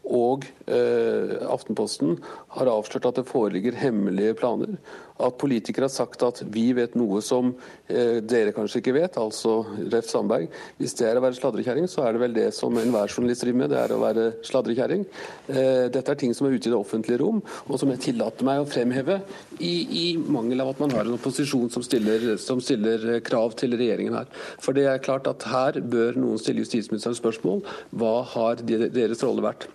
og 0.04 0.44
eh, 0.68 1.38
Aftenposten 1.48 2.18
har 2.58 2.70
avslørt 2.72 3.08
at 3.08 3.22
det 3.22 3.30
foreligger 3.30 3.78
hemmelige 3.80 4.36
planer. 4.36 4.76
At 5.24 5.38
politikere 5.40 5.86
har 5.86 5.94
sagt 5.94 6.24
at 6.26 6.42
vi 6.52 6.66
vet 6.76 6.96
noe 6.98 7.22
som 7.24 7.54
eh, 7.88 8.20
dere 8.26 8.52
kanskje 8.56 8.82
ikke 8.82 8.96
vet, 8.98 9.18
altså 9.22 9.62
Ref. 9.94 10.10
Sandberg. 10.10 10.50
Hvis 10.78 10.98
det 11.00 11.08
er 11.08 11.20
å 11.20 11.24
være 11.24 11.38
sladrekjerring, 11.38 11.88
så 11.90 12.04
er 12.04 12.16
det 12.16 12.24
vel 12.24 12.36
det 12.36 12.48
som 12.58 12.76
enhver 12.78 13.12
journalist 13.12 13.46
driver 13.46 13.62
med, 13.62 13.72
det 13.72 13.80
er 13.80 13.94
å 13.96 14.02
være 14.02 14.26
sladrekjerring. 14.46 15.06
Eh, 15.48 15.86
dette 15.94 16.12
er 16.12 16.20
ting 16.20 16.36
som 16.36 16.50
er 16.50 16.58
ute 16.58 16.68
i 16.68 16.74
det 16.74 16.80
offentlige 16.80 17.22
rom, 17.22 17.40
og 17.70 17.80
som 17.80 17.94
jeg 17.94 18.04
tillater 18.10 18.48
meg 18.48 18.64
å 18.64 18.68
fremheve 18.70 19.22
i, 19.60 19.74
i 20.04 20.06
mangel 20.18 20.66
av 20.66 20.74
at 20.74 20.84
man 20.84 20.98
har 20.98 21.08
en 21.08 21.16
opposisjon 21.16 21.72
som 21.74 21.86
stiller, 21.86 22.34
som 22.42 22.62
stiller 22.64 23.08
eh, 23.16 23.22
krav 23.24 23.56
til 23.62 23.78
regjeringen 23.80 24.20
her. 24.20 24.28
For 24.60 24.76
det 24.76 24.90
er 24.90 25.06
klart 25.06 25.30
at 25.32 25.48
her 25.54 25.80
bør 25.80 26.20
noen 26.20 26.42
stille 26.42 26.66
justisministeren 26.66 27.18
spørsmål. 27.18 27.64
Hva 27.96 28.18
har 28.36 28.66
deres 28.68 29.24
rolle 29.24 29.46
vært? 29.46 29.70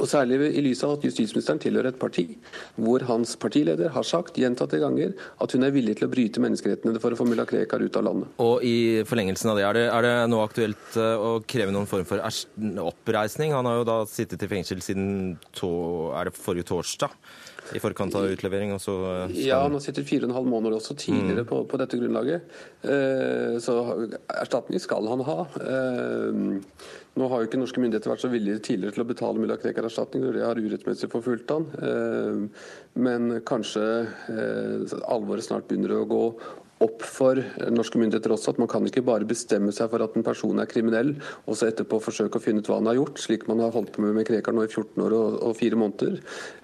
Og 0.00 0.08
Særlig 0.10 0.38
i 0.52 0.62
lys 0.64 0.82
av 0.86 0.96
at 0.96 1.04
justisministeren 1.06 1.60
tilhører 1.62 1.92
et 1.92 2.00
parti 2.00 2.24
hvor 2.80 3.04
hans 3.08 3.34
partileder 3.40 3.92
har 3.94 4.06
sagt 4.06 4.38
gjentatte 4.40 4.80
ganger 4.82 5.14
at 5.42 5.54
hun 5.54 5.66
er 5.66 5.74
villig 5.74 5.96
til 5.98 6.08
å 6.08 6.12
bryte 6.12 6.42
menneskerettene 6.42 7.00
for 7.02 7.14
å 7.14 7.18
få 7.18 7.26
mulla 7.28 7.46
Krekar 7.48 7.82
ut 7.82 7.96
av 7.98 8.06
landet. 8.06 8.34
Og 8.42 8.64
i 8.66 9.02
forlengelsen 9.08 9.52
av 9.52 9.58
det, 9.58 9.66
er 9.66 9.78
det, 9.78 9.86
det 10.06 10.14
nå 10.32 10.42
aktuelt 10.42 10.98
eh, 10.98 11.14
å 11.14 11.32
kreve 11.46 11.74
noen 11.74 11.88
form 11.90 12.06
for 12.08 12.22
oppreisning? 12.82 13.54
Han 13.56 13.68
har 13.68 13.80
jo 13.80 13.88
da 13.88 13.98
sittet 14.10 14.44
i 14.44 14.50
fengsel 14.50 14.82
siden 14.84 15.36
to, 15.56 15.72
er 16.16 16.30
det 16.30 16.36
forrige 16.38 16.70
torsdag 16.72 17.16
i 17.74 17.82
forkant 17.82 18.16
av 18.18 18.28
utlevering? 18.30 18.72
Og 18.76 18.80
så, 18.82 18.96
eh, 19.24 19.36
ja, 19.48 19.60
han 19.64 19.76
har 19.76 19.84
sittet 19.84 20.08
fire 20.08 20.26
og 20.26 20.32
en 20.32 20.38
halv 20.40 20.50
måned 20.52 20.76
også 20.78 20.96
tidligere 20.98 21.44
mm. 21.44 21.50
på, 21.50 21.60
på, 21.70 21.80
dette 21.80 22.00
grunnlaget. 22.00 22.56
Eh, 22.82 23.58
så 23.62 23.76
erstatning 24.28 24.82
skal 24.82 25.08
han 25.10 25.24
ha. 25.28 25.38
Eh, 25.60 26.40
nå 27.12 27.28
har 27.28 27.42
jo 27.42 27.48
ikke 27.48 27.60
norske 27.60 27.82
myndigheter 27.82 28.12
vært 28.14 28.24
så 28.24 28.32
villige 28.32 28.62
tidligere 28.64 28.96
til 28.96 29.04
å 29.04 29.10
betale 29.10 29.42
mulla 29.42 29.58
Krekar 29.60 29.84
erstatning 29.88 30.24
når 30.24 30.38
de 30.38 30.46
har 30.46 30.62
urettmessig 30.62 31.10
forfulgt 31.12 31.52
han. 31.52 31.68
Eh, 31.84 32.66
men 33.04 33.38
kanskje 33.48 33.86
eh, 34.32 34.98
alvoret 35.12 35.44
snart 35.44 35.68
begynner 35.68 35.98
å 35.98 36.08
gå 36.08 36.24
opp 36.82 37.04
for 37.06 37.38
norske 37.72 38.00
myndigheter 38.00 38.34
også 38.34 38.54
at 38.54 38.60
man 38.62 38.70
kan 38.70 38.86
ikke 38.88 39.04
bare 39.06 39.28
bestemme 39.28 39.72
seg 39.74 39.90
for 39.92 40.04
at 40.04 40.16
en 40.18 40.26
person 40.26 40.62
er 40.62 40.70
kriminell, 40.70 41.14
og 41.46 41.58
så 41.58 41.68
etterpå 41.70 42.00
forsøke 42.02 42.40
å 42.40 42.42
finne 42.42 42.62
ut 42.62 42.70
hva 42.70 42.80
han 42.80 42.90
har 42.90 42.98
gjort, 42.98 43.20
slik 43.22 43.46
man 43.50 43.62
har 43.62 43.74
holdt 43.74 43.92
på 43.94 44.04
med 44.04 44.16
med 44.16 44.26
Krekar 44.28 44.56
nå 44.56 44.66
i 44.66 44.70
14 44.70 45.04
år 45.04 45.16
og, 45.16 45.38
og 45.48 45.56
4 45.58 45.78
måneder. 45.80 46.18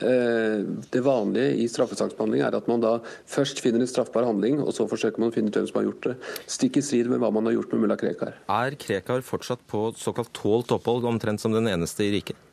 Eh, 0.04 0.64
det 0.94 1.04
vanlige 1.04 1.54
i 1.62 1.68
straffesaksbehandling 1.70 2.44
er 2.46 2.58
at 2.58 2.70
man 2.70 2.82
da 2.84 2.96
først 3.28 3.62
finner 3.64 3.84
en 3.84 3.90
straffbar 3.90 4.26
handling, 4.28 4.62
og 4.64 4.74
så 4.76 4.88
forsøker 4.90 5.22
man 5.22 5.32
å 5.32 5.36
finne 5.36 5.52
ut 5.52 5.60
hvem 5.60 5.70
som 5.70 5.80
har 5.80 5.88
gjort 5.88 6.10
det. 6.10 6.16
Stikk 6.58 6.80
i 6.80 6.84
strid 6.84 7.10
med 7.12 7.22
hva 7.22 7.32
man 7.34 7.48
har 7.48 7.58
gjort 7.58 7.74
med 7.74 7.86
mulla 7.86 7.98
Krekar. 8.00 8.36
Er 8.48 8.78
Krekar 8.80 9.24
fortsatt 9.26 9.64
på 9.70 9.88
såkalt 9.98 10.34
tålt 10.36 10.74
opphold, 10.74 11.08
omtrent 11.08 11.42
som 11.42 11.54
den 11.54 11.70
eneste 11.70 12.06
i 12.06 12.12
riket? 12.18 12.47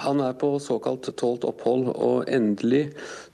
Han 0.00 0.22
er 0.24 0.32
på 0.40 0.54
såkalt 0.62 1.10
tålt 1.20 1.44
opphold, 1.44 1.90
og 1.92 2.30
endelig 2.32 2.86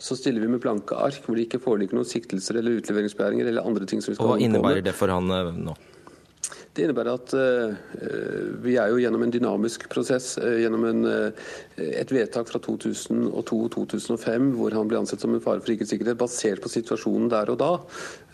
så 0.03 0.17
stiller 0.19 0.43
vi 0.43 0.51
med 0.51 0.63
blanke 0.65 0.97
ark 0.99 1.23
hvor 1.23 1.39
det 1.39 1.47
ikke 1.47 1.63
foreligger 1.63 2.01
noen 2.01 2.09
siktelser 2.09 2.59
eller 2.59 2.81
utleveringsbegjæringer 2.81 3.53
eller 3.53 3.69
andre 3.69 3.87
ting 3.87 4.03
som 4.03 4.13
vi 4.13 4.19
skal 4.19 4.33
og 4.33 4.35
Hva 4.35 4.49
innebærer 4.49 4.83
det 4.83 4.97
for 4.99 5.15
han 5.15 5.31
eh, 5.31 5.53
nå? 5.55 5.77
Det 6.79 6.85
innebærer 6.87 7.17
at 7.17 7.33
uh, 7.35 7.73
vi 8.63 8.77
er 8.79 8.93
jo 8.93 9.01
gjennom 9.03 9.25
en 9.25 9.33
dynamisk 9.35 9.89
prosess, 9.91 10.37
uh, 10.39 10.61
gjennom 10.63 10.85
en, 10.87 11.01
uh, 11.11 11.49
et 11.83 12.13
vedtak 12.15 12.47
fra 12.53 12.61
2002-2005 12.63 14.53
hvor 14.55 14.77
han 14.77 14.91
ble 14.91 15.01
ansett 15.01 15.25
som 15.25 15.35
en 15.35 15.43
fare 15.43 15.59
for 15.59 15.73
rikets 15.73 15.91
sikkerhet, 15.91 16.21
basert 16.21 16.63
på 16.63 16.71
situasjonen 16.71 17.33
der 17.33 17.51
og 17.51 17.59
da. 17.59 17.73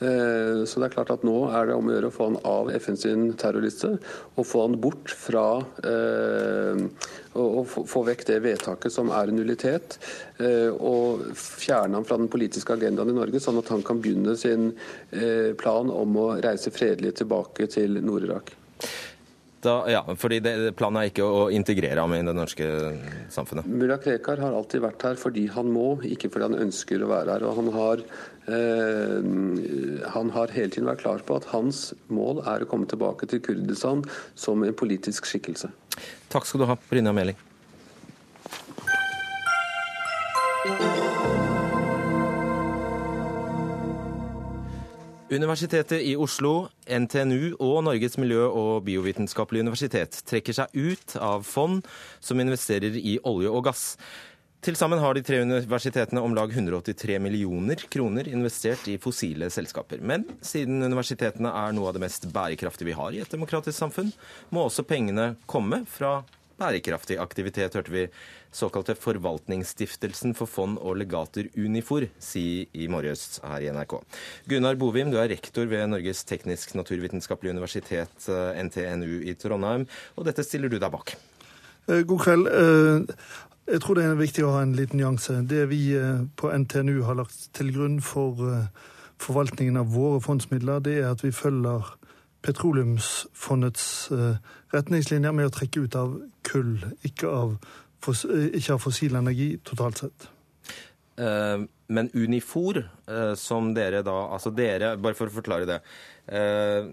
Så 0.05 0.81
det 0.81 0.89
er 0.89 0.93
klart 0.93 1.13
at 1.15 1.23
nå 1.25 1.47
er 1.55 1.69
det 1.71 1.77
om 1.79 1.87
å 1.89 1.93
gjøre 1.95 2.09
å 2.11 2.13
få 2.13 2.27
han 2.27 2.37
av 2.45 2.69
FNs 2.75 3.07
terrorliste 3.41 3.95
og 4.35 4.45
få 4.45 4.65
han 4.67 4.75
bort 4.83 5.15
fra 5.17 5.63
og 7.35 7.70
få 7.90 8.05
vekk 8.07 8.27
det 8.29 8.40
vedtaket 8.44 8.94
som 8.94 9.11
er 9.14 9.31
en 9.31 9.38
nullitet, 9.40 9.99
og 10.79 11.25
fjerne 11.38 11.99
han 11.99 12.07
fra 12.07 12.18
den 12.20 12.31
politiske 12.33 12.77
agendaen 12.77 13.11
i 13.11 13.16
Norge, 13.16 13.42
sånn 13.42 13.59
at 13.59 13.73
han 13.75 13.83
kan 13.87 14.03
begynne 14.03 14.37
sin 14.38 14.70
plan 15.61 15.90
om 15.90 16.20
å 16.20 16.29
reise 16.44 16.73
fredelig 16.75 17.16
tilbake 17.23 17.66
til 17.75 17.99
Nord-Irak. 18.05 18.55
Da, 19.64 19.90
ja, 19.90 20.03
fordi 20.20 20.40
det, 20.44 20.53
Planen 20.77 21.01
er 21.01 21.09
ikke 21.09 21.25
å 21.25 21.47
integrere 21.55 22.03
ham 22.03 22.12
i 22.12 22.20
det 22.27 22.35
norske 22.37 22.66
samfunnet? 23.33 23.68
Mulla 23.70 23.97
Krekar 24.03 24.42
har 24.42 24.53
alltid 24.53 24.83
vært 24.85 25.07
her 25.07 25.16
fordi 25.20 25.47
han 25.55 25.70
må, 25.73 25.94
ikke 26.05 26.29
fordi 26.33 26.51
han 26.51 26.64
ønsker 26.66 27.01
å 27.01 27.09
være 27.09 27.37
her. 27.37 27.47
og 27.49 27.57
Han 27.57 27.70
har, 27.73 28.03
eh, 28.44 30.11
han 30.16 30.33
har 30.37 30.53
hele 30.53 30.75
tiden 30.75 30.90
vært 30.90 31.05
klar 31.07 31.25
på 31.25 31.38
at 31.40 31.49
hans 31.55 31.94
mål 32.12 32.42
er 32.44 32.64
å 32.64 32.68
komme 32.68 32.88
tilbake 32.90 33.29
til 33.31 33.40
Kurdistan 33.40 34.05
som 34.35 34.64
en 34.64 34.77
politisk 34.77 35.31
skikkelse. 35.31 35.73
Takk 36.33 36.47
skal 36.49 36.65
du 36.65 36.69
ha, 36.71 36.79
Brynja 36.91 37.13
Meling. 37.15 37.39
Universitetet 45.35 46.03
i 46.05 46.13
Oslo, 46.21 46.69
NTNU 46.87 47.57
og 47.59 47.81
Norges 47.85 48.19
miljø- 48.21 48.51
og 48.51 48.85
biovitenskapelige 48.87 49.65
universitet 49.65 50.21
trekker 50.29 50.55
seg 50.55 50.77
ut 50.77 51.17
av 51.17 51.43
fond 51.49 51.83
som 52.23 52.41
investerer 52.41 52.95
i 52.95 53.17
olje 53.27 53.51
og 53.51 53.65
gass. 53.67 53.97
Til 54.64 54.79
sammen 54.81 54.96
har 54.96 55.12
de 55.12 55.20
tre 55.20 55.42
universitetene 55.44 56.22
om 56.24 56.33
lag 56.33 56.48
183 56.48 57.18
millioner 57.20 57.83
kroner 57.92 58.31
investert 58.31 58.87
i 58.88 58.94
fossile 58.96 59.50
selskaper. 59.53 60.00
Men 60.00 60.24
siden 60.40 60.81
universitetene 60.81 61.50
er 61.53 61.74
noe 61.77 61.90
av 61.90 61.98
det 61.98 62.00
mest 62.07 62.24
bærekraftige 62.33 62.88
vi 62.88 62.94
har 62.96 63.12
i 63.12 63.20
et 63.20 63.35
demokratisk 63.35 63.77
samfunn, 63.77 64.09
må 64.48 64.62
også 64.64 64.87
pengene 64.88 65.35
komme 65.44 65.83
fra 65.85 66.22
bærekraftig 66.57 67.18
aktivitet, 67.20 67.77
hørte 67.77 67.92
vi 67.92 68.07
såkalte 68.57 68.96
Forvaltningsstiftelsen 68.96 70.33
for 70.38 70.48
fond 70.48 70.81
og 70.81 70.96
legater 71.03 71.53
Unifor 71.59 72.09
si 72.22 72.64
i 72.72 72.88
morges 72.88 73.42
her 73.44 73.66
i 73.66 73.68
NRK. 73.74 73.98
Gunnar 74.48 74.81
Bovim, 74.81 75.12
du 75.12 75.20
er 75.20 75.29
rektor 75.35 75.68
ved 75.68 75.90
Norges 75.92 76.24
teknisk-naturvitenskapelige 76.31 77.59
universitet, 77.59 78.16
eh, 78.33 78.64
NTNU 78.64 79.29
i 79.29 79.37
Trondheim, 79.37 79.85
og 80.16 80.24
dette 80.31 80.46
stiller 80.48 80.72
du 80.72 80.81
deg 80.81 80.88
bak. 80.96 81.18
Eh, 81.87 82.00
god 82.09 82.20
kveld. 82.24 82.48
Eh, 83.66 83.72
jeg 83.72 83.81
tror 83.85 83.98
det 83.98 84.05
er 84.05 84.18
viktig 84.18 84.44
å 84.44 84.55
ha 84.57 84.62
en 84.62 84.74
liten 84.77 85.00
nyanse. 85.00 85.40
Det 85.48 85.68
vi 85.70 85.83
på 86.37 86.50
NTNU 86.53 87.03
har 87.05 87.20
lagt 87.20 87.48
til 87.55 87.72
grunn 87.74 88.00
for 88.00 88.40
forvaltningen 89.18 89.77
av 89.81 89.94
våre 89.94 90.20
fondsmidler, 90.20 90.83
det 90.85 90.98
er 91.00 91.11
at 91.11 91.24
vi 91.24 91.33
følger 91.33 91.94
petroleumsfondets 92.44 94.11
retningslinjer 94.74 95.33
med 95.33 95.48
å 95.48 95.55
trekke 95.55 95.87
ut 95.87 95.96
av 95.96 96.18
kull, 96.44 96.77
ikke 97.07 97.31
av 97.31 97.57
ikke 98.05 98.74
av 98.74 98.83
fossil 98.83 99.16
energi 99.16 99.55
totalt 99.64 100.03
sett. 100.03 100.27
Uh, 101.16 101.64
men 101.87 102.11
Unifor, 102.14 102.81
uh, 103.11 103.35
som 103.37 103.73
dere 103.77 104.03
da 104.07 104.14
Altså 104.33 104.53
dere, 104.55 104.94
bare 104.97 105.16
for 105.18 105.31
å 105.31 105.35
forklare 105.35 105.68
det. 105.68 105.79
Uh, 106.25 106.88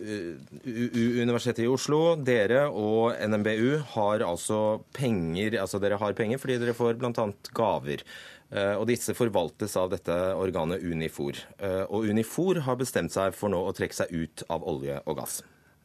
Universitetet 0.00 1.64
i 1.66 1.68
Oslo, 1.68 2.16
dere 2.24 2.64
og 2.68 3.12
NMBU 3.20 3.82
har 3.92 4.24
altså 4.24 4.80
penger 4.96 5.58
Altså 5.60 5.80
dere 5.82 5.98
har 6.00 6.16
penger 6.16 6.40
fordi 6.40 6.56
dere 6.62 6.76
får 6.76 6.96
bl.a. 7.00 7.26
gaver. 7.52 8.04
Og 8.50 8.82
disse 8.88 9.14
forvaltes 9.14 9.76
av 9.78 9.92
dette 9.92 10.14
organet 10.34 10.82
Unifor. 10.82 11.36
Og 11.92 12.08
Unifor 12.10 12.58
har 12.66 12.80
bestemt 12.80 13.12
seg 13.14 13.36
for 13.36 13.52
nå 13.52 13.60
å 13.62 13.74
trekke 13.76 13.94
seg 13.94 14.10
ut 14.10 14.42
av 14.50 14.64
olje 14.66 14.96
og 15.04 15.20
gass. 15.20 15.36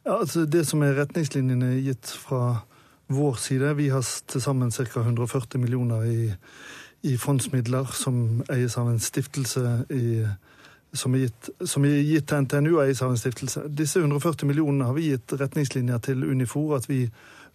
Ja, 0.02 0.16
altså 0.16 0.46
Det 0.50 0.64
som 0.66 0.82
er 0.82 0.96
retningslinjene 0.98 1.76
gitt 1.84 2.10
fra 2.10 2.64
vår 3.06 3.38
side. 3.42 3.74
Vi 3.78 3.88
har 3.90 4.02
til 4.02 4.42
sammen 4.42 4.70
ca. 4.70 5.00
140 5.00 5.58
millioner 5.62 6.06
i, 6.06 6.32
i, 7.02 7.16
fondsmidler 7.20 7.92
som 7.94 8.42
eies 8.52 8.76
av 8.78 8.90
en 8.90 9.00
stiftelse 9.02 9.62
i, 9.92 10.24
som, 10.96 11.14
er 11.14 11.26
gitt, 11.26 11.50
som 11.68 11.84
er 11.84 12.00
gitt 12.00 12.28
til 12.30 12.46
NTNU 12.46 12.70
og 12.76 12.84
eies 12.86 13.02
av 13.04 13.12
en 13.12 13.20
stiftelse. 13.20 13.66
Disse 13.68 14.00
140 14.02 14.48
millionene 14.48 14.88
har 14.88 14.96
vi 14.96 15.10
gitt 15.12 15.36
retningslinjer 15.36 16.02
til 16.08 16.24
Unifor 16.24 16.76
at 16.78 16.88
vi 16.90 17.04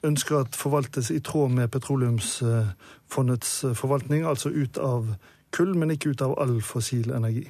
ønsker 0.08 0.42
at 0.42 0.58
forvaltes 0.58 1.12
i 1.14 1.20
tråd 1.26 1.54
med 1.54 1.72
petroleumsfondets 1.74 3.52
forvaltning, 3.78 4.26
altså 4.26 4.50
ut 4.50 4.78
av 4.82 5.14
kull, 5.54 5.76
men 5.78 5.92
ikke 5.94 6.16
ut 6.16 6.24
av 6.26 6.38
all 6.42 6.62
fossil 6.66 7.12
energi. 7.14 7.46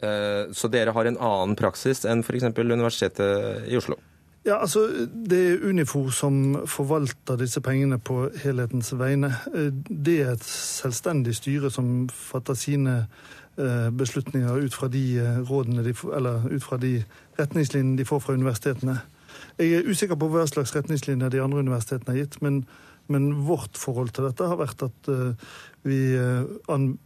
Eh, 0.00 0.52
så 0.52 0.70
dere 0.72 0.94
har 0.96 1.08
en 1.08 1.18
annen 1.18 1.56
praksis 1.58 2.06
enn 2.08 2.22
f.eks. 2.24 2.46
Universitetet 2.56 3.66
i 3.68 3.76
Oslo? 3.76 3.98
Ja, 4.44 4.60
altså, 4.60 5.06
Det 5.30 5.52
er 5.52 5.68
Unifor 5.68 6.10
som 6.10 6.66
forvalter 6.66 7.36
disse 7.36 7.60
pengene 7.60 7.98
på 7.98 8.30
helhetens 8.42 8.92
vegne. 8.98 9.34
Det 10.04 10.20
er 10.22 10.32
et 10.32 10.44
selvstendig 10.44 11.34
styre 11.34 11.70
som 11.70 12.08
fatter 12.08 12.54
sine 12.54 13.06
eh, 13.58 13.90
beslutninger 13.92 14.64
ut 14.64 14.74
fra 14.74 14.88
de 14.88 15.18
eh, 15.18 15.50
rådene 15.50 15.84
de, 15.84 15.94
eller 16.16 16.48
ut 16.50 16.64
fra 16.64 16.76
de 16.76 17.04
retningslinjene 17.38 17.98
de 17.98 18.04
får 18.04 18.18
fra 18.18 18.32
universitetene. 18.32 19.00
Jeg 19.58 19.72
er 19.72 19.90
usikker 19.90 20.16
på 20.16 20.28
hva 20.32 20.46
slags 20.46 20.72
retningslinjer 20.76 21.28
de 21.28 21.42
andre 21.42 21.58
universitetene 21.58 22.16
har 22.16 22.24
gitt, 22.24 22.40
men, 22.42 22.64
men 23.08 23.46
vårt 23.46 23.76
forhold 23.76 24.08
til 24.08 24.24
dette 24.24 24.48
har 24.48 24.56
vært 24.56 24.86
at 24.88 25.12
eh, 25.12 25.34
vi, 25.84 26.16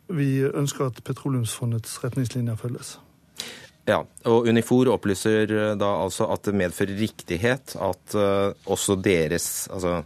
vi 0.09 0.31
ønsker 0.55 0.87
at 0.87 1.03
Petroleumsfondets 1.05 1.99
retningslinjer 2.05 2.55
følges. 2.55 2.99
Ja, 3.85 4.01
og 4.31 4.47
Unifor 4.49 4.88
opplyser 4.94 5.51
eh, 5.53 5.73
da 5.77 5.90
altså 6.01 6.29
at 6.33 6.47
det 6.49 6.57
medfører 6.57 6.97
riktighet 6.97 7.75
at 7.77 8.16
uh, 8.16 8.55
også 8.64 8.97
deres, 8.97 9.66
altså 9.68 9.99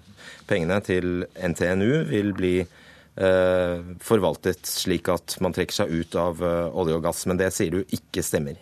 pengene 0.50 0.80
til 0.82 1.22
NTNU, 1.38 1.92
vil 2.10 2.32
bli 2.34 2.54
uh, 2.64 3.78
forvaltet 4.02 4.66
slik 4.66 5.10
at 5.14 5.36
man 5.44 5.54
trekker 5.54 5.82
seg 5.84 5.94
ut 5.94 6.18
av 6.18 6.42
olje 6.42 6.98
og 6.98 7.06
gass. 7.06 7.22
Men 7.30 7.38
det 7.38 7.52
sier 7.54 7.76
du 7.76 7.94
ikke 7.94 8.24
stemmer? 8.26 8.58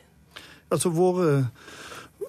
Altså 0.69 0.93
våre, 0.93 1.47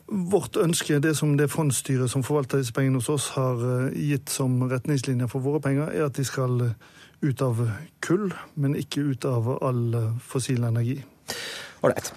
Vårt 0.08 0.56
ønske, 0.56 1.02
det 1.04 1.18
som 1.20 1.34
det 1.36 1.50
fondsstyret 1.52 2.08
som 2.08 2.24
forvalter 2.24 2.62
disse 2.62 2.72
pengene 2.72 3.02
hos 3.02 3.10
oss, 3.12 3.26
har 3.36 3.60
gitt 3.92 4.32
som 4.32 4.62
retningslinjer 4.72 5.28
for 5.28 5.44
våre 5.44 5.60
penger, 5.66 5.92
er 5.92 6.06
at 6.06 6.16
de 6.16 6.24
skal 6.24 6.70
ut 7.20 7.44
av 7.44 7.60
kull, 8.06 8.30
men 8.56 8.78
ikke 8.80 9.04
ut 9.10 9.28
av 9.28 9.50
all 9.58 9.98
fossil 10.24 10.64
energi. 10.64 11.02
Ålreit. 11.84 12.14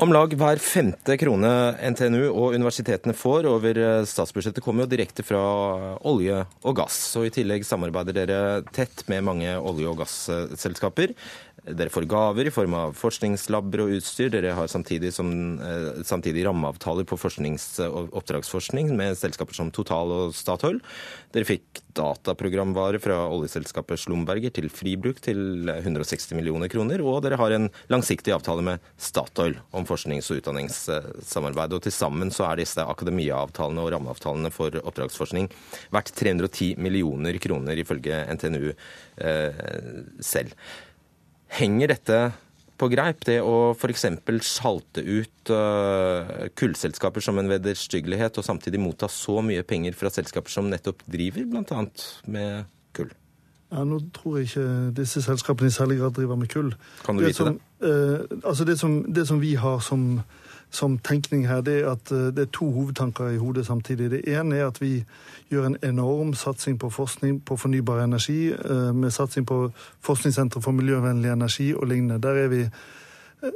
Om 0.00 0.14
lag 0.16 0.32
hver 0.32 0.56
femte 0.64 1.12
krone 1.20 1.48
NTNU 1.92 2.30
og 2.30 2.54
universitetene 2.54 3.12
får 3.12 3.44
over 3.50 3.76
eh, 3.76 4.06
statsbudsjettet, 4.08 4.62
kommer 4.64 4.86
jo 4.86 4.92
direkte 4.94 5.20
fra 5.20 5.40
olje 6.08 6.38
og 6.64 6.78
gass. 6.78 6.96
Og 7.20 7.26
I 7.28 7.32
tillegg 7.34 7.66
samarbeider 7.68 8.16
dere 8.16 8.38
tett 8.72 9.04
med 9.12 9.26
mange 9.28 9.52
olje- 9.58 9.90
og 9.90 9.98
gasselskaper. 10.00 11.12
Dere 11.60 11.92
får 11.92 12.06
gaver 12.08 12.48
i 12.48 12.52
form 12.52 12.74
av 12.74 12.94
forskningslabber 12.96 13.82
og 13.84 13.92
utstyr. 13.98 14.30
Dere 14.32 14.54
har 14.56 14.68
samtidig, 14.70 15.12
som, 15.12 15.60
eh, 15.60 16.02
samtidig 16.02 16.46
rammeavtaler 16.46 17.04
på 17.04 17.18
oppdragsforskning 17.20 18.96
med 18.96 19.16
selskaper 19.16 19.54
som 19.54 19.70
Total 19.70 20.10
og 20.10 20.32
Statoil. 20.34 20.80
Dere 21.32 21.44
fikk 21.44 21.82
dataprogramvare 21.92 23.00
fra 23.00 23.28
oljeselskapet 23.28 23.98
Slumberger 23.98 24.50
til 24.50 24.70
fribruk 24.70 25.20
til 25.20 25.68
160 25.68 26.34
millioner 26.34 26.68
kroner. 26.68 27.04
Og 27.04 27.22
dere 27.22 27.36
har 27.36 27.50
en 27.52 27.68
langsiktig 27.90 28.32
avtale 28.32 28.62
med 28.62 28.80
Statoil 28.96 29.56
om 29.74 29.84
forsknings- 29.84 30.30
og 30.30 30.40
utdanningssamarbeid. 30.40 31.74
Og 31.74 31.82
til 31.82 31.92
sammen 31.92 32.30
så 32.30 32.50
er 32.50 32.56
disse 32.56 32.78
akademiaavtalene 32.78 33.84
og 33.84 33.92
rammeavtalene 33.92 34.50
for 34.50 34.70
oppdragsforskning 34.70 35.50
verdt 35.92 36.14
310 36.14 36.76
millioner 36.78 37.38
kroner, 37.38 37.76
ifølge 37.76 38.24
NTNU 38.32 38.72
eh, 39.18 39.52
selv. 40.20 40.54
Henger 41.58 41.94
dette 41.94 42.20
på 42.80 42.88
greip, 42.88 43.24
det 43.28 43.40
å 43.44 43.72
f.eks. 43.74 44.06
sjalte 44.46 45.02
ut 45.04 45.52
uh, 45.52 46.48
kullselskaper 46.56 47.24
som 47.24 47.40
en 47.40 47.50
vederstyggelighet, 47.50 48.38
og 48.40 48.46
samtidig 48.46 48.80
motta 48.80 49.10
så 49.12 49.40
mye 49.44 49.64
penger 49.68 49.96
fra 49.98 50.12
selskaper 50.12 50.52
som 50.52 50.70
nettopp 50.72 51.04
driver 51.10 51.48
bl.a. 51.50 51.82
med 52.32 52.70
kull? 52.96 53.10
Ja, 53.70 53.84
Nå 53.86 54.00
tror 54.16 54.38
jeg 54.40 54.48
ikke 54.48 54.68
disse 54.96 55.22
selskapene 55.22 55.70
i 55.70 55.74
særlig 55.74 56.00
grad 56.00 56.16
driver 56.16 56.40
med 56.40 56.50
kull. 56.50 56.72
Kan 57.04 57.20
du 57.20 57.24
det 57.24 57.34
vite 57.34 57.44
som, 57.44 57.58
det? 57.58 57.90
Uh, 57.90 58.40
altså 58.40 58.66
det 58.66 58.78
som, 58.80 58.96
det 59.06 59.26
som 59.28 59.42
vi 59.42 59.52
har 59.60 59.84
som, 59.84 60.06
som 60.70 60.98
tenkning 60.98 61.48
her, 61.48 61.60
det 61.60 61.80
er 61.80 61.90
at 61.92 62.12
eh, 62.12 62.30
det 62.34 62.38
er 62.38 62.52
to 62.52 62.70
hovedtanker 62.70 63.34
i 63.34 63.38
hodet 63.38 63.66
samtidig. 63.66 64.10
Det 64.10 64.22
ene 64.28 64.56
er 64.56 64.66
at 64.66 64.80
vi 64.80 65.04
gjør 65.50 65.66
en 65.66 65.76
enorm 65.82 66.34
satsing 66.34 66.78
på 66.78 66.90
forskning 66.90 67.40
på 67.44 67.56
fornybar 67.56 68.04
energi, 68.04 68.52
eh, 68.52 68.94
med 68.94 69.10
satsing 69.10 69.46
på 69.46 69.70
forskningssentre 70.00 70.62
for 70.62 70.70
miljøvennlig 70.70 71.32
energi 71.32 71.74
og 71.74 71.86
lignende. 71.86 72.22
Der 72.22 72.44
er 72.44 72.48
vi, 72.48 72.64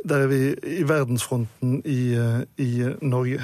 der 0.09 0.17
er 0.17 0.27
vi 0.27 0.55
i 0.81 0.89
verdensfronten 0.89 1.83
i, 1.85 2.15
eh, 2.15 2.43
i 2.59 2.85
Norge. 3.03 3.41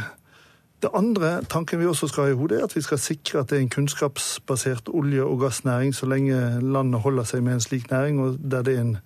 Det 0.82 0.90
andre 0.94 1.42
tanken 1.44 1.80
vi 1.80 1.86
også 1.86 2.08
skal 2.08 2.24
ha 2.24 2.30
i 2.30 2.34
hodet, 2.34 2.60
er 2.60 2.64
at 2.64 2.76
vi 2.76 2.80
skal 2.80 2.98
sikre 2.98 3.40
at 3.40 3.50
det 3.50 3.58
er 3.58 3.62
en 3.62 3.70
kunnskapsbasert 3.70 4.88
olje- 4.88 5.22
og 5.22 5.40
gassnæring 5.40 5.94
så 5.94 6.06
lenge 6.06 6.60
landet 6.60 7.00
holder 7.00 7.24
seg 7.24 7.42
med 7.42 7.52
en 7.52 7.60
slik 7.60 7.90
næring, 7.90 8.20
og 8.20 8.38
der 8.50 8.62
det 8.62 8.76
er 8.76 8.80
en 8.80 8.98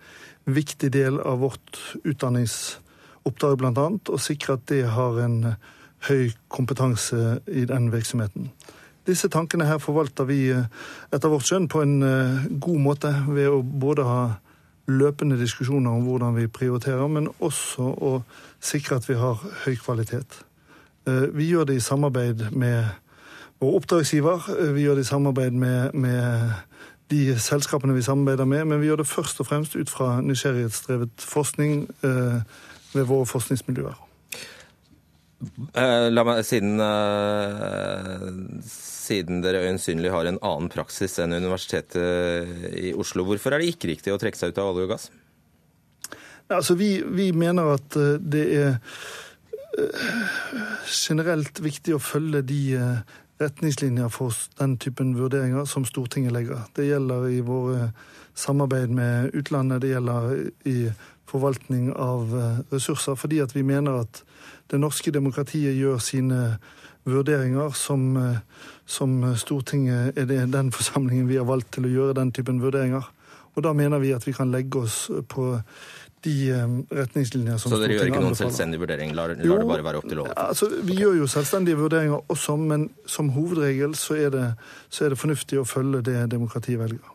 viktig 0.46 0.92
del 0.92 1.18
av 1.20 1.40
vårt 1.40 1.80
utdanningsoppdrag 3.24 3.58
bl.a. 3.58 3.88
å 4.12 4.18
sikre 4.20 4.58
at 4.58 4.66
det 4.68 4.84
har 4.92 5.18
en 5.24 5.56
høy 6.08 6.32
kompetanse 6.48 7.40
i 7.48 7.64
den 7.64 7.90
virksomheten. 7.92 8.50
Disse 9.06 9.28
tankene 9.28 9.66
her 9.68 9.78
forvalter 9.78 10.24
vi 10.24 10.48
eh, 10.52 10.64
etter 11.12 11.28
vårt 11.28 11.44
skjønn 11.44 11.68
på 11.68 11.82
en 11.82 12.02
eh, 12.02 12.46
god 12.60 12.80
måte 12.80 13.12
ved 13.28 13.48
å 13.52 13.62
både 13.62 14.04
ha 14.04 14.22
løpende 14.88 15.38
diskusjoner 15.40 15.90
om 15.90 16.04
hvordan 16.04 16.36
vi 16.36 16.48
prioriterer, 16.48 17.08
men 17.08 17.30
også 17.40 17.84
å 17.84 18.14
sikre 18.60 18.98
at 19.00 19.08
vi 19.08 19.16
har 19.20 19.40
høy 19.64 19.76
kvalitet. 19.76 20.40
Eh, 21.06 21.28
Vi 21.32 21.48
gjør 21.50 21.68
det 21.68 21.76
i 21.76 21.84
samarbeid 21.84 22.50
med 22.52 22.84
vår 23.60 23.76
oppdragsgiver, 23.80 24.72
vi 24.74 24.84
gjør 24.84 24.98
det 24.98 25.04
i 25.06 25.12
samarbeid 25.12 25.52
med, 25.52 25.94
med 25.94 26.52
de 27.10 27.38
selskapene 27.40 27.94
vi 27.94 28.02
samarbeider 28.02 28.44
med, 28.44 28.64
men 28.64 28.80
vi 28.80 28.88
gjør 28.88 29.02
det 29.02 29.08
først 29.08 29.40
og 29.40 29.46
fremst 29.46 29.76
ut 29.76 29.90
fra 29.90 30.20
nysgjerrighetsdrevet 30.24 31.24
forskning 31.24 31.84
eh, 32.04 32.40
ved 32.94 33.08
våre 33.08 33.28
forskningsmiljøer. 33.28 34.02
Eh, 35.74 36.06
La 36.12 36.24
meg, 36.24 36.44
siden, 36.46 36.78
eh, 36.80 38.28
siden 38.68 39.42
dere 39.44 39.64
øyensynlig 39.66 40.12
har 40.12 40.28
en 40.28 40.40
annen 40.40 40.70
praksis 40.72 41.18
enn 41.22 41.36
Universitetet 41.36 42.70
i 42.80 42.94
Oslo, 42.96 43.26
hvorfor 43.28 43.52
er 43.52 43.60
det 43.60 43.74
ikke 43.74 43.90
riktig 43.92 44.14
å 44.14 44.20
trekke 44.20 44.38
seg 44.38 44.54
ut 44.54 44.62
av 44.62 44.72
olje 44.72 44.86
og 44.88 44.94
gass? 44.94 45.10
Altså, 46.52 46.76
vi, 46.76 47.02
vi 47.02 47.30
mener 47.32 47.74
at 47.76 47.96
eh, 47.96 48.16
det 48.20 48.46
er 48.56 48.78
generelt 50.86 51.58
viktig 51.60 51.96
å 51.96 52.02
følge 52.02 52.44
de 52.46 52.60
retningslinjer 53.42 54.12
for 54.14 54.36
den 54.60 54.76
typen 54.78 55.16
vurderinger 55.18 55.66
som 55.66 55.82
Stortinget 55.88 56.32
legger. 56.36 56.68
Det 56.76 56.86
gjelder 56.86 57.26
i 57.32 57.40
våre 57.42 57.88
samarbeid 58.38 58.92
med 58.94 59.34
utlandet, 59.34 59.82
det 59.82 59.90
gjelder 59.96 60.30
i 60.70 60.76
forvaltning 61.30 61.92
av 61.92 62.34
eh, 62.36 62.62
ressurser, 62.74 63.16
fordi 63.18 63.40
at 63.44 63.54
vi 63.56 63.62
mener 63.66 64.02
at 64.04 64.22
det 64.72 64.80
norske 64.80 65.12
demokratiet 65.14 65.76
gjør 65.76 66.00
sine 66.02 66.40
vurderinger 67.04 67.74
som, 67.76 68.16
eh, 68.16 68.38
som 68.86 69.36
Stortinget 69.36 70.18
er 70.18 70.30
det, 70.30 70.52
den 70.52 70.72
forsamlingen 70.72 71.28
vi 71.28 71.36
har 71.40 71.48
valgt 71.48 71.72
til 71.76 71.88
å 71.88 71.92
gjøre 71.92 72.16
den 72.20 72.32
typen 72.32 72.62
vurderinger. 72.62 73.04
Og 73.54 73.62
da 73.62 73.72
mener 73.72 74.00
vi 74.02 74.10
at 74.14 74.24
vi 74.26 74.32
kan 74.34 74.50
legge 74.50 74.80
oss 74.82 75.04
på 75.30 75.52
de 76.24 76.50
eh, 76.50 76.76
retningslinjer 76.96 77.58
som 77.60 77.72
Så 77.72 77.80
dere 77.82 77.96
gjør 77.96 78.08
ikke 78.08 78.20
noen 78.20 78.32
anbefaler. 78.32 78.50
selvstendig 78.50 78.80
vurdering? 78.80 79.14
Lar, 79.16 79.34
Jo, 79.44 79.58
det 79.60 79.68
bare 79.68 79.86
være 79.86 80.00
opp 80.00 80.08
til 80.08 80.20
lov? 80.22 80.30
Altså, 80.40 80.70
vi 80.82 80.96
gjør 80.98 81.18
jo 81.20 81.28
selvstendige 81.30 81.78
vurderinger 81.78 82.32
også, 82.32 82.56
men 82.60 82.88
som 83.06 83.28
hovedregel 83.36 83.94
så 83.98 84.16
er 84.26 84.32
det, 84.34 84.46
så 84.88 85.04
er 85.06 85.14
det 85.14 85.20
fornuftig 85.20 85.60
å 85.60 85.66
følge 85.68 86.02
det 86.06 86.30
demokratiet 86.32 86.80
velger. 86.80 87.13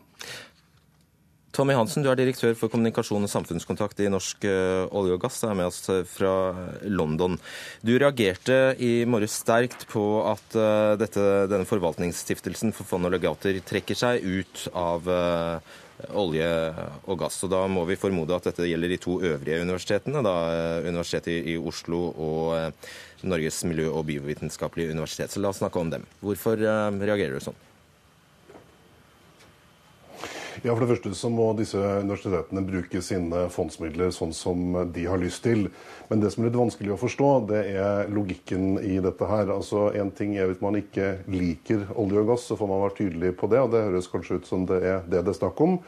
Tommy 1.50 1.74
Hansen, 1.74 2.04
du 2.04 2.10
er 2.12 2.18
direktør 2.18 2.54
for 2.54 2.70
kommunikasjon 2.70 3.26
og 3.26 3.30
samfunnskontakt 3.30 3.98
i 4.04 4.10
Norsk 4.12 4.44
eh, 4.46 4.84
olje 4.94 5.16
og 5.16 5.24
gass. 5.24 5.40
Du 5.42 5.48
er 5.48 5.56
med 5.58 5.66
oss 5.66 5.82
eh, 5.90 6.04
fra 6.06 6.32
London. 6.86 7.34
Du 7.82 7.96
reagerte 7.98 8.76
i 8.78 9.02
morges 9.10 9.34
sterkt 9.42 9.88
på 9.90 10.04
at 10.30 10.54
eh, 10.54 10.94
dette, 11.00 11.24
denne 11.50 11.66
forvaltningsstiftelsen 11.66 12.70
for 12.76 12.86
fond 12.86 13.08
og 13.08 13.16
legater 13.16 13.58
trekker 13.66 13.98
seg 13.98 14.22
ut 14.22 14.68
av 14.78 15.10
olje 16.16 16.50
og 17.10 17.18
gass. 17.20 17.40
Og 17.44 17.50
da 17.52 17.64
må 17.68 17.82
vi 17.88 17.98
formode 17.98 18.36
at 18.36 18.46
dette 18.46 18.68
gjelder 18.70 18.94
de 18.94 19.00
to 19.02 19.16
øvrige 19.18 19.64
universitetene, 19.64 20.22
da 20.24 20.36
Universitetet 20.86 21.50
i 21.50 21.56
Oslo 21.58 22.04
og 22.14 23.26
Norges 23.26 23.58
miljø- 23.66 23.90
og 23.90 24.06
biovitenskapelige 24.08 24.94
universitet. 24.94 25.34
Så 25.34 25.42
la 25.42 25.50
oss 25.50 25.60
snakke 25.60 25.82
om 25.82 25.90
dem. 25.92 26.06
Hvorfor 26.22 26.62
reagerer 26.62 27.36
du 27.36 27.50
sånn? 27.50 27.58
Ja, 30.60 30.74
For 30.74 30.82
det 30.84 30.90
første 30.90 31.10
så 31.16 31.30
må 31.32 31.46
disse 31.56 31.80
universitetene 31.80 32.60
bruke 32.66 33.00
sine 33.00 33.46
fondsmidler 33.48 34.10
sånn 34.12 34.34
som 34.36 34.74
de 34.92 35.06
har 35.08 35.20
lyst 35.22 35.40
til. 35.46 35.70
Men 36.10 36.20
det 36.20 36.34
som 36.34 36.42
er 36.42 36.50
litt 36.50 36.58
vanskelig 36.60 36.92
å 36.92 36.98
forstå, 37.00 37.28
det 37.48 37.60
er 37.80 38.10
logikken 38.12 38.74
i 38.84 38.98
dette 39.00 39.24
her. 39.24 39.48
Altså, 39.54 39.88
En 39.96 40.10
ting 40.12 40.34
er 40.36 40.50
hvis 40.50 40.60
man 40.60 40.76
ikke 40.76 41.22
liker 41.32 41.86
olje 41.96 42.20
og 42.20 42.28
gass, 42.34 42.44
så 42.44 42.58
får 42.60 42.68
man 42.68 42.82
være 42.84 42.96
tydelig 42.98 43.30
på 43.40 43.48
det. 43.48 43.62
Og 43.64 43.72
det 43.72 43.86
høres 43.86 44.10
kanskje 44.12 44.36
ut 44.36 44.50
som 44.50 44.66
det 44.68 44.82
er 44.84 45.00
det 45.08 45.22
det 45.24 45.32
er 45.32 45.38
snakk 45.38 45.62
om. 45.64 45.78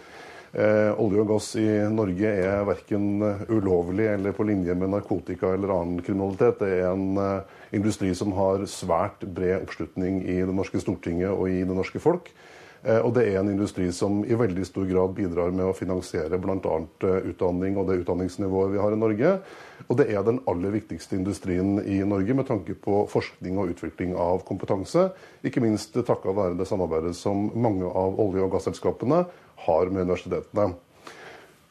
Eh, 0.53 0.93
olje 1.05 1.21
og 1.21 1.29
gass 1.35 1.51
i 1.61 1.69
Norge 1.93 2.33
er 2.33 2.65
verken 2.65 3.21
ulovlig 3.53 4.09
eller 4.09 4.33
på 4.33 4.47
linje 4.49 4.73
med 4.73 4.95
narkotika 4.95 5.53
eller 5.53 5.75
annen 5.77 6.01
kriminalitet. 6.01 6.65
Det 6.65 6.79
er 6.79 6.89
en 6.95 7.21
eh, 7.21 7.61
industri 7.77 8.15
som 8.17 8.33
har 8.41 8.65
svært 8.65 9.21
bred 9.37 9.67
oppslutning 9.67 10.23
i 10.25 10.41
det 10.41 10.57
norske 10.57 10.81
Stortinget 10.81 11.29
og 11.29 11.53
i 11.53 11.61
det 11.61 11.77
norske 11.77 12.01
folk. 12.01 12.33
Eh, 12.83 12.99
Og 12.99 13.13
det 13.15 13.29
er 13.29 13.39
en 13.41 13.51
industri 13.53 13.91
som 13.95 14.25
i 14.25 14.35
veldig 14.35 14.65
stor 14.67 14.87
grad 14.91 15.15
bidrar 15.15 15.53
med 15.55 15.69
å 15.69 15.77
finansiere 15.77 16.39
bl.a. 16.39 16.79
utdanning 17.31 17.79
og 17.79 17.87
det 17.89 18.01
utdanningsnivået 18.03 18.73
vi 18.75 18.83
har 18.83 18.93
i 18.93 18.99
Norge. 18.99 19.35
Og 19.89 19.99
det 19.99 20.09
er 20.11 20.23
den 20.27 20.41
aller 20.51 20.75
viktigste 20.75 21.17
industrien 21.19 21.79
i 21.83 22.03
Norge 22.07 22.35
med 22.35 22.49
tanke 22.49 22.75
på 22.75 23.05
forskning 23.11 23.59
og 23.59 23.75
utvikling 23.75 24.17
av 24.19 24.43
kompetanse. 24.47 25.11
Ikke 25.47 25.63
minst 25.63 25.95
takket 25.95 26.37
være 26.37 26.59
det 26.59 26.67
samarbeidet 26.71 27.15
som 27.19 27.51
mange 27.55 27.87
av 27.87 28.19
olje- 28.23 28.47
og 28.47 28.57
gasselskapene 28.57 29.27
har 29.67 29.91
med 29.91 30.09
universitetene. 30.09 30.73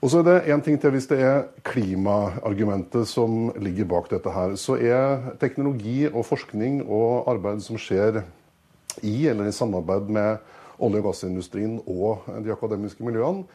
Og 0.02 0.10
så 0.10 0.22
er 0.22 0.26
det 0.26 0.50
en 0.50 0.62
ting 0.66 0.80
til 0.82 0.96
Hvis 0.96 1.08
det 1.12 1.20
er 1.22 1.44
klimaargumentet 1.64 3.06
som 3.08 3.52
ligger 3.62 3.86
bak 3.86 4.10
dette, 4.10 4.32
her, 4.34 4.56
så 4.58 4.80
er 4.80 5.36
teknologi 5.40 6.08
og 6.10 6.26
forskning 6.26 6.82
og 6.88 7.30
arbeid 7.30 7.62
som 7.62 7.78
skjer 7.78 8.24
i 9.04 9.28
eller 9.30 9.48
i 9.48 9.54
samarbeid 9.54 10.10
med 10.10 10.40
olje- 10.82 11.02
og 11.02 11.10
gassindustrien 11.10 11.78
og 11.86 12.28
de 12.44 12.54
akademiske 12.54 13.06
miljøene, 13.06 13.46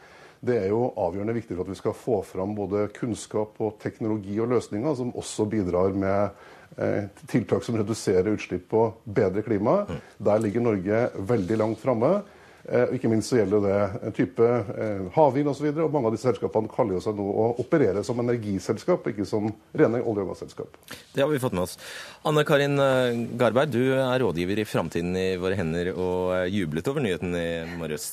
det 0.45 0.57
er 0.61 0.67
jo 0.69 0.91
avgjørende 1.01 1.33
viktig 1.33 1.55
for 1.55 1.65
at 1.65 1.71
vi 1.71 1.79
skal 1.79 1.95
få 1.97 2.19
fram 2.25 2.53
både 2.57 2.87
kunnskap 2.93 3.57
og 3.63 3.79
teknologi 3.81 4.37
og 4.41 4.51
løsninger 4.51 4.97
som 4.99 5.15
også 5.17 5.47
bidrar 5.49 5.95
med 5.97 6.29
eh, 6.77 7.07
tiltak 7.29 7.65
som 7.65 7.79
reduserer 7.79 8.29
utslipp 8.35 8.73
og 8.77 8.99
bedrer 9.03 9.45
klimaet. 9.45 9.95
Der 10.21 10.43
ligger 10.43 10.61
Norge 10.61 11.07
veldig 11.17 11.57
langt 11.57 11.81
framme. 11.81 12.19
Eh, 12.67 12.83
og 12.89 12.95
ikke 12.97 13.11
minst 13.11 13.31
så 13.31 13.39
gjelder 13.39 13.63
det 13.63 13.75
en 14.09 14.15
type 14.15 14.43
eh, 14.43 15.03
havvind 15.15 15.51
osv. 15.51 15.69
Og, 15.71 15.81
og 15.85 15.93
mange 15.93 16.11
av 16.11 16.17
disse 16.17 16.27
selskapene 16.27 16.71
kaller 16.71 16.97
jo 16.97 17.03
seg 17.05 17.17
nå 17.17 17.27
å 17.27 17.47
operere 17.63 18.03
som 18.03 18.19
energiselskap, 18.23 19.07
ikke 19.13 19.27
som 19.27 19.49
rene 19.77 20.03
olje- 20.03 20.25
og 20.25 20.33
gasselskap. 20.33 20.79
Det 21.15 21.23
har 21.23 21.31
vi 21.31 21.41
fått 21.43 21.55
med 21.55 21.67
oss. 21.67 21.77
Anne 22.27 22.43
Karin 22.47 22.75
eh, 22.83 23.21
Garberg, 23.39 23.71
du 23.71 23.95
er 23.95 24.23
rådgiver 24.23 24.63
i 24.63 24.67
Framtiden 24.67 25.15
i 25.15 25.29
våre 25.39 25.59
hender 25.59 25.93
og 25.95 26.33
eh, 26.35 26.49
jublet 26.57 26.91
over 26.91 27.07
nyheten 27.07 27.37
i 27.39 27.47
morges. 27.77 28.09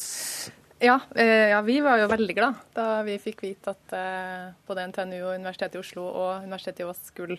Ja, 0.84 1.00
eh, 1.14 1.50
ja, 1.50 1.60
vi 1.62 1.80
var 1.80 1.98
jo 1.98 2.06
veldig 2.10 2.34
glad 2.36 2.62
da 2.76 2.86
vi 3.06 3.14
fikk 3.22 3.44
vite 3.46 3.72
at 3.72 3.94
eh, 3.96 4.52
både 4.68 4.86
NTNU 4.90 5.16
og 5.16 5.34
Universitetet 5.38 5.78
i 5.78 5.82
Oslo 5.82 6.06
og 6.10 6.44
Universitetet 6.44 6.82
i 6.82 6.88
Ås 6.88 7.02
skulle 7.08 7.38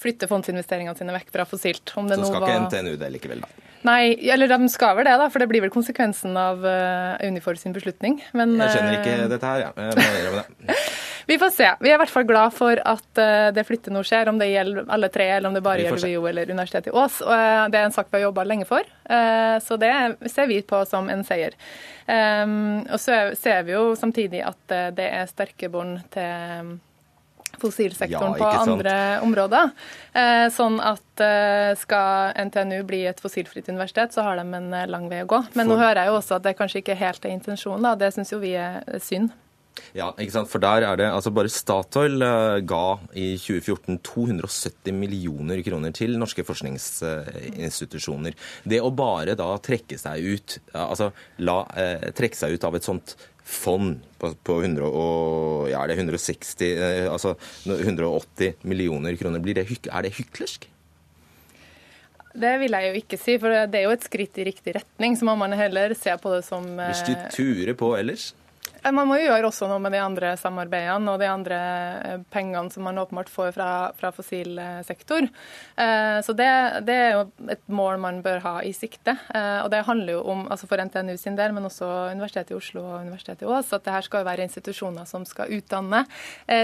flytte 0.00 0.28
fondsinvesteringene 0.30 0.96
sine 0.98 1.14
vekk 1.16 1.32
fra 1.34 1.46
fossilt. 1.48 1.92
Så 1.92 2.06
skal 2.08 2.40
var... 2.40 2.48
ikke 2.48 2.68
NTNU 2.68 2.94
det 3.00 3.10
likevel, 3.18 3.42
da? 3.44 3.65
Nei, 3.86 4.16
eller 4.32 4.50
de 4.50 4.68
skal 4.72 4.96
vel 4.98 5.06
det, 5.06 5.14
da, 5.20 5.28
for 5.30 5.42
det 5.42 5.48
blir 5.50 5.62
vel 5.62 5.72
konsekvensen 5.72 6.36
av 6.40 6.64
uh, 6.64 7.14
Unifor 7.22 7.58
sin 7.60 7.74
beslutning. 7.76 8.18
Men, 8.36 8.56
jeg 8.58 8.74
skjønner 8.74 8.96
ikke 8.98 9.16
dette 9.30 9.50
her, 9.52 9.66
ja. 9.66 9.90
Jeg 9.92 10.32
det. 10.34 10.78
Vi 11.26 11.34
får 11.42 11.50
se. 11.50 11.68
Vi 11.82 11.90
er 11.90 11.96
i 11.96 11.98
hvert 11.98 12.12
fall 12.12 12.26
glad 12.26 12.54
for 12.54 12.78
at 12.78 13.20
uh, 13.20 13.48
det 13.54 13.66
flyttet 13.66 13.94
nå 13.94 14.02
skjer, 14.06 14.30
om 14.30 14.38
det 14.40 14.48
gjelder 14.50 14.90
alle 14.96 15.10
tre, 15.12 15.28
eller 15.36 15.50
om 15.50 15.58
det 15.58 15.62
bare 15.66 15.84
gjelder 15.84 16.06
UiO 16.06 16.26
eller 16.30 16.50
Universitetet 16.50 16.90
i 16.90 16.94
Ås. 16.94 17.20
Og, 17.26 17.34
uh, 17.34 17.66
det 17.70 17.80
er 17.80 17.88
en 17.88 17.94
sak 17.94 18.10
vi 18.10 18.18
har 18.18 18.26
jobba 18.28 18.46
lenge 18.46 18.66
for, 18.68 18.94
så 19.06 19.76
det 19.78 19.92
ser 20.32 20.48
vi 20.50 20.58
på 20.66 20.80
som 20.88 21.06
en 21.12 21.22
seier. 21.26 21.54
Um, 22.06 22.82
og 22.90 22.98
så 23.02 23.36
ser 23.38 23.62
vi 23.66 23.74
jo 23.74 23.94
samtidig 23.98 24.42
at 24.46 24.74
det 24.98 25.06
er 25.06 25.30
sterke 25.30 25.70
bånd 25.70 26.00
til 26.14 26.76
fossilsektoren 27.60 28.32
ja, 28.32 28.38
på 28.38 28.44
andre 28.44 29.20
områder. 29.24 29.70
Eh, 30.12 30.46
sånn 30.54 30.80
at 30.82 31.22
eh, 31.24 31.72
skal 31.80 32.34
NTNU 32.48 32.82
bli 32.88 33.04
et 33.10 33.20
fossilfritt 33.22 33.68
universitet, 33.72 34.14
så 34.14 34.26
har 34.26 34.34
de 34.40 34.46
en 34.58 34.70
lang 34.90 35.08
vei 35.12 35.22
å 35.24 35.30
gå. 35.30 35.40
Men 35.54 35.64
For... 35.64 35.72
nå 35.72 35.80
hører 35.80 36.04
jeg 36.04 36.12
jo 36.12 36.20
også 36.20 36.34
at 36.38 36.44
det 36.46 36.56
kanskje 36.58 36.80
ikke 36.84 37.00
helt 37.00 37.24
er 37.24 37.34
intensjonen. 37.34 37.84
Da. 37.88 37.92
Det 38.06 38.12
syns 38.16 38.32
jo 38.34 38.38
vi 38.42 38.54
er 38.60 38.72
synd. 39.02 39.34
Ja, 39.92 40.08
ikke 40.16 40.32
sant? 40.32 40.48
for 40.48 40.56
der 40.60 40.86
er 40.88 40.96
det, 40.96 41.04
altså 41.12 41.28
Bare 41.36 41.50
Statoil 41.52 42.16
ga 42.64 42.84
i 43.12 43.36
2014 43.36 43.98
270 44.08 44.96
millioner 44.96 45.60
kroner 45.64 45.92
til 45.96 46.16
norske 46.16 46.44
forskningsinstitusjoner. 46.48 48.32
Det 48.64 48.80
å 48.80 48.88
bare 48.96 49.36
da 49.36 49.50
trekke 49.60 49.98
seg 50.00 50.16
ut, 50.24 50.58
altså 50.72 51.10
la, 51.44 51.58
trekke 52.16 52.38
seg 52.40 52.56
ut 52.56 52.64
av 52.64 52.74
et 52.80 52.88
sånt 52.88 53.16
fond 53.46 54.00
på, 54.18 54.32
på 54.46 54.58
100 54.60 54.86
og, 54.86 55.68
ja, 55.70 55.84
det 55.86 55.98
160, 56.00 56.54
uh, 56.76 57.12
altså 57.12 57.36
180 57.66 58.66
millioner 58.66 59.16
kroner, 59.20 59.42
det, 59.44 59.66
er 59.86 60.06
det 60.06 60.16
hyklersk? 60.18 60.66
Det 62.36 62.56
vil 62.60 62.74
jeg 62.76 62.90
jo 62.90 63.00
ikke 63.00 63.18
si, 63.20 63.36
for 63.40 63.54
det 63.70 63.78
er 63.78 63.86
jo 63.86 63.94
et 63.94 64.04
skritt 64.04 64.36
i 64.36 64.44
riktig 64.44 64.74
retning. 64.76 65.14
Så 65.16 65.24
må 65.24 65.32
man 65.40 65.54
heller 65.56 65.94
se 65.96 66.12
på 66.20 66.34
det 66.34 66.42
som 66.44 66.66
Hvis 66.76 67.06
du 67.06 67.14
turer 67.32 67.72
på 67.78 67.94
ellers? 67.96 68.34
Eh, 68.86 68.94
man 68.94 69.08
må 69.08 69.18
jo 69.18 69.26
gjøre 69.26 69.50
også 69.50 69.68
noe 69.70 69.82
med 69.82 69.94
de 69.94 70.00
andre 70.02 70.32
samarbeidene 70.40 71.12
og 71.12 71.20
de 71.22 71.28
andre 71.30 71.58
eh, 72.06 72.24
pengene 72.32 72.72
som 72.72 72.86
man 72.86 73.00
åpenbart 73.02 73.30
får 73.32 73.52
fra, 73.56 73.70
fra 73.98 74.12
fossil 74.14 74.58
eh, 74.62 74.80
sektor. 74.86 75.28
Så 75.76 76.32
det, 76.36 76.48
det, 76.88 76.94
er 76.96 77.10
jo 77.12 77.50
et 77.52 77.62
mål 77.68 77.98
man 78.00 78.20
bør 78.24 78.40
ha 78.44 78.52
i 78.64 78.70
sikte. 78.74 79.12
Og 79.36 79.68
det 79.72 79.82
handler 79.84 80.16
jo 80.16 80.22
om, 80.32 80.44
altså 80.52 80.68
for 80.70 80.80
NTNU 80.80 81.12
sin 81.20 81.36
del, 81.36 81.52
men 81.52 81.68
også 81.68 81.86
Universitetet 82.14 82.54
i 82.54 82.56
Oslo 82.56 82.82
og 82.84 83.04
Universitetet 83.04 83.44
i 83.44 83.50
Ås, 83.50 83.74
at 83.76 83.84
det 83.84 83.92
her 83.92 84.06
skal 84.06 84.24
være 84.26 84.46
institusjoner 84.46 85.08
som 85.08 85.26
skal 85.28 85.52
utdanne 85.52 86.02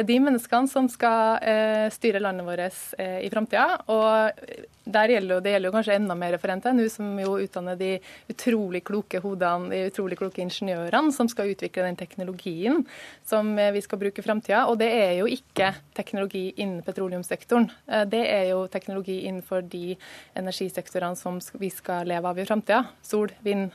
de 0.08 0.16
menneskene 0.24 0.70
som 0.72 0.88
skal 0.90 1.44
styre 1.92 2.22
landet 2.24 2.48
vårt 2.48 2.80
i 2.96 3.28
framtida. 3.32 3.66
Og 3.92 4.48
der 4.96 5.12
gjelder, 5.14 5.44
det 5.44 5.54
gjelder 5.54 5.68
jo 5.68 5.74
kanskje 5.76 5.98
enda 5.98 6.16
mer 6.18 6.38
for 6.42 6.56
NTNU, 6.56 6.86
som 6.90 7.12
jo 7.20 7.36
utdanner 7.44 7.78
de 7.78 7.92
utrolig 8.32 8.82
kloke 8.88 9.20
hodene, 9.22 9.70
de 9.70 9.92
utrolig 9.92 10.18
kloke 10.18 10.42
ingeniørene 10.42 11.12
som 11.14 11.28
skal 11.30 11.52
utvikle 11.52 11.84
den 11.86 12.00
teknologien 12.00 12.11
teknologien 12.12 12.84
som 13.24 13.58
eh, 13.58 13.72
vi 13.72 13.82
skal 13.82 14.00
bruke 14.02 14.22
i 14.22 14.26
framtida. 14.26 14.66
Og 14.68 14.78
det 14.82 14.90
er 14.92 15.16
jo 15.22 15.26
ikke 15.30 15.72
teknologi 15.96 16.50
innen 16.56 16.84
petroleumssektoren. 16.86 17.70
Eh, 17.88 18.06
det 18.12 18.22
er 18.28 18.46
jo 18.52 18.66
teknologi 18.72 19.22
innenfor 19.24 19.64
de 19.64 19.96
energisektorene 20.38 21.18
som 21.18 21.40
vi 21.58 21.72
skal 21.72 22.08
leve 22.08 22.28
av 22.28 22.38
i 22.38 22.48
framtida. 22.48 22.84
Sol, 23.02 23.32
vind, 23.42 23.70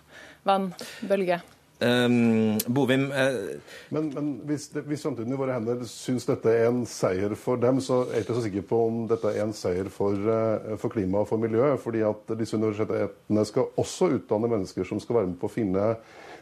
vann, 0.47 0.71
bølge. 1.01 1.41
Um, 1.79 2.57
Bovim 2.73 3.11
uh... 3.11 3.59
Men, 3.89 4.09
men 4.09 4.29
hvis, 4.49 4.71
det, 4.73 4.81
hvis, 4.89 5.03
framtiden 5.05 5.33
i 5.33 5.37
våre 5.37 5.53
hender 5.53 5.83
syns 5.85 6.25
dette 6.25 6.49
er 6.49 6.71
en 6.71 6.79
seier 6.89 7.35
for 7.37 7.61
dem, 7.61 7.77
så 7.85 7.99
er 8.07 8.15
jeg 8.15 8.25
ikke 8.25 8.37
så 8.39 8.45
sikker 8.47 8.65
på 8.71 8.79
om 8.87 9.03
dette 9.11 9.29
er 9.29 9.43
en 9.43 9.53
seier 9.53 9.91
for, 9.93 10.17
uh, 10.17 10.73
for 10.81 10.93
klima 10.93 11.21
og 11.21 11.29
for 11.29 11.41
miljø. 11.41 11.75
fordi 11.77 12.01
at 12.07 12.33
disse 12.39 12.57
universitetene 12.57 13.45
skal 13.45 13.69
også 13.77 14.09
utdanne 14.15 14.49
mennesker 14.49 14.89
som 14.89 15.01
skal 15.03 15.19
være 15.19 15.29
med 15.29 15.37
på 15.37 15.51
å 15.51 15.53
finne 15.53 15.91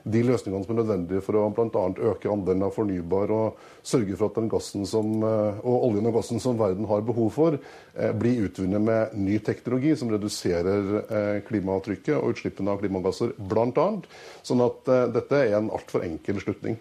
de 0.05 0.21
løsningene 0.25 0.65
som 0.65 0.75
er 0.75 0.81
nødvendige 0.83 1.23
for 1.25 1.39
å 1.39 1.47
bl.a. 1.55 1.85
øke 2.11 2.29
andelen 2.31 2.65
av 2.67 2.75
fornybar 2.75 3.33
og 3.33 3.61
sørge 3.85 4.17
for 4.19 4.29
at 4.29 4.39
den 4.39 4.49
gassen 4.51 4.85
som, 4.89 5.17
eh, 5.25 5.61
og 5.65 5.89
oljen 5.89 6.09
og 6.11 6.19
gassen 6.19 6.41
som 6.43 6.59
verden 6.59 6.85
har 6.89 7.05
behov 7.05 7.31
for, 7.33 7.59
eh, 7.95 8.11
blir 8.13 8.45
utvunnet 8.47 8.81
med 8.81 9.17
ny 9.17 9.39
teknologi 9.39 9.95
som 9.97 10.13
reduserer 10.13 11.41
klimaavtrykket 11.47 11.65
klimatrykket 11.65 12.17
og 12.17 12.33
utslippene 12.33 12.73
av 12.73 12.81
klimagasser 12.81 13.33
bl.a. 13.37 13.87
Sånn 14.45 14.61
at 14.65 14.91
dette 15.13 15.39
er 15.41 15.57
en 15.57 15.71
altfor 15.73 16.05
enkel 16.05 16.41
slutning. 16.43 16.77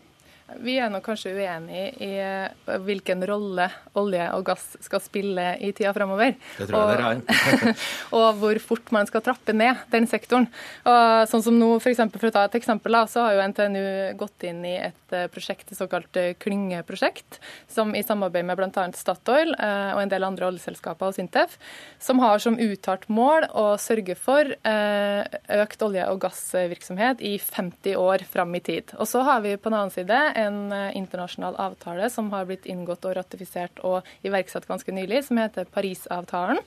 Vi 0.62 0.76
er 0.78 0.90
nok 0.92 1.04
kanskje 1.06 1.32
uenig 1.34 1.82
i 2.02 2.10
eh, 2.20 2.78
hvilken 2.84 3.22
rolle 3.26 3.66
olje 3.98 4.26
og 4.36 4.44
gass 4.46 4.64
skal 4.84 5.02
spille 5.02 5.46
i 5.62 5.72
tida 5.74 5.92
framover. 5.96 6.34
Det 6.58 6.68
tror 6.68 6.76
jeg 6.76 6.84
og, 6.84 7.24
dere 7.28 7.70
er. 7.72 7.84
og 8.18 8.40
hvor 8.40 8.60
fort 8.62 8.92
man 8.94 9.08
skal 9.10 9.24
trappe 9.24 9.54
ned 9.56 9.82
den 9.92 10.06
sektoren. 10.10 10.48
Og 10.86 11.30
sånn 11.30 11.44
som 11.46 11.58
nå, 11.58 11.70
For, 11.82 11.90
eksempel, 11.92 12.22
for 12.22 12.30
å 12.30 12.34
ta 12.36 12.44
et 12.48 12.58
eksempel, 12.60 12.98
så 13.10 13.26
har 13.26 13.36
jo 13.36 13.46
NTNU 13.50 13.84
gått 14.20 14.46
inn 14.46 14.62
i 14.68 14.76
et 14.78 15.16
eh, 15.16 15.26
prosjekt, 15.32 15.72
et 15.72 15.80
såkalt 15.80 16.20
eh, 16.20 16.32
klyngeprosjekt, 16.40 17.40
som 17.70 17.94
i 17.96 18.04
samarbeid 18.06 18.46
med 18.46 18.60
bl.a. 18.60 18.86
Statoil 18.94 19.54
og 19.54 20.00
en 20.00 20.10
del 20.10 20.24
andre 20.26 20.46
oljeselskaper 20.50 21.10
og 21.10 21.16
Sintef, 21.16 21.56
som 22.02 22.20
har 22.22 22.40
som 22.42 22.56
uttalt 22.60 23.06
mål 23.12 23.46
å 23.56 23.64
sørge 23.80 24.16
for 24.18 24.50
økt 24.54 25.84
olje- 25.84 26.06
og 26.10 26.20
gassvirksomhet 26.22 27.22
i 27.24 27.34
50 27.42 27.98
år 27.98 28.24
fram 28.28 28.54
i 28.54 28.62
tid. 28.64 28.92
Og 28.98 29.08
så 29.08 29.22
har 29.26 29.42
vi 29.44 29.56
på 29.56 29.70
den 29.70 29.78
annen 29.78 29.94
side 29.94 30.20
en 30.44 30.72
eh, 30.72 30.96
internasjonal 30.98 31.56
avtale 31.60 32.08
som 32.12 32.30
har 32.34 32.46
blitt 32.48 32.66
inngått 32.70 33.04
og 33.08 33.16
ratifisert 33.18 33.80
og 33.86 34.08
iverksatt 34.26 34.68
ganske 34.68 34.94
nylig, 34.94 35.24
som 35.28 35.40
heter 35.40 35.68
Parisavtalen, 35.74 36.60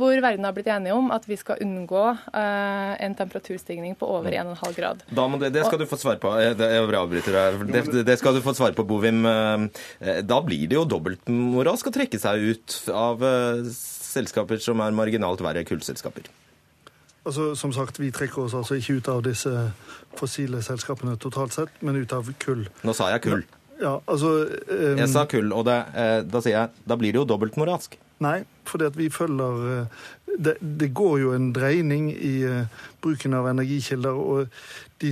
hvor 0.00 0.14
verden 0.24 0.46
har 0.48 0.56
blitt 0.56 0.70
enige 0.72 0.96
om 0.96 1.10
at 1.14 1.26
vi 1.28 1.38
skal 1.40 1.60
unngå 1.64 2.04
uh, 2.12 2.92
en 3.02 3.16
temperaturstigning 3.18 3.96
på 3.98 4.08
over 4.08 4.32
1,5 4.32 4.52
mm. 4.52 4.74
grad. 4.76 5.04
Det, 5.12 5.52
det 5.54 5.64
skal 5.66 5.80
du 5.80 5.86
få 5.90 5.98
svar 6.00 6.20
på. 6.22 6.34
Jeg 6.40 6.84
avbryter 7.02 7.38
deg. 7.38 7.64
Det, 7.72 8.04
det 8.08 8.18
skal 8.20 8.36
du 8.36 8.42
få 8.44 8.54
svar 8.56 8.76
på, 8.76 8.86
Bovim. 8.88 9.24
Eh, 9.26 10.20
da 10.26 10.40
blir 10.44 10.68
det 10.68 10.78
jo 10.78 10.86
dobbeltmoral 10.88 11.80
å 11.82 11.94
trekke 11.94 12.20
seg 12.20 12.52
ut 12.52 12.78
av 12.92 13.22
selskaper 13.72 14.60
som 14.62 14.80
er 14.84 14.94
marginalt 14.96 15.42
verre 15.44 15.64
kullselskaper. 15.66 16.28
Altså, 17.24 17.54
Som 17.54 17.72
sagt, 17.72 18.00
vi 18.00 18.10
trekker 18.10 18.42
oss 18.42 18.54
altså 18.54 18.74
ikke 18.74 18.98
ut 18.98 19.08
av 19.08 19.22
disse 19.26 19.50
fossile 20.18 20.62
selskapene 20.62 21.16
totalt 21.16 21.54
sett, 21.54 21.74
men 21.80 21.96
ut 21.96 22.12
av 22.12 22.30
kull. 22.42 22.66
Nå 22.82 22.94
sa 22.96 23.12
jeg 23.12 23.22
kull. 23.28 23.44
Ja, 23.82 23.98
altså... 24.06 24.32
Um, 24.70 24.98
jeg 24.98 25.08
sa 25.10 25.24
kull, 25.30 25.52
og 25.54 25.66
det, 25.66 25.78
eh, 25.98 26.18
da 26.26 26.42
sier 26.42 26.56
jeg 26.58 26.88
da 26.88 26.98
blir 26.98 27.14
det 27.14 27.22
jo 27.22 27.28
dobbeltmoralsk. 27.30 27.96
Nei, 28.22 28.42
fordi 28.68 28.86
at 28.90 28.98
vi 28.98 29.08
følger 29.10 29.62
eh, 29.70 30.02
det, 30.38 30.56
det, 30.60 30.90
går 30.94 31.16
jo 31.22 31.32
en 31.34 31.50
dreining 31.54 32.10
i 32.12 32.34
bruken 33.02 33.34
av 33.38 33.48
energikilder. 33.50 34.18
og 34.18 34.46
de, 35.02 35.10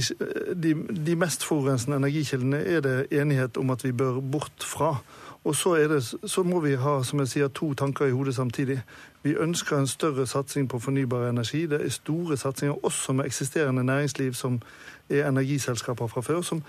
de, 0.55 0.75
de 1.07 1.17
mest 1.19 1.45
forurensende 1.45 1.99
energikildene 1.99 2.61
er 2.63 2.85
det 2.85 2.97
enighet 3.11 3.59
om 3.61 3.71
at 3.75 3.85
vi 3.85 3.93
bør 3.93 4.21
bort 4.23 4.67
fra. 4.67 4.97
Og 5.45 5.57
så, 5.57 5.75
det, 5.75 6.03
så, 6.31 6.43
må 6.43 6.61
vi 6.61 6.75
ha 6.77 6.99
som 7.03 7.23
jeg 7.23 7.29
sier, 7.29 7.49
to 7.49 7.73
tanker 7.75 8.11
i 8.11 8.13
hodet 8.13 8.35
samtidig. 8.37 8.81
Vi 9.23 9.33
ønsker 9.41 9.79
en 9.79 9.89
større 9.89 10.27
satsing 10.27 10.69
på 10.69 10.79
fornybar 10.79 11.31
energi. 11.31 11.65
Det 11.67 11.81
er 11.81 11.95
store 11.95 12.37
satsinger 12.37 12.85
også 12.85 13.13
med 13.13 13.25
eksisterende 13.25 13.85
næringsliv 13.85 14.35
som 14.35 14.61
er 15.09 15.29
energiselskaper 15.29 16.07
fra 16.07 16.21
før, 16.21 16.43
som 16.43 16.63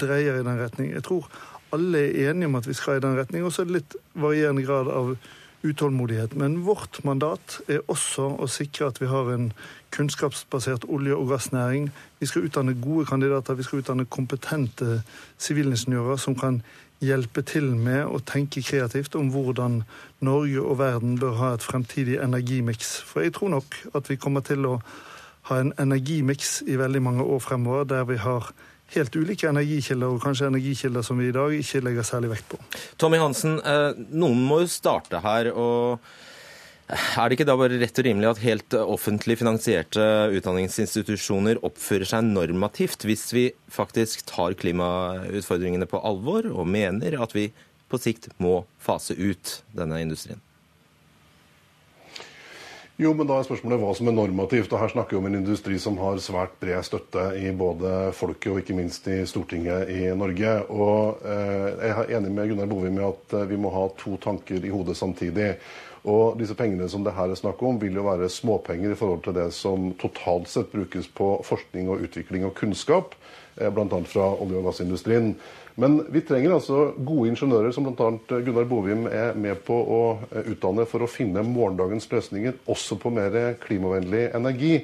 dreier 0.00 0.40
i 0.40 0.44
den 0.44 0.58
retning. 0.58 0.92
Jeg 0.92 1.04
tror 1.04 1.30
alle 1.72 1.98
er 1.98 2.30
enige 2.30 2.46
om 2.46 2.54
at 2.54 2.68
vi 2.68 2.74
skal 2.74 2.96
i 2.96 3.00
den 3.00 3.18
retning. 3.18 3.44
Og 3.44 3.52
så 3.52 3.62
er 3.62 3.70
det 3.70 3.78
litt 3.80 3.96
varierende 4.14 4.66
grad 4.66 4.90
av 4.90 5.16
utålmodighet. 5.62 6.36
Men 6.36 6.64
vårt 6.66 7.04
mandat 7.04 7.60
er 7.68 7.84
også 7.90 8.28
å 8.42 8.48
sikre 8.50 8.90
at 8.90 9.00
vi 9.00 9.08
har 9.10 9.30
en 9.34 9.52
kunnskapsbasert 9.94 10.84
olje- 10.88 11.16
og 11.16 11.30
gassnæring. 11.30 11.90
Vi 12.20 12.26
skal 12.26 12.46
utdanne 12.46 12.76
gode 12.82 13.06
kandidater, 13.06 13.54
vi 13.54 13.62
skal 13.62 13.82
utdanne 13.82 14.04
kompetente 14.04 15.02
sivilingeniører 15.38 16.16
som 16.16 16.36
kan 16.38 16.62
hjelpe 17.04 17.42
til 17.44 17.74
med 17.76 18.06
å 18.08 18.20
tenke 18.24 18.62
kreativt 18.64 19.16
om 19.18 19.28
hvordan 19.34 19.82
Norge 20.24 20.62
og 20.62 20.78
verden 20.80 21.18
bør 21.20 21.36
ha 21.40 21.50
et 21.54 21.66
fremtidig 21.66 22.16
energimiks. 22.22 22.96
For 23.04 23.24
jeg 23.24 23.34
tror 23.36 23.52
nok 23.58 23.76
at 23.94 24.08
vi 24.10 24.18
kommer 24.20 24.44
til 24.46 24.64
å 24.68 24.78
ha 25.50 25.60
en 25.62 25.74
energimiks 25.78 26.62
i 26.66 26.78
veldig 26.80 27.02
mange 27.02 27.26
år 27.26 27.42
fremover, 27.44 27.84
der 27.84 28.08
vi 28.08 28.16
har 28.22 28.48
helt 28.94 29.16
ulike 29.18 29.48
energikilder, 29.50 30.14
og 30.14 30.22
kanskje 30.22 30.48
energikilder 30.50 31.02
som 31.06 31.18
vi 31.18 31.28
i 31.30 31.34
dag 31.34 31.54
ikke 31.54 31.82
legger 31.84 32.06
særlig 32.06 32.32
vekt 32.36 32.48
på. 32.52 32.60
Tommy 32.98 33.18
Hansen, 33.18 33.58
eh, 33.58 33.92
noen 34.14 34.42
må 34.46 34.62
jo 34.62 34.70
starte 34.70 35.20
her. 35.22 35.52
og 35.52 35.98
er 36.86 37.26
det 37.26 37.34
ikke 37.34 37.48
da 37.48 37.56
bare 37.58 37.80
rett 37.80 37.98
og 37.98 38.06
rimelig 38.06 38.28
at 38.30 38.42
helt 38.44 38.74
offentlig 38.78 39.38
finansierte 39.40 40.02
utdanningsinstitusjoner 40.38 41.58
oppfører 41.66 42.06
seg 42.06 42.28
normativt, 42.28 43.02
hvis 43.08 43.26
vi 43.34 43.46
faktisk 43.74 44.22
tar 44.30 44.54
klimautfordringene 44.60 45.88
på 45.90 45.98
alvor 45.98 46.46
og 46.52 46.68
mener 46.70 47.18
at 47.18 47.34
vi 47.34 47.48
på 47.90 47.98
sikt 48.02 48.30
må 48.42 48.60
fase 48.82 49.18
ut 49.18 49.60
denne 49.74 49.98
industrien? 50.02 50.38
Jo, 52.96 53.10
men 53.12 53.28
da 53.28 53.34
er 53.36 53.44
spørsmålet 53.44 53.82
hva 53.82 53.90
som 53.92 54.08
er 54.08 54.14
normativt. 54.16 54.70
og 54.72 54.80
Her 54.80 54.88
snakker 54.94 55.16
vi 55.16 55.18
om 55.18 55.26
en 55.28 55.40
industri 55.42 55.76
som 55.82 55.98
har 56.00 56.16
svært 56.24 56.54
bred 56.62 56.80
støtte 56.86 57.26
i 57.36 57.50
både 57.52 58.14
folket 58.16 58.54
og 58.54 58.60
ikke 58.62 58.76
minst 58.78 59.04
i 59.12 59.18
Stortinget 59.28 59.90
i 59.92 60.06
Norge. 60.16 60.54
Og 60.72 61.20
eh, 61.20 61.66
Jeg 61.82 61.92
er 61.92 62.14
enig 62.16 62.32
med 62.32 62.48
Gunnar 62.48 62.70
Bovim 62.70 62.96
i 62.96 63.04
at 63.04 63.36
vi 63.50 63.58
må 63.60 63.74
ha 63.74 63.84
to 64.00 64.16
tanker 64.22 64.64
i 64.64 64.72
hodet 64.72 64.96
samtidig. 64.96 65.50
Og 66.06 66.36
disse 66.38 66.54
pengene 66.54 66.86
som 66.90 67.02
det 67.02 67.16
her 67.16 67.32
er 67.32 67.38
snakk 67.38 67.62
om, 67.66 67.80
vil 67.82 67.98
jo 67.98 68.06
være 68.06 68.30
småpenger 68.30 68.94
i 68.94 68.98
forhold 68.98 69.24
til 69.24 69.34
det 69.34 69.48
som 69.56 69.90
totalt 69.98 70.50
sett 70.50 70.70
brukes 70.70 71.08
på 71.10 71.32
forskning 71.46 71.90
og 71.90 72.04
utvikling 72.06 72.46
og 72.46 72.54
kunnskap, 72.58 73.16
eh, 73.58 73.72
bl.a. 73.74 74.02
fra 74.06 74.28
olje- 74.36 74.60
og 74.60 74.68
gassindustrien. 74.68 75.34
Men 75.76 75.98
vi 76.08 76.22
trenger 76.24 76.54
altså 76.54 76.92
gode 76.96 77.32
ingeniører, 77.32 77.74
som 77.74 77.84
bl.a. 77.88 78.12
Gunnar 78.30 78.68
Bovim 78.70 79.08
er 79.10 79.34
med 79.34 79.64
på 79.66 79.74
å 79.74 80.00
eh, 80.30 80.46
utdanne 80.54 80.86
for 80.86 81.02
å 81.02 81.10
finne 81.10 81.42
morgendagens 81.44 82.06
løsninger, 82.12 82.62
også 82.70 83.00
på 83.02 83.12
mer 83.12 83.58
klimavennlig 83.66 84.28
energi. 84.38 84.76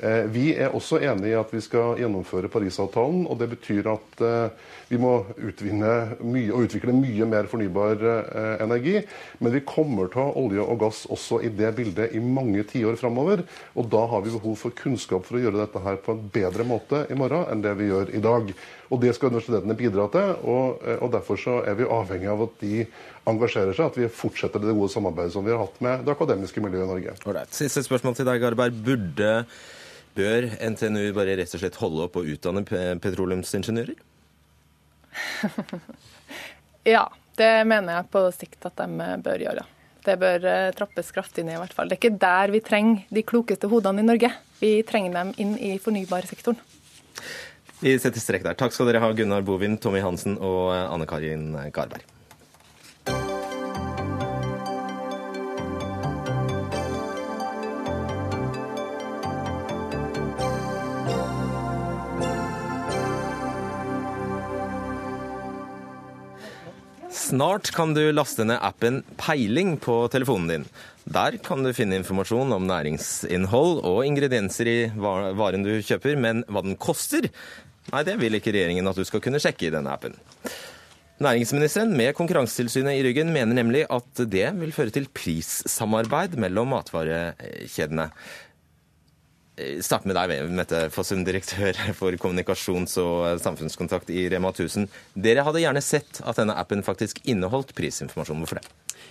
Eh, 0.00 0.24
vi 0.32 0.46
er 0.56 0.72
også 0.72 0.96
enig 1.04 1.28
i 1.28 1.36
at 1.36 1.50
vi 1.52 1.60
skal 1.60 1.98
gjennomføre 2.00 2.48
Parisavtalen. 2.52 3.26
og 3.28 3.36
Det 3.40 3.50
betyr 3.52 3.88
at 3.92 4.22
eh, 4.24 4.68
vi 4.88 4.98
må 5.00 5.12
utvinne 5.36 6.16
mye 6.24 6.54
og 6.54 6.68
utvikle 6.68 6.94
mye 6.96 7.26
mer 7.28 7.48
fornybar 7.50 8.00
eh, 8.00 8.54
energi. 8.64 8.96
Men 9.44 9.52
vi 9.52 9.64
kommer 9.68 10.08
til 10.08 10.22
å 10.22 10.26
ha 10.30 10.36
olje 10.40 10.64
og 10.64 10.80
gass 10.80 11.04
også 11.12 11.42
i 11.44 11.52
det 11.52 11.74
bildet 11.76 12.16
i 12.16 12.22
mange 12.24 12.64
tiår 12.70 12.96
framover. 13.00 13.44
Og 13.76 13.90
da 13.92 14.06
har 14.08 14.24
vi 14.24 14.32
behov 14.32 14.56
for 14.62 14.76
kunnskap 14.76 15.26
for 15.28 15.36
å 15.36 15.42
gjøre 15.44 15.60
dette 15.60 15.82
her 15.84 16.00
på 16.00 16.16
en 16.16 16.22
bedre 16.32 16.64
måte 16.64 17.04
i 17.10 17.18
morgen 17.18 17.44
enn 17.52 17.64
det 17.64 17.74
vi 17.76 17.90
gjør 17.90 18.14
i 18.16 18.22
dag. 18.24 18.54
Og 18.90 19.02
det 19.02 19.12
skal 19.14 19.34
universitetene 19.34 19.76
bidra 19.78 20.08
til. 20.14 20.32
Og, 20.48 20.80
og 20.96 21.12
derfor 21.12 21.38
så 21.38 21.58
er 21.68 21.76
vi 21.76 21.86
avhengig 21.86 22.30
av 22.32 22.46
at 22.46 22.56
de 22.62 22.86
engasjerer 23.28 23.76
seg, 23.76 23.92
at 23.92 24.00
vi 24.00 24.08
fortsetter 24.08 24.64
det 24.64 24.72
gode 24.72 24.90
samarbeidet 24.90 25.36
som 25.36 25.44
vi 25.44 25.52
har 25.52 25.60
hatt 25.60 25.76
med 25.84 26.06
det 26.08 26.14
akademiske 26.16 26.64
miljøet 26.64 26.88
i 26.88 26.90
Norge. 26.94 27.14
Alright. 27.28 27.52
Siste 27.54 27.84
spørsmål 27.84 28.16
til 28.16 28.26
deg, 28.26 28.40
Garberg. 28.42 28.80
Burde 28.88 29.34
Bør 30.16 30.48
NTNU 30.58 31.10
bare 31.16 31.36
rett 31.38 31.54
og 31.54 31.62
slett 31.62 31.78
holde 31.80 32.06
opp 32.06 32.18
og 32.18 32.28
utdanne 32.32 32.64
petroleumsingeniører? 33.02 33.98
ja, 36.94 37.04
det 37.38 37.52
mener 37.70 38.00
jeg 38.00 38.10
på 38.12 38.24
sikt 38.34 38.66
at 38.68 38.82
de 38.82 39.10
bør 39.24 39.46
gjøre. 39.46 39.66
Det 40.04 40.16
bør 40.20 40.44
eh, 40.48 40.70
trappes 40.76 41.10
kraftig 41.12 41.44
ned, 41.44 41.58
i 41.58 41.60
hvert 41.60 41.74
fall. 41.76 41.90
Det 41.90 41.98
er 41.98 42.00
ikke 42.00 42.20
der 42.22 42.52
vi 42.54 42.62
trenger 42.64 43.02
de 43.12 43.24
klokeste 43.26 43.68
hodene 43.70 44.02
i 44.02 44.06
Norge. 44.08 44.32
Vi 44.60 44.72
trenger 44.88 45.18
dem 45.18 45.34
inn 45.42 45.56
i 45.60 45.74
fornybarsektoren. 45.82 46.60
Vi 47.80 47.92
setter 48.00 48.20
strek 48.20 48.44
der. 48.44 48.56
Takk 48.60 48.74
skal 48.76 48.90
dere 48.90 49.02
ha, 49.04 49.12
Gunnar 49.16 49.44
Bovin, 49.44 49.78
Tommy 49.80 50.02
Hansen 50.04 50.36
og 50.36 50.72
Anne 50.72 51.08
Karin 51.08 51.52
Garberg. 51.72 52.19
Snart 67.20 67.68
kan 67.76 67.92
du 67.92 68.00
laste 68.14 68.46
ned 68.48 68.62
appen 68.64 69.02
Peiling 69.20 69.74
på 69.82 70.06
telefonen 70.12 70.48
din. 70.48 70.64
Der 71.04 71.36
kan 71.44 71.60
du 71.60 71.72
finne 71.76 71.98
informasjon 72.00 72.54
om 72.56 72.64
næringsinnhold 72.68 73.82
og 73.84 74.06
ingredienser 74.08 74.70
i 74.70 74.78
varen 74.96 75.66
du 75.66 75.74
kjøper, 75.84 76.16
men 76.16 76.40
hva 76.48 76.62
den 76.64 76.78
koster, 76.80 77.28
nei, 77.92 78.02
det 78.08 78.16
vil 78.22 78.38
ikke 78.38 78.54
regjeringen 78.56 78.88
at 78.88 78.96
du 78.96 79.04
skal 79.04 79.20
kunne 79.24 79.40
sjekke 79.42 79.68
i 79.68 79.72
denne 79.74 79.92
appen. 79.92 80.16
Næringsministeren 81.20 81.92
med 81.92 82.14
Konkurransetilsynet 82.16 82.96
i 82.96 83.04
ryggen 83.04 83.34
mener 83.34 83.52
nemlig 83.58 83.84
at 83.92 84.24
det 84.32 84.46
vil 84.56 84.72
føre 84.72 84.94
til 84.94 85.10
prissamarbeid 85.12 86.38
mellom 86.40 86.72
matvarekjedene. 86.72 88.08
Eh, 89.60 89.80
starte 89.84 90.08
med 90.08 90.16
deg, 90.16 90.48
Mette 90.54 90.86
Fossum, 90.94 91.24
direktør 91.26 91.76
for 91.98 92.16
kommunikasjons- 92.20 92.96
og 93.02 93.40
samfunnskontakt 93.42 94.10
i 94.12 94.28
Rema 94.32 94.52
1000. 94.54 94.88
Dere 95.14 95.44
hadde 95.46 95.62
gjerne 95.62 95.82
sett 95.84 96.22
at 96.24 96.40
denne 96.40 96.56
appen 96.56 96.84
faktisk 96.86 97.20
inneholdt 97.28 97.74
prisinformasjon. 97.76 98.40
Hvorfor 98.40 98.60
det? 98.60 98.70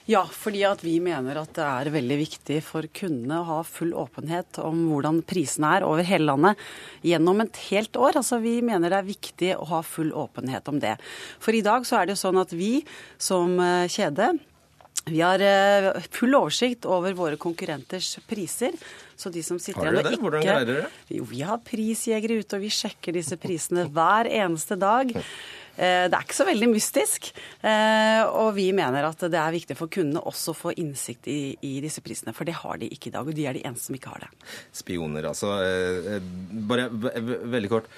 Ja, 0.09 0.23
fordi 0.25 0.63
at 0.65 0.81
vi 0.81 0.95
mener 1.03 1.37
at 1.37 1.53
det 1.57 1.65
er 1.65 1.91
veldig 1.93 2.17
viktig 2.17 2.59
for 2.65 2.87
kundene 2.97 3.41
å 3.41 3.47
ha 3.47 3.57
full 3.67 3.91
åpenhet 3.93 4.57
om 4.63 4.87
hvordan 4.89 5.21
prisene 5.27 5.75
er 5.77 5.85
over 5.85 6.07
hele 6.07 6.31
landet 6.31 6.63
gjennom 7.05 7.43
et 7.43 7.59
helt 7.69 7.99
år. 7.99 8.17
Altså 8.17 8.39
Vi 8.41 8.55
mener 8.65 8.89
det 8.89 9.01
er 9.01 9.09
viktig 9.09 9.51
å 9.59 9.67
ha 9.69 9.83
full 9.85 10.09
åpenhet 10.17 10.71
om 10.71 10.79
det. 10.81 10.95
For 11.37 11.53
i 11.53 11.61
dag 11.65 11.85
så 11.85 11.99
er 11.99 12.07
det 12.07 12.17
jo 12.17 12.23
sånn 12.23 12.41
at 12.41 12.55
vi 12.57 12.79
som 13.21 13.59
eh, 13.61 13.89
kjede 13.91 14.33
vi 15.09 15.21
har 15.21 15.41
eh, 15.41 16.01
full 16.13 16.35
oversikt 16.37 16.85
over 16.89 17.15
våre 17.17 17.37
konkurrenters 17.41 18.17
priser. 18.29 18.75
Så 19.19 19.31
de 19.33 19.43
som 19.43 19.59
sitter 19.59 19.89
har 19.89 19.95
dere 19.95 20.05
det? 20.05 20.15
Ikke... 20.15 20.25
Hvordan 20.25 20.43
greier 20.45 20.67
dere 20.67 20.83
det? 20.85 21.15
Jo, 21.17 21.29
vi 21.29 21.41
har 21.47 21.61
prisjegere 21.65 22.41
ute, 22.41 22.59
og 22.59 22.65
vi 22.65 22.73
sjekker 22.73 23.15
disse 23.17 23.39
prisene 23.41 23.87
hver 23.91 24.29
eneste 24.31 24.77
dag. 24.79 25.11
Eh, 25.15 26.05
det 26.11 26.13
er 26.13 26.25
ikke 26.25 26.37
så 26.37 26.47
veldig 26.47 26.69
mystisk. 26.71 27.31
Eh, 27.63 28.21
og 28.27 28.53
vi 28.59 28.69
mener 28.75 29.09
at 29.09 29.25
det 29.31 29.39
er 29.39 29.55
viktig 29.55 29.77
for 29.79 29.91
kundene 29.91 30.23
også 30.29 30.53
å 30.53 30.59
få 30.61 30.75
innsikt 30.79 31.29
i, 31.31 31.41
i, 31.65 31.73
disse 31.83 32.03
prisene. 32.05 32.35
For 32.35 32.47
det 32.47 32.59
har 32.61 32.79
de 32.81 32.91
ikke 32.93 33.11
i 33.11 33.15
dag, 33.17 33.27
og 33.27 33.35
de 33.35 33.49
er 33.49 33.57
de 33.57 33.65
eneste 33.65 33.89
som 33.89 33.97
ikke 33.97 34.13
har 34.13 34.27
det. 34.27 34.31
Spioner, 34.83 35.31
altså. 35.31 35.55
Bare 36.69 36.89
veldig 36.91 37.71
kort. 37.71 37.91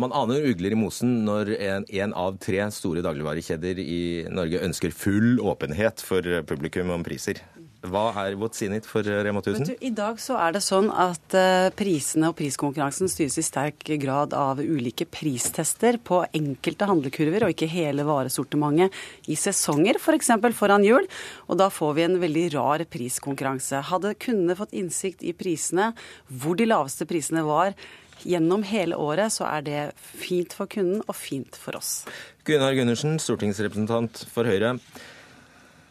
Man 0.00 0.14
aner 0.16 0.48
ugler 0.50 0.74
i 0.74 0.78
mosen 0.78 1.20
når 1.26 1.52
en, 1.54 1.84
en, 1.86 2.14
av 2.18 2.38
tre 2.42 2.64
store 2.74 3.02
dagligvarekjeder 3.04 3.78
i 3.78 4.00
Norge 4.32 4.62
ønsker 4.66 4.94
full 4.94 5.38
åpenhet 5.38 6.02
for 6.02 6.26
publikum 6.48 6.90
om 6.90 7.04
priser. 7.06 7.38
Hva 7.84 8.06
er 8.22 8.36
what's 8.40 8.62
in 8.64 8.72
it 8.72 8.86
for 8.88 9.04
Rema 9.04 9.42
1000? 9.42 9.74
I 9.84 9.90
dag 9.92 10.16
så 10.22 10.38
er 10.40 10.54
det 10.56 10.62
sånn 10.64 10.86
at 10.88 11.34
uh, 11.36 11.68
prisene 11.76 12.30
og 12.32 12.36
priskonkurransen 12.38 13.10
styres 13.12 13.36
i 13.40 13.44
sterk 13.44 13.84
grad 14.00 14.32
av 14.36 14.62
ulike 14.62 15.04
pristester 15.04 15.98
på 16.00 16.22
enkelte 16.32 16.88
handlekurver, 16.88 17.44
og 17.44 17.52
ikke 17.52 17.68
hele 17.68 18.06
varesortimentet 18.08 19.28
i 19.28 19.36
sesonger, 19.36 20.00
f.eks. 20.00 20.32
For 20.32 20.56
foran 20.56 20.86
jul. 20.86 21.04
Og 21.48 21.60
da 21.60 21.68
får 21.72 21.92
vi 21.98 22.06
en 22.06 22.16
veldig 22.22 22.46
rar 22.56 22.86
priskonkurranse. 22.88 23.84
Hadde 23.90 24.16
kundene 24.16 24.56
fått 24.56 24.72
innsikt 24.72 25.20
i 25.20 25.34
prisene, 25.36 25.92
hvor 26.32 26.56
de 26.56 26.70
laveste 26.70 27.04
prisene 27.10 27.44
var, 27.44 27.76
gjennom 28.22 28.62
hele 28.66 28.96
året, 29.00 29.32
så 29.34 29.46
er 29.50 29.64
det 29.66 29.80
fint 29.98 30.54
for 30.56 30.70
kunden 30.70 31.02
og 31.06 31.16
fint 31.18 31.56
for 31.58 31.78
oss. 31.78 32.04
Gunnar 32.46 32.76
Gundersen, 32.76 33.18
stortingsrepresentant 33.22 34.24
for 34.30 34.48
Høyre. 34.48 34.76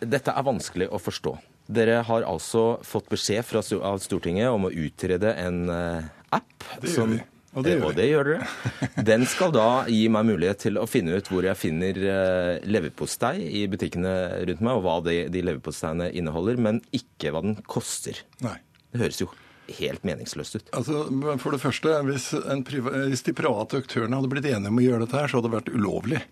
Dette 0.03 0.33
er 0.33 0.45
vanskelig 0.45 0.89
å 0.91 1.01
forstå. 1.01 1.35
Dere 1.73 2.01
har 2.03 2.25
altså 2.27 2.79
fått 2.83 3.07
beskjed 3.11 3.45
fra, 3.47 3.61
Stortinget 3.63 4.51
om 4.51 4.67
å 4.67 4.73
utrede 4.73 5.31
en 5.39 5.61
uh, 5.71 6.09
app. 6.35 6.65
Det 6.81 6.91
gjør 6.91 6.97
som, 6.97 7.13
vi. 7.15 7.21
Og 7.53 7.63
det, 7.63 7.75
gjør, 7.75 7.85
og 7.85 7.95
det 7.95 8.07
gjør 8.09 8.29
dere. 8.31 8.47
Den 9.11 9.27
skal 9.29 9.53
da 9.55 9.67
gi 9.87 10.07
meg 10.11 10.27
mulighet 10.27 10.63
til 10.65 10.81
å 10.81 10.87
finne 10.89 11.15
ut 11.15 11.29
hvor 11.31 11.45
jeg 11.47 11.59
finner 11.59 12.01
uh, 12.03 12.51
leverpostei 12.67 13.37
i 13.61 13.63
butikkene 13.71 14.13
rundt 14.49 14.65
meg, 14.65 14.75
og 14.75 14.83
hva 14.87 14.97
de, 15.05 15.17
de 15.31 15.45
leverposteiene 15.45 16.11
inneholder, 16.11 16.59
men 16.59 16.83
ikke 16.91 17.31
hva 17.31 17.45
den 17.45 17.57
koster. 17.63 18.25
Nei. 18.43 18.57
Det 18.93 19.01
høres 19.01 19.23
jo 19.23 19.31
helt 19.67 20.03
meningsløst 20.03 20.57
ut. 20.57 20.71
Altså, 20.75 21.05
for 21.41 21.55
det 21.55 21.61
første, 21.63 21.95
hvis, 22.07 22.29
hvis 22.33 23.25
de 23.27 23.35
private 23.37 23.83
aktørene 23.83 24.19
hadde 24.19 24.31
blitt 24.31 24.47
enige 24.49 24.71
om 24.71 24.81
å 24.81 24.85
gjøre 24.85 25.05
dette, 25.05 25.19
her, 25.19 25.31
så 25.31 25.39
hadde 25.39 25.51
det 25.51 25.57
vært 25.57 25.73
ulovlig. 25.73 26.23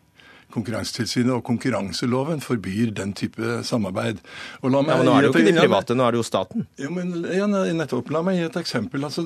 Konkurransetilsynet 0.54 1.34
og 1.36 1.43
konkurranseloven 1.47 2.41
forbyr 2.43 2.93
den 2.97 3.14
type 3.18 3.62
samarbeid. 3.68 4.22
ja, 4.62 4.70
men 4.70 5.06
Nå 5.06 5.16
er 5.16 5.26
det 5.26 5.30
jo 5.30 5.34
ikke 5.34 5.47
de 5.47 5.56
private, 5.58 5.97
nå 5.97 6.06
er 6.06 6.16
det 6.16 6.22
jo 6.22 6.28
staten. 6.28 6.68
Ja, 6.82 6.91
men 6.93 7.14
ja, 7.32 7.47
nettopp. 7.47 8.12
La 8.14 8.24
meg 8.26 8.39
gi 8.39 8.45
et 8.47 8.60
eksempel. 8.62 9.06
Altså, 9.08 9.26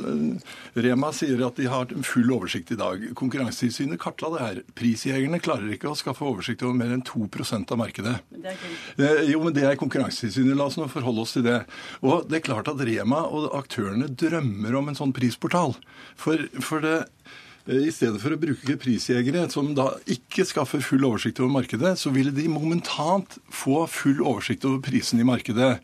Rema 0.75 1.11
sier 1.15 1.45
at 1.47 1.59
de 1.59 1.69
har 1.71 1.91
full 2.07 2.31
oversikt 2.35 2.73
i 2.75 2.79
dag. 2.79 3.07
Konkurransetilsynet 3.17 4.01
kartla 4.01 4.31
det 4.35 4.43
her. 4.43 4.61
Prisjegerne 4.77 5.41
klarer 5.43 5.73
ikke 5.75 5.91
å 5.91 5.97
skaffe 5.97 6.25
oversikt 6.27 6.65
over 6.65 6.77
mer 6.77 6.93
enn 6.95 7.05
2% 7.05 7.73
av 7.73 7.81
markedet. 7.81 8.17
Eh, 8.41 9.23
jo, 9.31 9.41
men 9.43 9.55
det 9.55 9.65
er 9.67 9.79
Konkurransetilsynet. 9.81 10.55
La 10.57 10.69
oss 10.69 10.79
nå 10.79 10.89
forholde 10.91 11.25
oss 11.25 11.35
til 11.37 11.47
det. 11.47 11.61
Og 12.05 12.29
det 12.29 12.39
er 12.39 12.47
klart 12.49 12.69
at 12.71 12.83
Rema 12.85 13.25
og 13.25 13.49
aktørene 13.57 14.09
drømmer 14.11 14.77
om 14.79 14.91
en 14.91 14.99
sånn 14.99 15.15
prisportal. 15.15 15.75
For, 16.19 16.47
for 16.63 16.85
det 16.85 16.99
I 17.65 17.89
stedet 17.89 18.19
for 18.21 18.29
å 18.29 18.37
bruke 18.37 18.75
prisjegere 18.77 19.47
som 19.49 19.71
da 19.73 19.87
ikke 20.11 20.45
skaffer 20.45 20.83
full 20.85 21.05
oversikt 21.07 21.39
over 21.41 21.49
markedet, 21.55 21.95
så 21.97 22.11
ville 22.13 22.29
de 22.35 22.45
momentant 22.51 23.39
få 23.49 23.87
full 23.89 24.21
oversikt 24.21 24.67
over 24.69 24.83
prisene 24.85 25.23
i 25.23 25.25
markedet. 25.25 25.79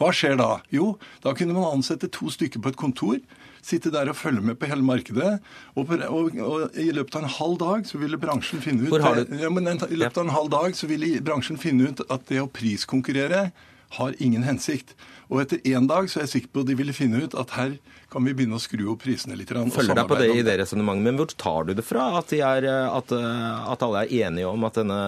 Hva 0.00 0.08
skjer 0.16 0.38
da? 0.40 0.62
Jo, 0.72 0.94
da 1.24 1.34
kunne 1.36 1.52
man 1.52 1.68
ansette 1.74 2.08
to 2.08 2.30
stykker 2.32 2.64
på 2.64 2.72
et 2.72 2.80
kontor. 2.80 3.20
Sitte 3.66 3.92
der 3.92 4.08
og 4.08 4.16
følge 4.16 4.40
med 4.48 4.56
på 4.56 4.70
hele 4.70 4.84
markedet. 4.86 5.34
Og, 5.74 5.92
og, 6.08 6.40
og 6.40 6.78
I 6.80 6.88
løpet 6.96 7.18
av 7.18 7.26
en 7.26 7.34
halv 7.36 7.60
dag 7.60 7.84
så 7.90 8.00
ville 8.00 8.20
bransjen 8.22 8.64
finne 8.64 8.88
ut 8.88 8.96
ja, 8.96 9.52
men 9.52 9.68
I 9.68 10.00
løpet 10.00 10.22
av 10.22 10.24
en 10.24 10.36
halv 10.38 10.52
dag 10.54 10.78
så 10.78 10.88
ville 10.88 11.18
bransjen 11.26 11.60
finne 11.60 11.90
ut 11.90 12.00
at 12.08 12.30
det 12.30 12.40
å 12.40 12.48
priskonkurrere 12.48 13.50
har 13.98 14.16
ingen 14.24 14.46
hensikt. 14.46 14.96
Og 15.26 15.40
etter 15.42 15.62
én 15.66 15.88
dag 15.90 16.06
så 16.10 16.20
er 16.20 16.26
jeg 16.26 16.32
sikker 16.36 16.52
på 16.54 16.62
at 16.62 16.68
de 16.68 16.76
ville 16.78 16.94
finne 16.94 17.18
ut 17.24 17.34
at 17.38 17.54
her 17.56 17.72
kan 18.12 18.22
vi 18.26 18.34
begynne 18.36 18.58
å 18.58 18.62
skru 18.62 18.84
opp 18.92 19.02
prisene 19.02 19.34
litt. 19.38 19.50
Følger 19.50 19.98
deg 19.98 20.06
på 20.10 20.18
det 20.20 20.28
i 20.36 20.44
det 20.46 20.54
resonnementet, 20.60 21.06
men 21.08 21.18
hvor 21.18 21.32
tar 21.34 21.66
du 21.66 21.74
det 21.74 21.84
fra 21.86 22.12
at, 22.20 22.30
de 22.30 22.42
er, 22.46 22.68
at, 22.86 23.10
at, 23.10 23.82
alle 23.82 24.04
er 24.04 24.28
enige 24.28 24.52
om 24.52 24.68
at, 24.68 24.78
denne, 24.78 25.00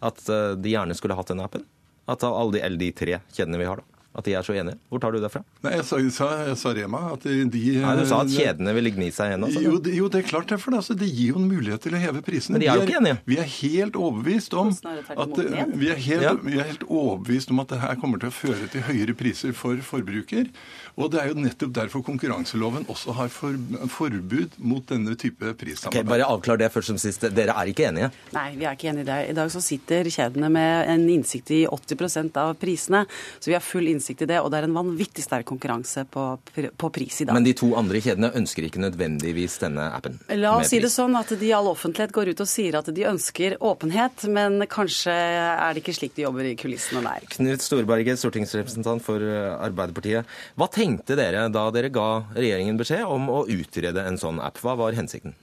at, 0.00 0.24
de 0.56 0.72
gjerne 0.72 0.96
skulle 0.96 1.18
hatt 1.18 1.32
denne 1.32 1.44
appen? 1.44 1.66
At 2.10 2.24
alle 2.26 2.56
de, 2.56 2.64
eller 2.64 2.80
de 2.80 2.90
tre 2.96 3.20
kjedene 3.36 3.60
vi 3.60 3.68
har, 3.68 3.82
da? 3.82 3.89
At 4.10 4.26
de 4.26 4.32
er 4.34 4.42
så 4.42 4.50
enige? 4.58 4.74
Hvor 4.90 4.98
tar 4.98 5.12
du 5.14 5.20
det 5.22 5.28
fra? 5.30 5.40
Nei, 5.62 5.70
Jeg 5.76 5.84
sa, 5.86 5.98
jeg 6.42 6.56
sa 6.58 6.72
Rema 6.74 7.12
at 7.12 7.22
de 7.22 7.44
Nei, 7.46 7.92
Du 8.00 8.06
sa 8.10 8.16
at 8.24 8.32
kjedene 8.32 8.72
ville 8.74 8.90
gni 8.90 9.06
seg 9.14 9.30
igjen? 9.30 9.44
Altså. 9.46 9.60
Jo, 9.62 9.76
det, 9.78 9.92
jo, 9.94 10.08
det 10.10 10.24
er 10.24 10.26
klart 10.26 10.50
det. 10.50 10.58
For 10.58 10.74
det, 10.74 10.80
altså, 10.82 10.96
det 10.98 11.06
gir 11.14 11.28
jo 11.30 11.38
en 11.38 11.46
mulighet 11.46 11.84
til 11.86 11.94
å 11.94 12.00
heve 12.02 12.22
prisene. 12.26 12.56
Men 12.58 12.64
de 12.64 12.70
er 12.72 12.80
jo 12.80 12.88
ikke 12.88 12.98
enige. 12.98 13.20
Vi 13.30 13.38
er 13.38 13.46
helt 13.54 13.98
overbevist 14.00 14.56
om 14.58 14.72
at 14.74 15.38
vi 15.78 15.92
er 15.94 16.02
helt, 16.08 16.26
Ja. 16.26 16.34
vi 16.42 16.58
er 16.58 16.66
helt 16.72 16.82
overbevist 16.88 17.54
om 17.54 17.62
at 17.62 17.68
det 17.70 17.80
her 17.84 17.94
kommer 18.02 18.18
til 18.18 18.32
å 18.32 18.34
føre 18.34 18.66
til 18.74 18.82
høyere 18.90 19.14
priser 19.14 19.54
for 19.54 19.78
forbruker. 19.86 20.50
Og 20.98 21.10
det 21.12 21.20
er 21.22 21.30
jo 21.30 21.38
nettopp 21.38 21.74
derfor 21.76 22.04
konkurranseloven 22.06 22.86
også 22.90 23.14
har 23.18 23.30
for, 23.32 23.56
forbud 23.92 24.58
mot 24.58 24.86
denne 24.90 25.16
type 25.20 25.50
Ok, 25.50 25.90
Okay, 25.90 26.04
bare 26.06 26.26
avklar 26.28 26.58
det 26.60 26.70
først 26.72 26.92
som 26.92 26.98
sist. 27.00 27.24
Dere 27.34 27.54
er 27.58 27.70
ikke 27.70 27.86
enige? 27.88 28.10
Nei, 28.34 28.46
vi 28.56 28.66
er 28.66 28.76
ikke 28.76 28.90
enige 28.90 29.04
i 29.04 29.08
det. 29.08 29.18
I 29.32 29.36
dag 29.36 29.50
så 29.52 29.62
sitter 29.64 30.08
kjedene 30.10 30.50
med 30.52 30.90
en 30.92 31.06
innsikt 31.12 31.50
i 31.54 31.60
80% 31.68 32.38
av 32.40 32.54
prisene. 32.60 33.04
Så 33.38 33.50
vi 33.50 33.56
har 33.56 33.64
full 33.64 33.88
innsikt 33.90 34.24
i 34.24 34.30
det, 34.30 34.40
og 34.40 34.50
det 34.52 34.60
er 34.60 34.68
en 34.68 34.76
vanvittig 34.76 35.24
sterk 35.24 35.48
konkurranse 35.50 36.06
på, 36.10 36.24
på 36.50 36.90
pris 36.94 37.20
i 37.22 37.28
dag. 37.28 37.36
Men 37.36 37.46
de 37.46 37.54
to 37.58 37.72
andre 37.78 38.02
kjedene 38.02 38.32
ønsker 38.40 38.66
ikke 38.66 38.82
nødvendigvis 38.84 39.58
denne 39.64 39.90
appen? 39.96 40.18
La 40.40 40.56
oss 40.58 40.72
si 40.72 40.80
det 40.82 40.92
sånn 40.92 41.16
at 41.18 41.32
de 41.40 41.50
i 41.50 41.54
all 41.56 41.70
offentlighet 41.70 42.14
går 42.14 42.32
ut 42.32 42.44
og 42.44 42.50
sier 42.50 42.78
at 42.78 42.90
de 42.94 43.06
ønsker 43.10 43.58
åpenhet, 43.60 44.26
men 44.32 44.64
kanskje 44.70 45.14
er 45.14 45.74
det 45.74 45.82
ikke 45.82 45.96
slik 45.96 46.16
de 46.16 46.26
jobber 46.26 46.50
i 46.50 46.56
kulissene 46.58 47.02
der. 47.04 47.26
Knut 47.34 47.64
Storberget, 47.64 48.20
stortingsrepresentant 48.20 49.04
for 49.04 49.22
eh, 49.24 49.52
Arbeiderpartiet. 49.60 50.28
Hva 50.58 50.70
tenkte 50.80 51.16
dere 51.18 51.44
da 51.52 51.66
dere 51.74 51.90
ga 51.92 52.08
regjeringen 52.32 52.78
beskjed 52.80 53.04
om 53.04 53.28
å 53.28 53.42
utrede 53.52 54.04
en 54.06 54.16
sånn 54.20 54.40
app? 54.40 54.60
Hva 54.62 54.76
var 54.80 54.96
hensikten? 54.96 55.34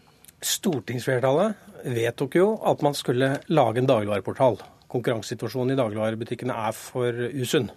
Stortingsflertallet 0.41 1.83
vedtok 1.93 2.37
jo 2.39 2.47
at 2.65 2.81
man 2.85 2.95
skulle 2.97 3.35
lage 3.53 3.81
en 3.81 3.89
dagligvareportal. 3.89 4.57
Konkurransesituasjonen 4.89 5.75
i 5.75 5.77
dagligvarebutikkene 5.77 6.55
er 6.67 6.73
for 6.77 7.27
usunn, 7.37 7.69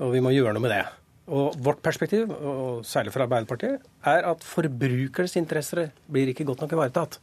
og 0.00 0.14
vi 0.14 0.22
må 0.24 0.32
gjøre 0.34 0.56
noe 0.56 0.64
med 0.64 0.74
det. 0.74 0.82
Og 1.28 1.58
Vårt 1.62 1.82
perspektiv, 1.84 2.32
og 2.32 2.86
særlig 2.88 3.12
fra 3.14 3.26
Arbeiderpartiet, 3.28 3.84
er 4.08 4.26
at 4.30 4.46
forbrukernes 4.46 5.36
interesser 5.38 5.92
blir 6.10 6.32
ikke 6.32 6.46
godt 6.48 6.64
nok 6.64 6.74
ivaretatt. 6.78 7.20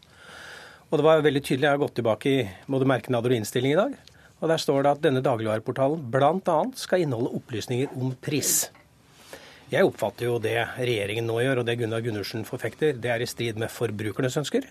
Og 0.92 1.00
det 1.02 1.08
var 1.08 1.26
veldig 1.26 1.42
tydelig, 1.42 1.66
Jeg 1.66 1.74
har 1.74 1.82
gått 1.82 1.96
tilbake 1.96 2.30
i 2.30 2.48
både 2.70 2.86
merknader 2.86 3.34
og 3.34 3.36
innstilling 3.42 3.74
i 3.74 3.82
dag. 3.82 3.94
og 4.40 4.50
Der 4.50 4.58
står 4.58 4.84
det 4.84 4.92
at 4.92 5.02
denne 5.02 5.26
dagligvareportalen 5.26 6.12
bl.a. 6.12 6.64
skal 6.76 7.02
inneholde 7.02 7.34
opplysninger 7.36 7.90
om 7.98 8.16
pris. 8.22 8.70
Jeg 9.72 9.88
oppfatter 9.88 10.28
jo 10.30 10.40
det 10.42 10.58
regjeringen 10.78 11.26
nå 11.26 11.40
gjør, 11.42 11.62
og 11.62 11.68
det 11.68 11.80
Gunnar 11.80 12.04
Gundersen 12.06 12.46
forfekter, 12.48 12.98
det 13.02 13.12
er 13.12 13.24
i 13.24 13.30
strid 13.30 13.58
med 13.62 13.72
forbrukernes 13.74 14.38
ønsker. 14.44 14.68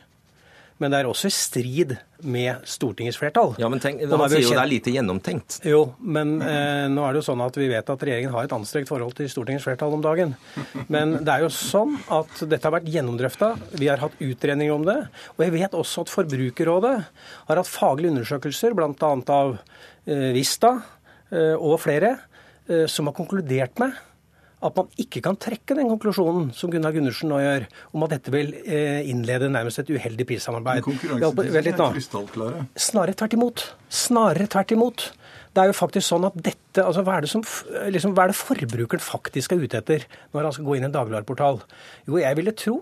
Men 0.82 0.90
det 0.90 0.98
er 1.00 1.06
også 1.06 1.28
i 1.30 1.34
strid 1.34 1.92
med 2.26 2.64
Stortingets 2.66 3.18
flertall. 3.20 3.52
Ja, 3.62 3.68
men 3.70 3.78
tenk, 3.82 4.00
Han 4.10 4.22
er 4.24 4.32
sier 4.32 4.40
jo 4.42 4.48
kjent- 4.48 4.58
det 4.58 4.62
er 4.64 4.70
lite 4.72 4.94
gjennomtenkt. 4.94 5.58
Jo, 5.70 5.82
men 6.02 6.32
eh, 6.42 6.86
nå 6.90 7.04
er 7.06 7.14
det 7.14 7.20
jo 7.20 7.26
sånn 7.28 7.42
at 7.44 7.58
vi 7.60 7.68
vet 7.70 7.92
at 7.94 8.02
regjeringen 8.02 8.32
har 8.34 8.48
et 8.48 8.54
anstrengt 8.56 8.90
forhold 8.90 9.14
til 9.14 9.28
Stortingets 9.30 9.66
flertall 9.68 9.94
om 9.94 10.02
dagen. 10.02 10.34
Men 10.90 11.20
det 11.22 11.30
er 11.30 11.44
jo 11.44 11.50
sånn 11.54 11.94
at 12.10 12.42
dette 12.50 12.66
har 12.66 12.74
vært 12.74 12.90
gjennomdrøfta. 12.90 13.52
Vi 13.78 13.86
har 13.86 14.02
hatt 14.02 14.18
utredninger 14.18 14.74
om 14.74 14.86
det. 14.88 14.96
Og 15.36 15.44
jeg 15.46 15.54
vet 15.54 15.78
også 15.78 16.02
at 16.08 16.14
Forbrukerrådet 16.14 16.96
har 17.46 17.62
hatt 17.62 17.70
faglige 17.70 18.16
undersøkelser, 18.16 18.74
bl.a. 18.74 19.12
av 19.38 19.54
eh, 20.10 20.32
Vista 20.34 20.74
eh, 21.30 21.54
og 21.54 21.78
flere, 21.86 22.16
eh, 22.66 22.88
som 22.90 23.06
har 23.06 23.14
konkludert 23.14 23.78
med 23.78 23.94
at 24.64 24.78
man 24.78 24.88
ikke 25.00 25.20
kan 25.24 25.36
trekke 25.40 25.76
den 25.76 25.90
konklusjonen 25.92 26.48
som 26.56 26.72
Gunnar 26.72 26.94
Gundersen 26.94 27.30
nå 27.30 27.40
gjør, 27.42 27.66
om 27.92 28.06
at 28.06 28.14
dette 28.16 28.32
vil 28.32 28.54
eh, 28.64 29.02
innlede 29.10 29.50
nærmest 29.52 29.82
et 29.82 29.92
uheldig 29.92 30.26
prissamarbeid. 30.30 30.88
Er. 32.54 32.64
Snarere 32.86 33.18
tvert 33.20 33.36
imot. 33.36 33.66
Snarere 33.92 34.48
tvert 34.50 34.74
imot. 34.76 35.06
Det 35.54 35.62
er 35.62 35.70
jo 35.70 35.76
faktisk 35.76 36.08
sånn 36.08 36.26
at 36.26 36.34
dette, 36.34 36.82
altså 36.82 37.04
Hva 37.06 37.18
er 37.18 37.26
det, 37.26 37.30
som, 37.30 37.44
liksom, 37.94 38.16
hva 38.16 38.24
er 38.24 38.32
det 38.32 38.40
forbrukeren 38.40 39.04
faktisk 39.04 39.54
er 39.54 39.62
ute 39.62 39.78
etter 39.78 40.06
når 40.34 40.48
han 40.48 40.56
skal 40.56 40.66
gå 40.66 40.78
inn 40.78 40.86
i 40.86 40.88
en 40.88 40.96
dagligvareportal? 40.96 41.60
Jo, 42.08 42.18
jeg 42.18 42.40
ville 42.40 42.56
tro 42.58 42.80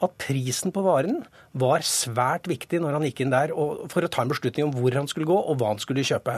at 0.00 0.16
prisen 0.20 0.72
på 0.72 0.82
varen 0.84 1.20
var 1.60 1.82
svært 1.86 2.46
viktig 2.48 2.78
når 2.80 2.96
han 2.96 3.04
gikk 3.08 3.22
inn 3.24 3.32
der 3.32 3.52
for 3.90 4.06
å 4.06 4.10
ta 4.12 4.22
en 4.24 4.30
beslutning 4.30 4.68
om 4.68 4.74
hvor 4.74 4.94
han 4.96 5.08
skulle 5.10 5.28
gå 5.28 5.36
og 5.36 5.58
hva 5.60 5.72
han 5.72 5.82
skulle 5.82 6.04
kjøpe. 6.06 6.36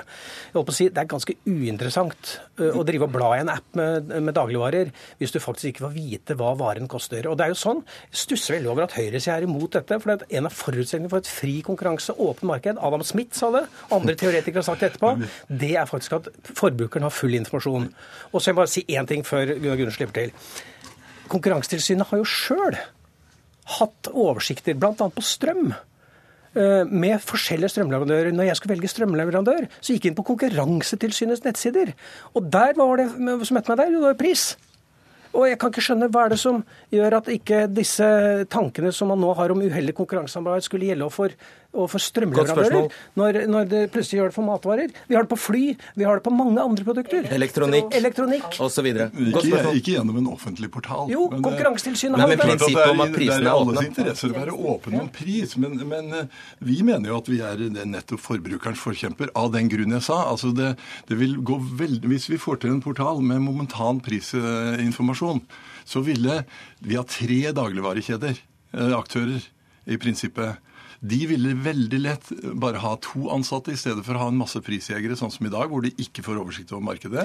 Jeg 0.50 0.56
på 0.56 0.72
å 0.72 0.76
si, 0.76 0.88
Det 0.88 1.02
er 1.02 1.10
ganske 1.10 1.36
uinteressant 1.46 2.32
å 2.58 2.84
drive 2.86 3.06
og 3.06 3.12
bla 3.14 3.32
i 3.36 3.42
en 3.42 3.52
app 3.52 3.76
med, 3.78 4.08
med 4.08 4.34
dagligvarer 4.34 4.92
hvis 5.20 5.34
du 5.34 5.38
faktisk 5.42 5.70
ikke 5.72 5.86
får 5.86 5.94
vite 5.96 6.36
hva 6.38 6.54
varen 6.58 6.88
koster. 6.90 7.28
Og 7.30 7.36
det 7.38 7.46
er 7.46 7.52
jo 7.54 7.60
sånn, 7.60 7.84
Jeg 8.10 8.22
stusser 8.24 8.56
veldig 8.56 8.72
over 8.72 8.86
at 8.86 8.96
høyresida 8.96 9.36
er 9.36 9.46
imot 9.46 9.76
dette. 9.78 10.00
for 10.00 10.12
det 10.12 10.26
er 10.26 10.38
En 10.38 10.48
av 10.48 10.56
forutsetningene 10.56 11.12
for 11.12 11.22
et 11.22 11.30
fri 11.30 11.60
konkurranse, 11.62 12.16
åpent 12.16 12.48
marked, 12.48 12.80
Adam 12.80 13.04
Smith 13.06 13.36
sa 13.36 13.50
det, 13.50 13.66
andre 13.90 14.16
teoretikere 14.16 14.62
har 14.62 14.68
sagt 14.68 14.80
det 14.80 14.92
etterpå, 14.92 15.28
det 15.48 15.76
er 15.76 15.86
faktisk 15.86 16.18
at 16.18 16.28
forbrukeren 16.56 17.06
har 17.06 17.14
full 17.14 17.34
informasjon. 17.36 17.92
Og 18.32 18.40
så 18.40 18.50
vil 18.50 18.52
jeg 18.52 18.60
bare 18.62 18.72
si 18.72 18.84
én 18.88 19.08
ting 19.08 19.22
før 19.26 19.54
Gunnar 19.54 19.76
Gunnar 19.76 19.94
slipper 19.94 20.18
til. 20.18 20.34
Konkurransetilsynet 21.32 22.10
har 22.10 22.20
jo 22.20 22.28
sjøl 22.28 22.76
hatt 23.78 24.08
oversikter, 24.12 24.74
bl.a. 24.74 24.94
på 24.94 25.22
strøm. 25.22 25.72
eh, 26.54 26.84
Med 26.84 27.20
forskjellige 27.20 27.70
strømleverandører. 27.76 28.32
Når 28.32 28.50
jeg 28.50 28.56
skulle 28.56 28.74
velge 28.76 28.90
strømleverandør, 28.90 29.68
så 29.80 29.92
gikk 29.94 30.04
jeg 30.04 30.12
inn 30.12 30.18
på 30.18 30.26
Konkurransetilsynets 30.32 31.44
nettsider. 31.44 31.94
Og 32.34 32.50
der 32.50 32.74
var 32.76 32.96
det 32.96 33.08
som 33.12 33.56
møtte 33.56 33.70
meg 33.72 33.78
der, 33.78 33.90
det 33.94 34.02
var 34.02 34.14
pris. 34.14 34.56
Og 35.32 35.46
jeg 35.48 35.56
kan 35.58 35.70
ikke 35.72 35.80
skjønne 35.80 36.10
hva 36.12 36.26
er 36.26 36.34
det 36.34 36.40
som 36.42 36.58
gjør 36.92 37.14
at 37.16 37.28
ikke 37.32 37.62
disse 37.72 38.04
tankene 38.52 38.92
som 38.92 39.08
man 39.08 39.20
nå 39.22 39.32
har 39.38 39.54
om 39.54 39.62
uheldig 39.64 39.94
konkurransesamarbeid, 39.96 40.66
skulle 40.66 40.90
gjelde 40.90 41.06
overfor, 41.72 41.96
for 41.96 42.04
strømleverandører, 42.04 42.92
når, 43.16 43.38
når 43.48 43.68
det 43.70 43.80
plutselig 43.94 44.18
gjør 44.20 44.30
det 44.30 44.36
for 44.36 44.44
matvarer. 44.46 44.92
Vi 45.08 45.16
har 45.16 45.24
det 45.24 45.30
på 45.32 45.38
fly, 45.40 45.62
vi 45.96 46.04
har 46.04 46.18
det 46.20 46.24
på 46.26 46.32
mange 46.34 46.60
andre 46.60 46.84
produkter. 46.84 47.28
Elektronikk 47.32 47.94
Elektronikk. 47.96 48.58
osv. 48.60 48.88
Ikke, 48.92 49.62
ikke 49.78 49.94
gjennom 49.96 50.18
en 50.20 50.28
offentlig 50.32 50.70
portal. 50.72 51.08
Jo, 51.10 51.28
Men, 51.30 51.40
eh, 51.40 51.46
Konkurransetilsynet 51.48 52.20
har 52.20 52.28
men, 52.28 52.38
det. 52.38 52.58
Det 52.60 52.76
er- 52.76 52.90
om 52.92 53.00
at 53.00 53.12
Det 53.12 53.28
er 53.28 53.42
i 53.42 53.46
alles 53.46 53.78
åpne. 53.78 53.86
interesse 53.88 54.28
å 54.28 54.34
være 54.36 54.52
åpen 54.52 55.00
om 55.00 55.08
pris, 55.08 55.56
men, 55.56 55.76
men 55.88 56.12
eh, 56.12 56.26
vi 56.60 56.82
mener 56.82 57.08
jo 57.08 57.16
at 57.16 57.28
vi 57.32 57.40
er 57.40 57.56
nettopp 57.86 58.20
forbrukerens 58.20 58.78
forkjemper 58.78 59.30
av 59.34 59.52
den 59.52 59.68
grunn 59.72 59.90
jeg 59.96 60.02
sa. 60.02 60.24
Altså 60.30 60.52
det, 60.54 60.76
det 61.08 61.18
vil 61.18 61.36
gå 61.40 61.58
veldig, 61.78 62.02
Hvis 62.12 62.28
vi 62.28 62.36
får 62.36 62.60
til 62.60 62.70
en 62.70 62.82
portal 62.82 63.22
med 63.22 63.40
momentan 63.40 64.00
prisinformasjon, 64.04 65.40
så 65.84 66.02
ville 66.04 66.44
vi 66.82 66.96
ha 66.96 67.02
tre 67.04 67.40
dagligvarekjeder, 67.52 68.38
eh, 68.74 68.92
aktører, 68.96 69.42
i 69.86 69.96
prinsippet. 69.98 70.58
De 71.02 71.18
ville 71.26 71.50
veldig 71.58 71.98
lett 71.98 72.28
bare 72.62 72.78
ha 72.78 72.92
to 73.02 73.24
ansatte 73.34 73.72
i 73.74 73.78
stedet 73.80 74.04
for 74.06 74.14
å 74.14 74.20
ha 74.22 74.28
en 74.30 74.36
masse 74.38 74.60
prisjegere, 74.62 75.16
sånn 75.18 75.32
som 75.34 75.48
i 75.48 75.50
dag, 75.50 75.66
hvor 75.72 75.82
de 75.82 75.90
ikke 75.98 76.22
får 76.22 76.38
oversikt 76.38 76.70
over 76.76 76.84
markedet. 76.92 77.24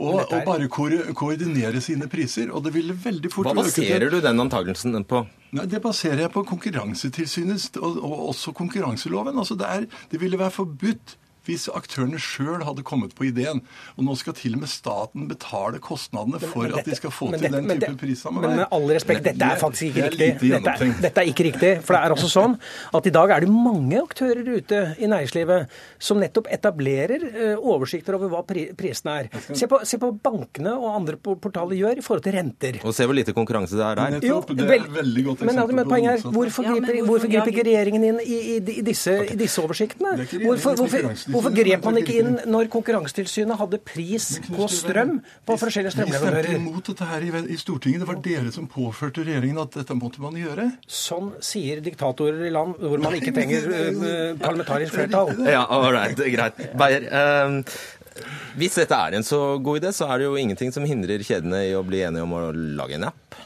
Og, 0.00 0.22
og 0.24 0.46
bare 0.48 0.68
ko- 0.72 1.12
koordinere 1.18 1.82
sine 1.84 2.08
priser. 2.08 2.48
Og 2.48 2.64
det 2.64 2.72
ville 2.78 2.96
veldig 2.96 3.28
fort 3.34 3.50
Hva 3.50 3.58
baserer 3.60 4.08
du 4.14 4.22
den 4.24 4.40
antakelsen 4.46 4.96
på? 5.04 5.26
Nei, 5.52 5.66
Det 5.68 5.82
baserer 5.84 6.24
jeg 6.24 6.32
på 6.32 6.42
Konkurransetilsynet 6.48 7.76
og, 7.82 8.00
og 8.00 8.28
også 8.32 8.52
konkurranseloven. 8.56 9.36
Altså 9.38 9.56
det, 9.60 9.68
er, 9.76 9.86
det 10.12 10.20
ville 10.24 10.40
være 10.40 10.54
forbudt 10.62 11.18
hvis 11.48 11.64
aktørene 11.72 12.20
sjøl 12.20 12.62
hadde 12.68 12.84
kommet 12.86 13.14
på 13.16 13.24
ideen. 13.30 13.62
Og 13.96 14.04
nå 14.06 14.14
skal 14.20 14.36
til 14.36 14.54
og 14.58 14.60
med 14.62 14.68
staten 14.70 15.26
betale 15.30 15.80
kostnadene 15.82 16.38
for 16.42 16.66
Men 16.68 16.78
at 16.78 16.84
de 16.84 16.94
skal 16.98 17.10
få 17.14 17.30
til 17.32 17.40
dette- 17.40 17.62
den 17.64 17.80
type 17.80 17.96
prissamarbeid. 18.02 18.50
Men 18.50 18.60
med 18.62 18.66
all 18.76 18.86
respekt, 18.92 19.24
dette 19.24 19.48
er 19.48 19.56
faktisk 19.60 19.88
ikke 19.88 19.94
det 19.94 20.04
er 20.04 20.10
riktig. 20.10 20.50
lite 20.52 20.60
Dette 20.60 20.84
er, 20.84 20.94
dette 21.08 21.22
er 21.24 21.30
ikke 21.32 21.46
riktig. 21.48 21.72
For 21.82 21.96
det 21.96 22.02
er 22.04 22.14
altså 22.14 22.28
sånn 22.32 22.58
at 22.94 23.06
i 23.08 23.14
dag 23.16 23.30
er 23.38 23.40
det 23.46 23.48
mange 23.50 24.02
aktører 24.02 24.44
ute 24.58 24.82
i 24.98 25.06
næringslivet 25.08 25.68
som 25.98 26.20
nettopp 26.20 26.46
etablerer 26.52 27.24
eh, 27.28 27.56
oversikter 27.56 28.14
over 28.18 28.28
hva 28.32 28.42
pri 28.46 28.66
prisene 28.78 29.16
er. 29.24 29.30
Se 29.54 29.66
på, 29.70 29.80
se 29.88 29.98
på 29.98 30.12
bankene 30.22 30.74
og 30.76 30.92
andre 30.94 31.16
portaler 31.16 31.76
gjør 31.80 31.98
i 31.98 32.04
forhold 32.04 32.22
til 32.28 32.36
renter. 32.36 32.78
Og 32.84 32.92
se 32.94 33.06
hvor 33.08 33.16
lite 33.16 33.32
konkurranse 33.36 33.76
det 33.78 33.84
er 33.88 33.94
der. 34.02 34.20
Jo, 34.28 34.40
det 34.46 34.64
er 34.68 34.84
veldig 34.88 35.24
godt 35.30 35.40
men, 35.40 35.54
eksempel 35.54 35.74
men 35.80 35.84
på 35.84 35.90
poenget 35.94 36.12
er, 36.26 36.30
hvorfor 36.36 36.62
Ja, 36.68 36.70
men 36.74 36.82
griper, 36.82 36.92
hvorfor- 36.98 37.06
hvorfor 37.08 37.28
griper 37.32 37.52
ikke 37.54 37.64
regjeringen 37.70 38.04
inn 38.04 38.20
i, 38.20 38.38
i, 38.56 38.56
i, 38.78 38.82
disse, 38.84 39.14
i 39.32 39.36
disse 39.38 39.62
oversiktene? 39.62 40.12
Er 40.18 40.26
Hvorfor, 40.44 40.76
hvorfor, 40.76 41.12
hvorfor 41.38 41.54
grep 41.56 41.86
man 41.86 42.00
ikke 42.00 42.16
inn 42.20 42.38
når 42.50 42.70
Konkurransetilsynet 42.72 43.58
hadde 43.60 43.80
pris 43.86 44.28
på 44.48 44.68
strøm 44.72 45.18
på 45.46 45.58
forskjellige 45.60 46.06
Vi 46.08 46.16
stemte 46.18 46.54
imot 46.56 46.90
dette 46.90 47.08
her 47.08 47.24
i, 47.24 47.32
i 47.54 47.58
Stortinget. 47.60 48.02
Det 48.02 48.08
var 48.10 48.22
dere 48.24 48.54
som 48.54 48.68
påførte 48.70 49.24
regjeringen 49.26 49.60
at 49.62 49.78
dette 49.80 49.96
måtte 49.98 50.22
man 50.24 50.36
gjøre. 50.38 50.70
Sånn 50.84 51.32
sier 51.44 51.82
diktatorer 51.84 52.44
i 52.48 52.52
land 52.54 52.78
hvor 52.82 53.02
man 53.02 53.16
ikke 53.18 53.34
trenger 53.36 53.70
eh, 53.70 54.32
parlamentarisk 54.40 54.98
flertall. 54.98 55.32
Ja, 55.48 55.64
ålreit. 55.78 56.20
Greit. 56.34 56.60
Beyer, 56.78 57.08
eh, 57.08 58.26
hvis 58.58 58.78
dette 58.80 58.96
er 58.98 59.18
en 59.18 59.26
så 59.26 59.40
god 59.62 59.82
idé, 59.82 59.92
så 59.94 60.08
er 60.10 60.20
det 60.20 60.28
jo 60.28 60.38
ingenting 60.40 60.74
som 60.74 60.86
hindrer 60.88 61.22
kjedene 61.24 61.62
i 61.68 61.76
å 61.78 61.84
bli 61.86 62.02
enige 62.06 62.26
om 62.26 62.34
å 62.34 62.48
lage 62.52 62.98
en 62.98 63.10
app. 63.12 63.38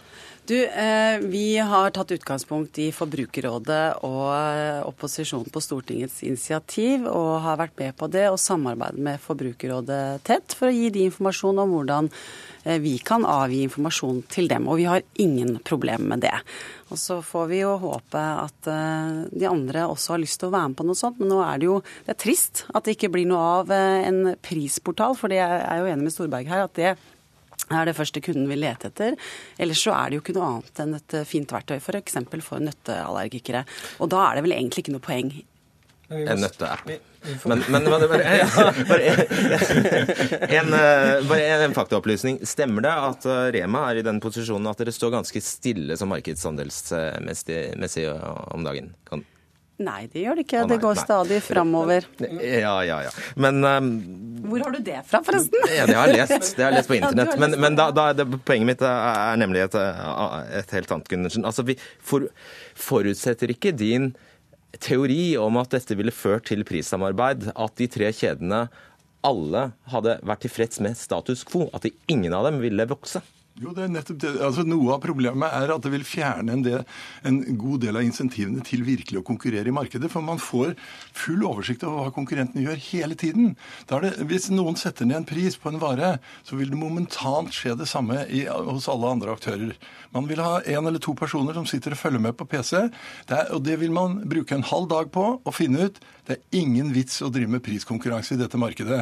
Du, 0.52 0.64
eh, 0.66 1.18
Vi 1.18 1.58
har 1.58 1.90
tatt 1.90 2.10
utgangspunkt 2.12 2.76
i 2.78 2.90
Forbrukerrådet 2.92 4.02
og 4.04 4.26
eh, 4.36 4.82
opposisjonen 4.84 5.48
på 5.48 5.62
Stortingets 5.64 6.18
initiativ, 6.26 7.06
og 7.08 7.38
har 7.46 7.56
vært 7.56 7.78
med 7.80 7.96
på 7.96 8.08
det 8.12 8.26
og 8.28 8.36
samarbeidet 8.42 9.00
med 9.00 9.22
Forbrukerrådet 9.24 10.20
tett 10.28 10.52
for 10.58 10.68
å 10.68 10.74
gi 10.76 10.90
de 10.92 11.06
informasjon 11.08 11.62
om 11.62 11.72
hvordan 11.72 12.10
eh, 12.66 12.76
vi 12.84 12.98
kan 13.00 13.24
avgi 13.24 13.62
informasjon 13.64 14.20
til 14.34 14.50
dem. 14.52 14.68
Og 14.68 14.76
vi 14.82 14.90
har 14.90 15.06
ingen 15.24 15.56
problemer 15.64 16.10
med 16.12 16.26
det. 16.26 16.34
Og 16.92 17.00
så 17.00 17.22
får 17.24 17.48
vi 17.48 17.62
jo 17.62 17.72
håpe 17.86 18.20
at 18.20 18.68
de 19.32 19.48
andre 19.48 19.86
også 19.88 20.18
har 20.18 20.20
lyst 20.20 20.42
til 20.42 20.50
å 20.50 20.52
være 20.52 20.74
med 20.74 20.80
på 20.82 20.84
noe 20.84 21.00
sånt, 21.00 21.16
men 21.22 21.32
nå 21.32 21.40
er 21.46 21.62
det 21.62 21.70
jo 21.70 21.78
det 22.04 22.12
er 22.12 22.20
trist 22.26 22.66
at 22.74 22.84
det 22.84 22.98
ikke 22.98 23.14
blir 23.14 23.30
noe 23.30 23.48
av 23.62 23.72
en 23.72 24.34
prisportal, 24.44 25.16
for 25.16 25.32
det 25.32 25.40
er 25.40 25.62
jeg 25.62 25.80
jo 25.80 25.90
enig 25.94 26.10
med 26.10 26.16
Storberg 26.18 26.52
her 26.52 26.66
at 26.66 26.76
det 26.76 26.92
er 27.76 27.88
det 27.88 27.96
første 27.98 28.22
kunden 28.24 28.48
vil 28.50 28.62
lete 28.64 28.90
etter. 28.90 29.16
Ellers 29.60 29.82
så 29.84 29.94
er 29.96 30.10
det 30.10 30.18
jo 30.18 30.24
ikke 30.24 30.36
noe 30.38 30.50
annet 30.50 30.82
enn 30.84 30.98
et 30.98 31.16
eh, 31.18 31.28
fint 31.28 31.54
verktøy 31.54 31.78
f.eks. 31.78 32.18
For, 32.18 32.44
for 32.44 32.66
nøtteallergikere. 32.66 33.64
Og 34.02 34.12
da 34.12 34.26
er 34.28 34.38
det 34.38 34.46
vel 34.46 34.56
egentlig 34.58 34.86
ikke 34.86 34.96
noe 34.96 35.04
poeng. 35.04 35.32
En 36.12 36.42
nøtteapp. 36.42 36.86
Men, 37.48 37.62
men, 37.70 37.84
men 37.88 37.88
bare, 37.88 38.06
bare, 38.90 39.10
en, 40.58 40.72
eh, 40.76 41.26
bare 41.28 41.42
en 41.64 41.76
faktaopplysning. 41.76 42.40
Stemmer 42.46 42.84
det 42.84 42.94
at 43.08 43.28
eh, 43.28 43.44
Rema 43.56 43.86
er 43.90 44.00
i 44.00 44.06
den 44.06 44.20
posisjonen 44.22 44.70
at 44.70 44.82
dere 44.82 44.94
står 44.94 45.14
ganske 45.16 45.44
stille 45.44 45.96
som 45.98 46.12
markedsandelsmessig 46.12 48.08
om 48.12 48.66
dagen? 48.66 48.92
Kan 49.08 49.24
Nei, 49.82 50.06
det 50.12 50.22
gjør 50.24 50.38
det 50.38 50.44
ikke. 50.46 50.62
Å, 50.62 50.66
nei, 50.66 50.70
det 50.72 50.78
går 50.82 50.96
nei. 50.98 51.04
stadig 51.06 51.38
framover. 51.44 52.08
Ja, 52.38 52.74
ja, 52.86 52.98
ja. 53.08 53.12
Men 53.40 53.60
um, 53.64 53.90
Hvor 54.50 54.64
har 54.66 54.76
du 54.76 54.80
det 54.84 54.98
fra, 55.08 55.22
forresten? 55.26 55.66
Ja, 55.72 55.86
det 55.90 55.96
har 55.98 56.12
jeg 56.12 56.20
lest, 56.20 56.54
det 56.58 56.66
har 56.66 56.74
jeg 56.74 56.80
lest 56.80 56.92
på 56.92 56.96
Ja, 57.00 57.10
internett. 57.10 57.38
Men, 57.42 57.56
men 57.64 57.78
da, 57.78 57.88
da, 57.94 58.08
det, 58.16 58.26
poenget 58.46 58.72
mitt 58.72 58.84
er 58.86 59.40
nemlig 59.42 59.64
et, 59.66 59.78
et 60.62 60.76
helt 60.78 60.94
annet, 60.94 61.10
Gundersen. 61.12 61.48
Altså, 61.48 61.66
vi 61.66 61.76
for, 61.80 62.28
forutsetter 62.78 63.52
ikke 63.54 63.74
din 63.76 64.12
teori 64.82 65.34
om 65.40 65.58
at 65.60 65.74
dette 65.74 65.96
ville 65.98 66.14
ført 66.14 66.48
til 66.48 66.64
prissamarbeid, 66.68 67.50
at 67.52 67.76
de 67.80 67.88
tre 67.92 68.08
kjedene 68.16 68.64
alle 69.26 69.68
hadde 69.92 70.16
vært 70.26 70.46
tilfreds 70.46 70.80
med 70.82 70.98
status 70.98 71.44
quo? 71.46 71.68
At 71.76 71.86
ingen 72.10 72.34
av 72.34 72.48
dem 72.48 72.62
ville 72.62 72.88
vokse? 72.90 73.22
Jo, 73.60 73.74
det 73.76 73.82
er 73.84 73.90
nettopp 73.92 74.20
det. 74.22 74.30
Altså, 74.40 74.62
Noe 74.64 74.94
av 74.94 75.02
problemet 75.02 75.52
er 75.52 75.70
at 75.74 75.84
det 75.84 75.90
vil 75.92 76.06
fjerne 76.08 76.54
en, 76.54 76.62
del, 76.64 76.84
en 77.28 77.40
god 77.60 77.82
del 77.84 77.98
av 78.00 78.06
insentivene 78.06 78.64
til 78.64 78.84
virkelig 78.86 79.20
å 79.20 79.24
konkurrere 79.28 79.68
i 79.68 79.74
markedet. 79.76 80.08
For 80.12 80.24
man 80.24 80.40
får 80.40 80.72
full 81.16 81.44
oversikt 81.44 81.84
over 81.84 82.06
hva 82.06 82.14
konkurrentene 82.16 82.64
gjør 82.64 82.80
hele 82.86 83.18
tiden. 83.18 83.52
Da 83.90 84.00
det, 84.00 84.14
hvis 84.30 84.48
noen 84.54 84.78
setter 84.80 85.08
ned 85.08 85.20
en 85.20 85.28
pris 85.28 85.58
på 85.60 85.68
en 85.68 85.82
vare, 85.82 86.14
så 86.48 86.56
vil 86.56 86.72
det 86.72 86.80
momentant 86.80 87.52
skje 87.52 87.76
det 87.76 87.90
samme 87.90 88.24
i, 88.32 88.46
hos 88.48 88.88
alle 88.88 89.12
andre 89.18 89.36
aktører. 89.36 89.76
Man 90.16 90.30
vil 90.30 90.40
ha 90.44 90.62
en 90.64 90.88
eller 90.88 91.02
to 91.02 91.12
personer 91.18 91.56
som 91.56 91.68
sitter 91.68 91.92
og 91.92 92.00
følger 92.00 92.24
med 92.24 92.38
på 92.38 92.48
PC, 92.48 92.88
det 93.28 93.36
er, 93.36 93.52
og 93.52 93.62
det 93.68 93.78
vil 93.80 93.92
man 93.92 94.22
bruke 94.28 94.56
en 94.56 94.66
halv 94.72 94.88
dag 94.92 95.12
på 95.12 95.26
å 95.44 95.54
finne 95.54 95.90
ut. 95.90 96.00
Det 96.28 96.36
er 96.36 96.58
ingen 96.62 96.92
vits 96.94 97.16
å 97.24 97.30
drive 97.34 97.50
med 97.50 97.64
priskonkurranse 97.66 98.36
i 98.36 98.40
dette 98.40 98.60
markedet. 98.60 99.00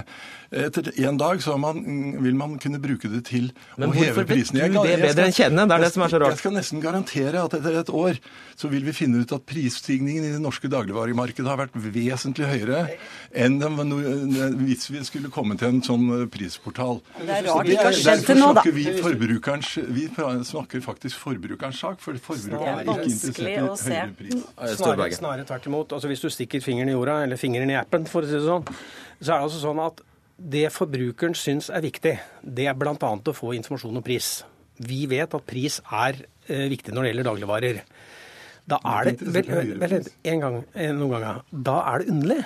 Etter 0.57 0.89
en 1.05 1.19
dag 1.21 1.43
så 1.45 1.59
man, 1.61 1.83
vil 2.25 2.39
man 2.39 2.55
kunne 2.63 2.81
bruke 2.83 3.11
det 3.13 3.27
til 3.29 3.51
Men 3.77 3.91
å 3.91 3.97
heve 3.99 4.23
hvorfor 4.23 4.31
du 4.49 4.59
Jeg 4.61 4.72
det 4.72 4.93
er 4.95 5.03
bedre 5.05 5.26
enn 5.28 5.34
kjenne, 5.36 5.66
Det 5.68 5.76
er 5.76 5.84
det 5.84 5.93
som 5.95 6.05
er 6.05 6.12
så 6.12 6.20
rart. 6.22 6.34
Jeg 6.34 6.43
skal 6.43 6.55
nesten 6.57 6.82
garantere 6.82 7.43
at 7.45 7.57
etter 7.59 7.78
et 7.80 7.93
år 7.93 8.20
så 8.61 8.68
vil 8.72 8.84
vi 8.84 8.95
finne 8.97 9.22
ut 9.22 9.32
at 9.36 9.45
prisstigningen 9.49 10.24
i 10.24 10.32
det 10.34 10.41
norske 10.43 10.68
dagligvaremarkedet 10.72 11.49
har 11.49 11.61
vært 11.61 11.76
vesentlig 11.76 12.49
høyere 12.51 12.82
enn 13.32 13.61
hvis 14.64 14.88
vi 14.91 15.03
skulle 15.07 15.30
komme 15.32 15.57
til 15.61 15.70
en 15.70 15.82
sånn 15.84 16.07
eh, 16.16 16.26
prisportal. 16.32 17.01
Det 17.20 17.36
er 17.36 17.49
rart 17.49 17.68
det 17.68 17.76
ikke 17.76 17.86
har 17.88 17.99
skjedd 18.01 18.26
til 18.28 18.41
nå, 18.41 18.51
da. 18.59 18.64
vi 18.66 18.86
Vi 20.01 20.07
snakker 20.51 20.84
faktisk 20.84 21.20
forbrukerens 21.20 21.80
sak, 21.80 22.01
for 22.03 22.16
forbrukeren 22.20 22.82
er 22.82 22.88
ikke 22.88 23.11
interessert 23.12 23.86
i 23.86 23.95
høyere 23.95 24.14
pris. 24.18 24.45
Snarere, 24.80 25.11
snarere 25.16 25.49
tvert 25.49 25.70
imot. 25.70 25.97
Altså, 25.97 26.11
hvis 26.11 26.24
du 26.24 26.30
stikker 26.32 26.62
fingeren 26.64 26.93
i 26.93 26.97
jorda, 26.97 27.22
eller 27.24 27.41
fingeren 27.41 27.72
i 27.72 27.78
appen, 27.78 28.07
for 28.11 28.26
å 28.26 28.30
si 28.30 28.36
det 28.36 28.47
sånn, 28.47 28.66
så 29.20 29.34
er 29.34 29.36
det 29.36 29.45
altså 29.49 29.62
sånn 29.62 29.82
at 29.84 30.05
det 30.41 30.70
forbrukeren 30.72 31.34
syns 31.36 31.68
er 31.72 31.84
viktig, 31.84 32.14
det 32.41 32.68
er 32.70 32.78
bl.a. 32.78 32.95
å 32.97 33.36
få 33.36 33.53
informasjon 33.59 34.01
om 34.01 34.05
pris. 34.05 34.41
Vi 34.80 35.05
vet 35.11 35.34
at 35.36 35.47
pris 35.49 35.80
er 35.84 36.22
eh, 36.49 36.66
viktig 36.72 36.95
når 36.95 37.05
det 37.05 37.12
gjelder 37.12 37.28
dagligvarer. 37.28 37.82
Da 38.70 38.78
er 38.86 39.11
det 39.11 39.34
vel, 39.34 39.74
vel, 39.80 39.99
en 40.32 40.45
gang, 40.45 40.57
eh, 40.72 40.93
noen 40.97 41.14
ganger, 41.16 41.43
Da 41.51 41.76
er 41.91 42.01
det 42.01 42.14
underlig 42.14 42.41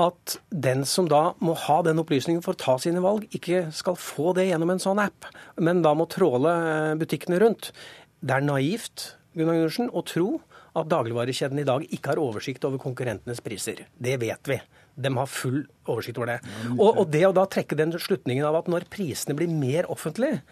at 0.00 0.38
den 0.48 0.86
som 0.88 1.08
da 1.10 1.34
må 1.44 1.52
ha 1.66 1.82
den 1.84 2.00
opplysningen 2.00 2.40
for 2.44 2.54
å 2.54 2.60
ta 2.62 2.78
sine 2.80 3.02
valg, 3.04 3.26
ikke 3.36 3.66
skal 3.76 3.98
få 4.00 4.32
det 4.38 4.48
gjennom 4.48 4.72
en 4.72 4.80
sånn 4.80 5.02
app, 5.02 5.28
men 5.60 5.82
da 5.84 5.92
må 5.98 6.08
tråle 6.08 6.54
eh, 6.68 6.94
butikkene 7.00 7.42
rundt. 7.42 7.74
Det 8.22 8.38
er 8.38 8.46
naivt 8.46 9.12
Gunnar 9.36 9.56
Gundersen, 9.56 9.90
å 9.92 10.04
tro 10.04 10.26
at 10.76 10.88
dagligvarekjeden 10.88 11.60
i 11.60 11.68
dag 11.68 11.84
ikke 11.92 12.14
har 12.14 12.20
oversikt 12.20 12.64
over 12.68 12.80
konkurrentenes 12.80 13.40
priser. 13.44 13.86
Det 13.92 14.16
vet 14.20 14.48
vi. 14.48 14.58
De 14.94 15.12
har 15.16 15.30
full 15.30 15.62
oversikt 15.88 16.18
over 16.20 16.34
det. 16.34 16.38
Og, 16.74 16.88
og 16.90 17.06
det 17.12 17.24
å 17.28 17.32
da 17.36 17.46
trekke 17.48 17.78
den 17.78 17.94
slutningen 17.96 18.44
av 18.48 18.60
at 18.60 18.68
når 18.72 18.88
prisene 18.92 19.36
blir 19.38 19.50
mer 19.52 19.88
offentlige, 19.92 20.42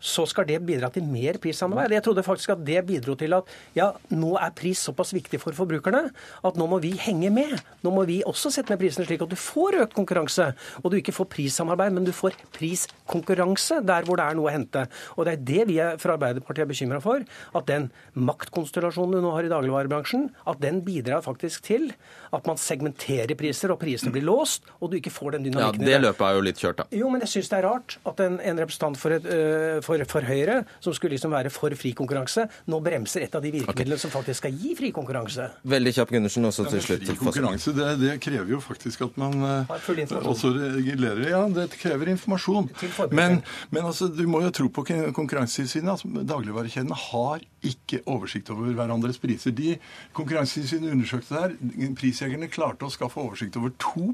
så 0.00 0.26
skal 0.28 0.46
det 0.48 0.60
bidra 0.66 0.90
til 0.92 1.06
mer 1.08 1.38
prissamarbeid. 1.42 1.94
Jeg 1.96 2.04
trodde 2.06 2.24
faktisk 2.26 2.54
at 2.54 2.64
det 2.66 2.80
bidro 2.86 3.14
til 3.18 3.36
at 3.36 3.48
ja, 3.76 3.90
nå 4.12 4.34
er 4.40 4.54
pris 4.56 4.82
såpass 4.84 5.14
viktig 5.16 5.40
for 5.42 5.56
forbrukerne 5.56 6.10
at 6.44 6.58
nå 6.60 6.66
må 6.70 6.80
vi 6.82 6.92
henge 7.00 7.30
med. 7.34 7.54
Nå 7.84 7.92
må 7.94 8.04
vi 8.08 8.20
også 8.26 8.52
sette 8.52 8.72
ned 8.74 8.82
prisene 8.82 9.06
slik 9.08 9.22
at 9.24 9.32
du 9.32 9.38
får 9.38 9.80
økt 9.84 9.96
konkurranse. 9.96 10.50
Og 10.82 10.90
du 10.92 10.98
ikke 10.98 11.14
får 11.16 11.30
prissamarbeid, 11.32 11.94
men 11.96 12.06
du 12.06 12.12
får 12.14 12.36
priskonkurranse 12.56 13.80
der 13.86 14.06
hvor 14.06 14.20
det 14.20 14.26
er 14.28 14.38
noe 14.38 14.50
å 14.50 14.54
hente. 14.54 14.84
Og 15.16 15.26
det 15.28 15.36
er 15.36 15.44
det 15.52 15.66
vi 15.70 15.78
fra 16.02 16.16
Arbeiderpartiet 16.18 16.64
er 16.66 16.70
bekymra 16.70 17.00
for. 17.04 17.24
At 17.56 17.68
den 17.70 17.88
maktkonstellasjonen 18.14 19.18
du 19.18 19.24
nå 19.24 19.32
har 19.34 19.46
i 19.46 19.52
dagligvarebransjen, 19.52 20.28
at 20.50 20.60
den 20.62 20.82
bidrar 20.86 21.24
faktisk 21.24 21.64
til 21.66 21.90
at 22.34 22.46
man 22.48 22.58
segmenterer 22.60 23.36
priser, 23.38 23.72
og 23.72 23.80
prisene 23.82 24.12
blir 24.14 24.24
låst, 24.26 24.66
og 24.80 24.90
du 24.92 24.98
ikke 24.98 25.12
får 25.14 25.36
den 25.36 25.48
dynamikken 25.48 25.84
Ja, 25.84 25.94
Det 25.94 26.02
løpet 26.02 26.26
er 26.26 26.38
jo 26.38 26.44
litt 26.48 26.60
kjørt, 26.60 26.82
da. 26.82 26.86
jo, 26.94 27.10
men 27.12 27.22
jeg 27.24 27.32
syns 27.36 27.50
det 27.52 27.58
er 27.60 27.66
rart 27.68 27.96
at 28.10 28.22
en, 28.24 28.40
en 28.42 28.62
representant 28.64 28.98
for, 29.00 29.14
et, 29.16 29.26
øh, 29.26 29.78
for, 29.84 30.04
for 30.10 30.26
Høyre, 30.26 30.62
som 30.84 30.94
skulle 30.96 31.14
liksom 31.16 31.34
være 31.34 31.52
for 31.54 31.74
fri 31.78 31.92
konkurranse, 31.96 32.46
nå 32.70 32.80
bremser 32.84 33.26
et 33.26 33.36
av 33.36 33.44
de 33.44 33.52
virkemidlene 33.54 34.00
som 34.00 34.12
faktisk 34.12 34.42
skal 34.42 34.56
gi 34.58 34.74
fri 34.78 34.90
konkurranse. 34.94 35.48
Veldig 35.74 35.94
kjapp, 35.98 36.14
Gundersen, 36.16 36.48
også 36.48 36.66
til 36.72 36.84
slutt. 36.84 37.06
Fri 37.08 37.18
konkurranse, 37.20 37.74
det, 37.76 37.90
det 38.02 38.16
krever 38.24 38.54
jo 38.56 38.60
faktisk 38.64 39.06
at 39.08 39.18
man 39.20 39.36
eh, 39.48 39.74
også 40.20 40.52
regulerer. 40.56 41.24
Ja, 41.30 41.44
det 41.52 41.68
krever 41.76 42.12
informasjon. 42.14 42.70
Men, 43.14 43.40
men 43.70 43.84
altså, 43.84 44.08
du 44.08 44.24
må 44.30 44.42
jo 44.44 44.52
tro 44.54 44.68
på 44.72 44.86
Konkurransetilsynet. 45.14 45.90
Altså, 45.94 46.26
dagligvarekjedene 46.34 46.98
har 47.10 47.44
ikke 47.64 48.02
oversikt 48.10 48.50
over 48.54 48.72
hverandres 48.76 49.20
priser. 49.22 49.54
De 49.56 49.76
Konkurransetilsynet 50.16 50.92
undersøkte 50.94 51.34
der. 51.34 51.56
Prisjegerne 51.98 52.50
klarte 52.52 52.88
å 52.88 52.92
skaffe 52.92 53.22
oversikt 53.22 53.58
over 53.60 53.74
2 53.82 54.12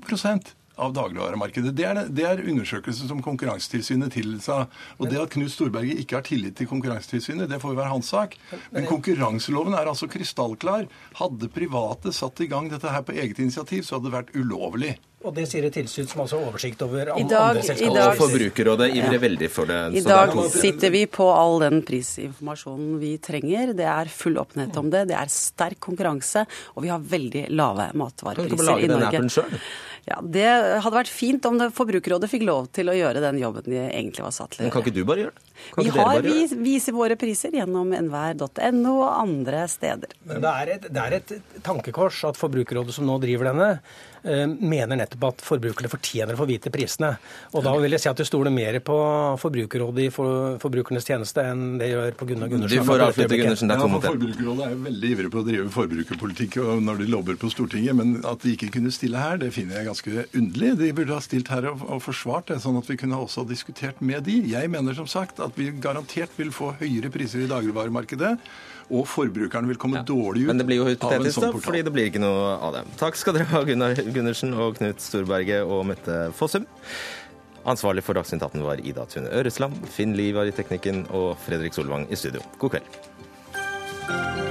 av 0.81 0.95
dagligvaremarkedet. 0.97 1.75
Det 1.77 1.87
er, 1.87 2.01
det 2.09 2.27
er 2.27 2.43
undersøkelser 2.43 3.11
som 3.11 3.21
Konkurransetilsynet 3.25 4.15
tilsa. 4.17 4.63
Og 4.99 5.11
det 5.11 5.21
at 5.21 5.35
Knut 5.35 5.53
Storberget 5.53 6.01
ikke 6.03 6.19
har 6.19 6.27
tillit 6.27 6.57
til 6.59 6.71
Konkurransetilsynet, 6.71 7.51
det 7.51 7.61
får 7.63 7.77
være 7.77 7.93
hans 7.93 8.11
sak. 8.15 8.39
Men 8.73 8.89
konkurranseloven 8.91 9.77
er 9.77 9.93
altså 9.93 10.09
krystallklar. 10.11 10.89
Hadde 11.21 11.53
private 11.53 12.15
satt 12.17 12.41
i 12.41 12.51
gang 12.51 12.73
dette 12.73 12.91
her 12.91 13.05
på 13.07 13.17
eget 13.17 13.39
initiativ, 13.39 13.85
så 13.87 13.99
hadde 13.99 14.11
det 14.11 14.17
vært 14.19 14.35
ulovlig. 14.37 14.97
Og 15.21 15.35
det 15.37 15.43
sier 15.51 15.67
et 15.69 15.75
tilsyn 15.77 16.07
som 16.09 16.23
altså 16.23 16.39
har 16.41 16.49
oversikt 16.49 16.81
over 16.81 17.11
I 17.13 17.25
dag- 17.29 17.59
andre 17.59 17.75
i 17.77 17.89
dag- 17.93 18.09
Og 18.09 18.17
Forbrukerrådet 18.17 18.87
ivrer 18.97 19.19
veldig 19.21 19.51
for 19.53 19.69
det. 19.69 19.81
I 19.93 20.01
så 20.01 20.09
det 20.09 20.17
er 20.17 20.33
dag 20.33 20.51
sitter 20.51 20.91
vi 20.91 21.05
på 21.07 21.27
all 21.29 21.59
den 21.61 21.83
prisinformasjonen 21.83 22.99
vi 22.99 23.19
trenger. 23.19 23.75
Det 23.77 23.85
er 23.85 24.09
full 24.09 24.39
åpenhet 24.41 24.77
om 24.81 24.89
det. 24.89 25.09
Det 25.09 25.17
er 25.17 25.29
sterk 25.29 25.79
konkurranse, 25.79 26.47
og 26.75 26.83
vi 26.83 26.89
har 26.89 26.99
veldig 26.99 27.51
lave 27.51 27.91
matvarepriser 27.93 28.49
i 28.49 28.49
Kan 28.49 28.57
du 28.57 28.63
ikke 28.63 28.71
lage 28.73 28.89
den 28.89 29.03
appen 29.03 29.29
selv? 29.29 29.61
Ja, 30.09 30.19
Det 30.23 30.47
hadde 30.85 30.97
vært 30.97 31.13
fint 31.13 31.45
om 31.49 31.59
Forbrukerrådet 31.75 32.31
fikk 32.33 32.45
lov 32.49 32.69
til 32.75 32.91
å 32.91 32.97
gjøre 32.97 33.23
den 33.25 33.41
jobben 33.41 33.67
de 33.69 33.79
egentlig 33.85 34.25
var 34.25 34.35
satt 34.35 34.55
til 34.55 34.63
å 34.63 34.67
Men 34.67 34.75
kan 34.75 34.85
ikke 34.85 34.97
du 34.97 35.03
bare 35.09 35.25
gjøre 35.27 35.35
det? 35.37 35.47
Kan 35.61 35.85
Vi 35.85 35.91
ikke 35.91 35.97
dere 35.99 36.07
har 36.07 36.21
bare 36.21 36.35
gjøre 36.35 36.49
vi, 36.57 36.61
viser 36.71 36.97
våre 36.97 37.17
priser 37.21 37.57
gjennom 37.59 37.93
enhver.no 37.97 38.95
og 38.97 39.11
andre 39.13 39.65
steder. 39.71 40.15
Men 40.29 40.41
det 40.45 40.55
er, 40.63 40.73
et, 40.77 40.89
det 40.89 41.05
er 41.05 41.19
et 41.21 41.35
tankekors 41.67 42.23
at 42.31 42.41
Forbrukerrådet 42.41 42.97
som 42.97 43.09
nå 43.09 43.19
driver 43.23 43.51
denne, 43.53 43.71
mener 44.23 44.99
nettopp 45.01 45.27
at 45.31 45.43
forbrukerne 45.45 45.91
fortjener 45.91 46.37
å 46.37 46.41
få 46.41 46.47
vite 46.51 46.73
prisene. 46.73 47.15
Og 47.57 47.65
da 47.65 47.73
vil 47.81 47.95
jeg 47.97 48.03
si 48.05 48.11
at 48.11 48.21
du 48.21 48.27
stoler 48.29 48.53
mer 48.55 48.79
på 48.85 48.97
Forbrukerrådet 49.41 50.07
i 50.07 50.11
for, 50.15 50.59
forbrukernes 50.63 51.07
tjeneste 51.07 51.45
enn 51.47 51.79
det 51.81 51.91
gjør 51.93 52.17
på 52.19 52.29
Gunnar 52.31 52.51
Gundersen. 52.53 52.83
Du 52.83 52.89
får 52.89 53.05
avslutte, 53.07 53.39
Gundersen. 53.41 53.71
Det 53.71 53.77
er 53.77 53.83
to 53.85 53.91
mot 53.93 54.05
én. 54.05 54.17
Forbrukerrådet 54.17 54.67
er 54.67 54.75
jo 54.75 54.81
veldig 54.87 55.13
ivrig 55.15 55.33
på 55.33 55.41
å 55.41 55.47
drive 55.47 55.69
forbrukerpolitikk 55.77 56.59
og 56.65 56.83
når 56.87 57.03
de 57.03 57.09
lobber 57.15 57.41
på 57.41 57.53
Stortinget, 57.53 57.97
men 57.99 58.19
at 58.29 58.45
de 58.45 58.55
ikke 58.57 58.71
kunne 58.77 58.93
stille 58.95 59.21
her, 59.21 59.41
det 59.41 59.53
finner 59.57 59.81
jeg 59.81 59.91
ganske 59.91 60.27
underlig. 60.43 60.73
De 60.81 60.91
burde 61.01 61.17
ha 61.17 61.25
stilt 61.25 61.53
her 61.53 61.71
og, 61.73 61.87
og 61.89 62.03
forsvart 62.05 62.51
det, 62.53 62.61
sånn 62.65 62.79
at 62.81 62.91
vi 62.91 62.99
kunne 63.01 63.21
også 63.21 63.45
ha 63.45 63.51
diskutert 63.51 64.03
med 64.05 64.27
de. 64.29 64.41
Jeg 64.51 64.73
mener 64.73 64.97
som 64.99 65.09
sagt 65.11 65.41
at 65.43 65.57
vi 65.59 65.71
garantert 65.83 66.37
vil 66.39 66.53
få 66.55 66.75
høyere 66.81 67.13
priser 67.13 67.45
i 67.45 67.51
dagligvaremarkedet, 67.51 68.37
og 68.91 69.07
forbrukeren 69.09 69.71
vil 69.71 69.79
komme 69.81 70.03
dårlig 70.07 70.45
ut 70.45 70.51
Men 70.51 70.61
det 70.61 70.67
blir 70.69 70.81
jo 70.81 70.85
av 70.85 70.91
en 70.91 70.97
hypotetisk, 70.97 71.39
sånn 71.39 71.55
da, 71.55 71.63
fordi 71.65 71.83
det 71.87 71.95
blir 71.95 72.11
ikke 72.11 72.23
noe 72.23 72.53
av 72.59 72.77
det. 72.77 72.85
Takk 73.01 73.19
skal 73.21 73.39
dere 73.39 73.49
ha, 73.53 73.63
Gunnar 73.67 73.95
Gundersen 74.11 74.55
og 74.55 74.79
Knut 74.81 75.03
Storberget 75.05 75.65
og 75.65 75.87
Mette 75.93 76.21
Fossum. 76.37 76.67
Ansvarlig 77.71 78.05
for 78.07 78.17
Dagsnytt 78.17 78.43
18 78.43 78.65
var 78.65 78.81
Ida 78.83 79.05
Tune 79.11 79.31
Øresland. 79.37 79.77
Finn 79.93 80.17
Liv 80.19 80.35
var 80.41 80.49
i 80.49 80.55
teknikken, 80.57 81.05
og 81.13 81.35
Fredrik 81.45 81.77
Solvang 81.77 82.09
i 82.11 82.19
studio. 82.19 82.43
God 82.59 82.79
kveld. 82.79 84.50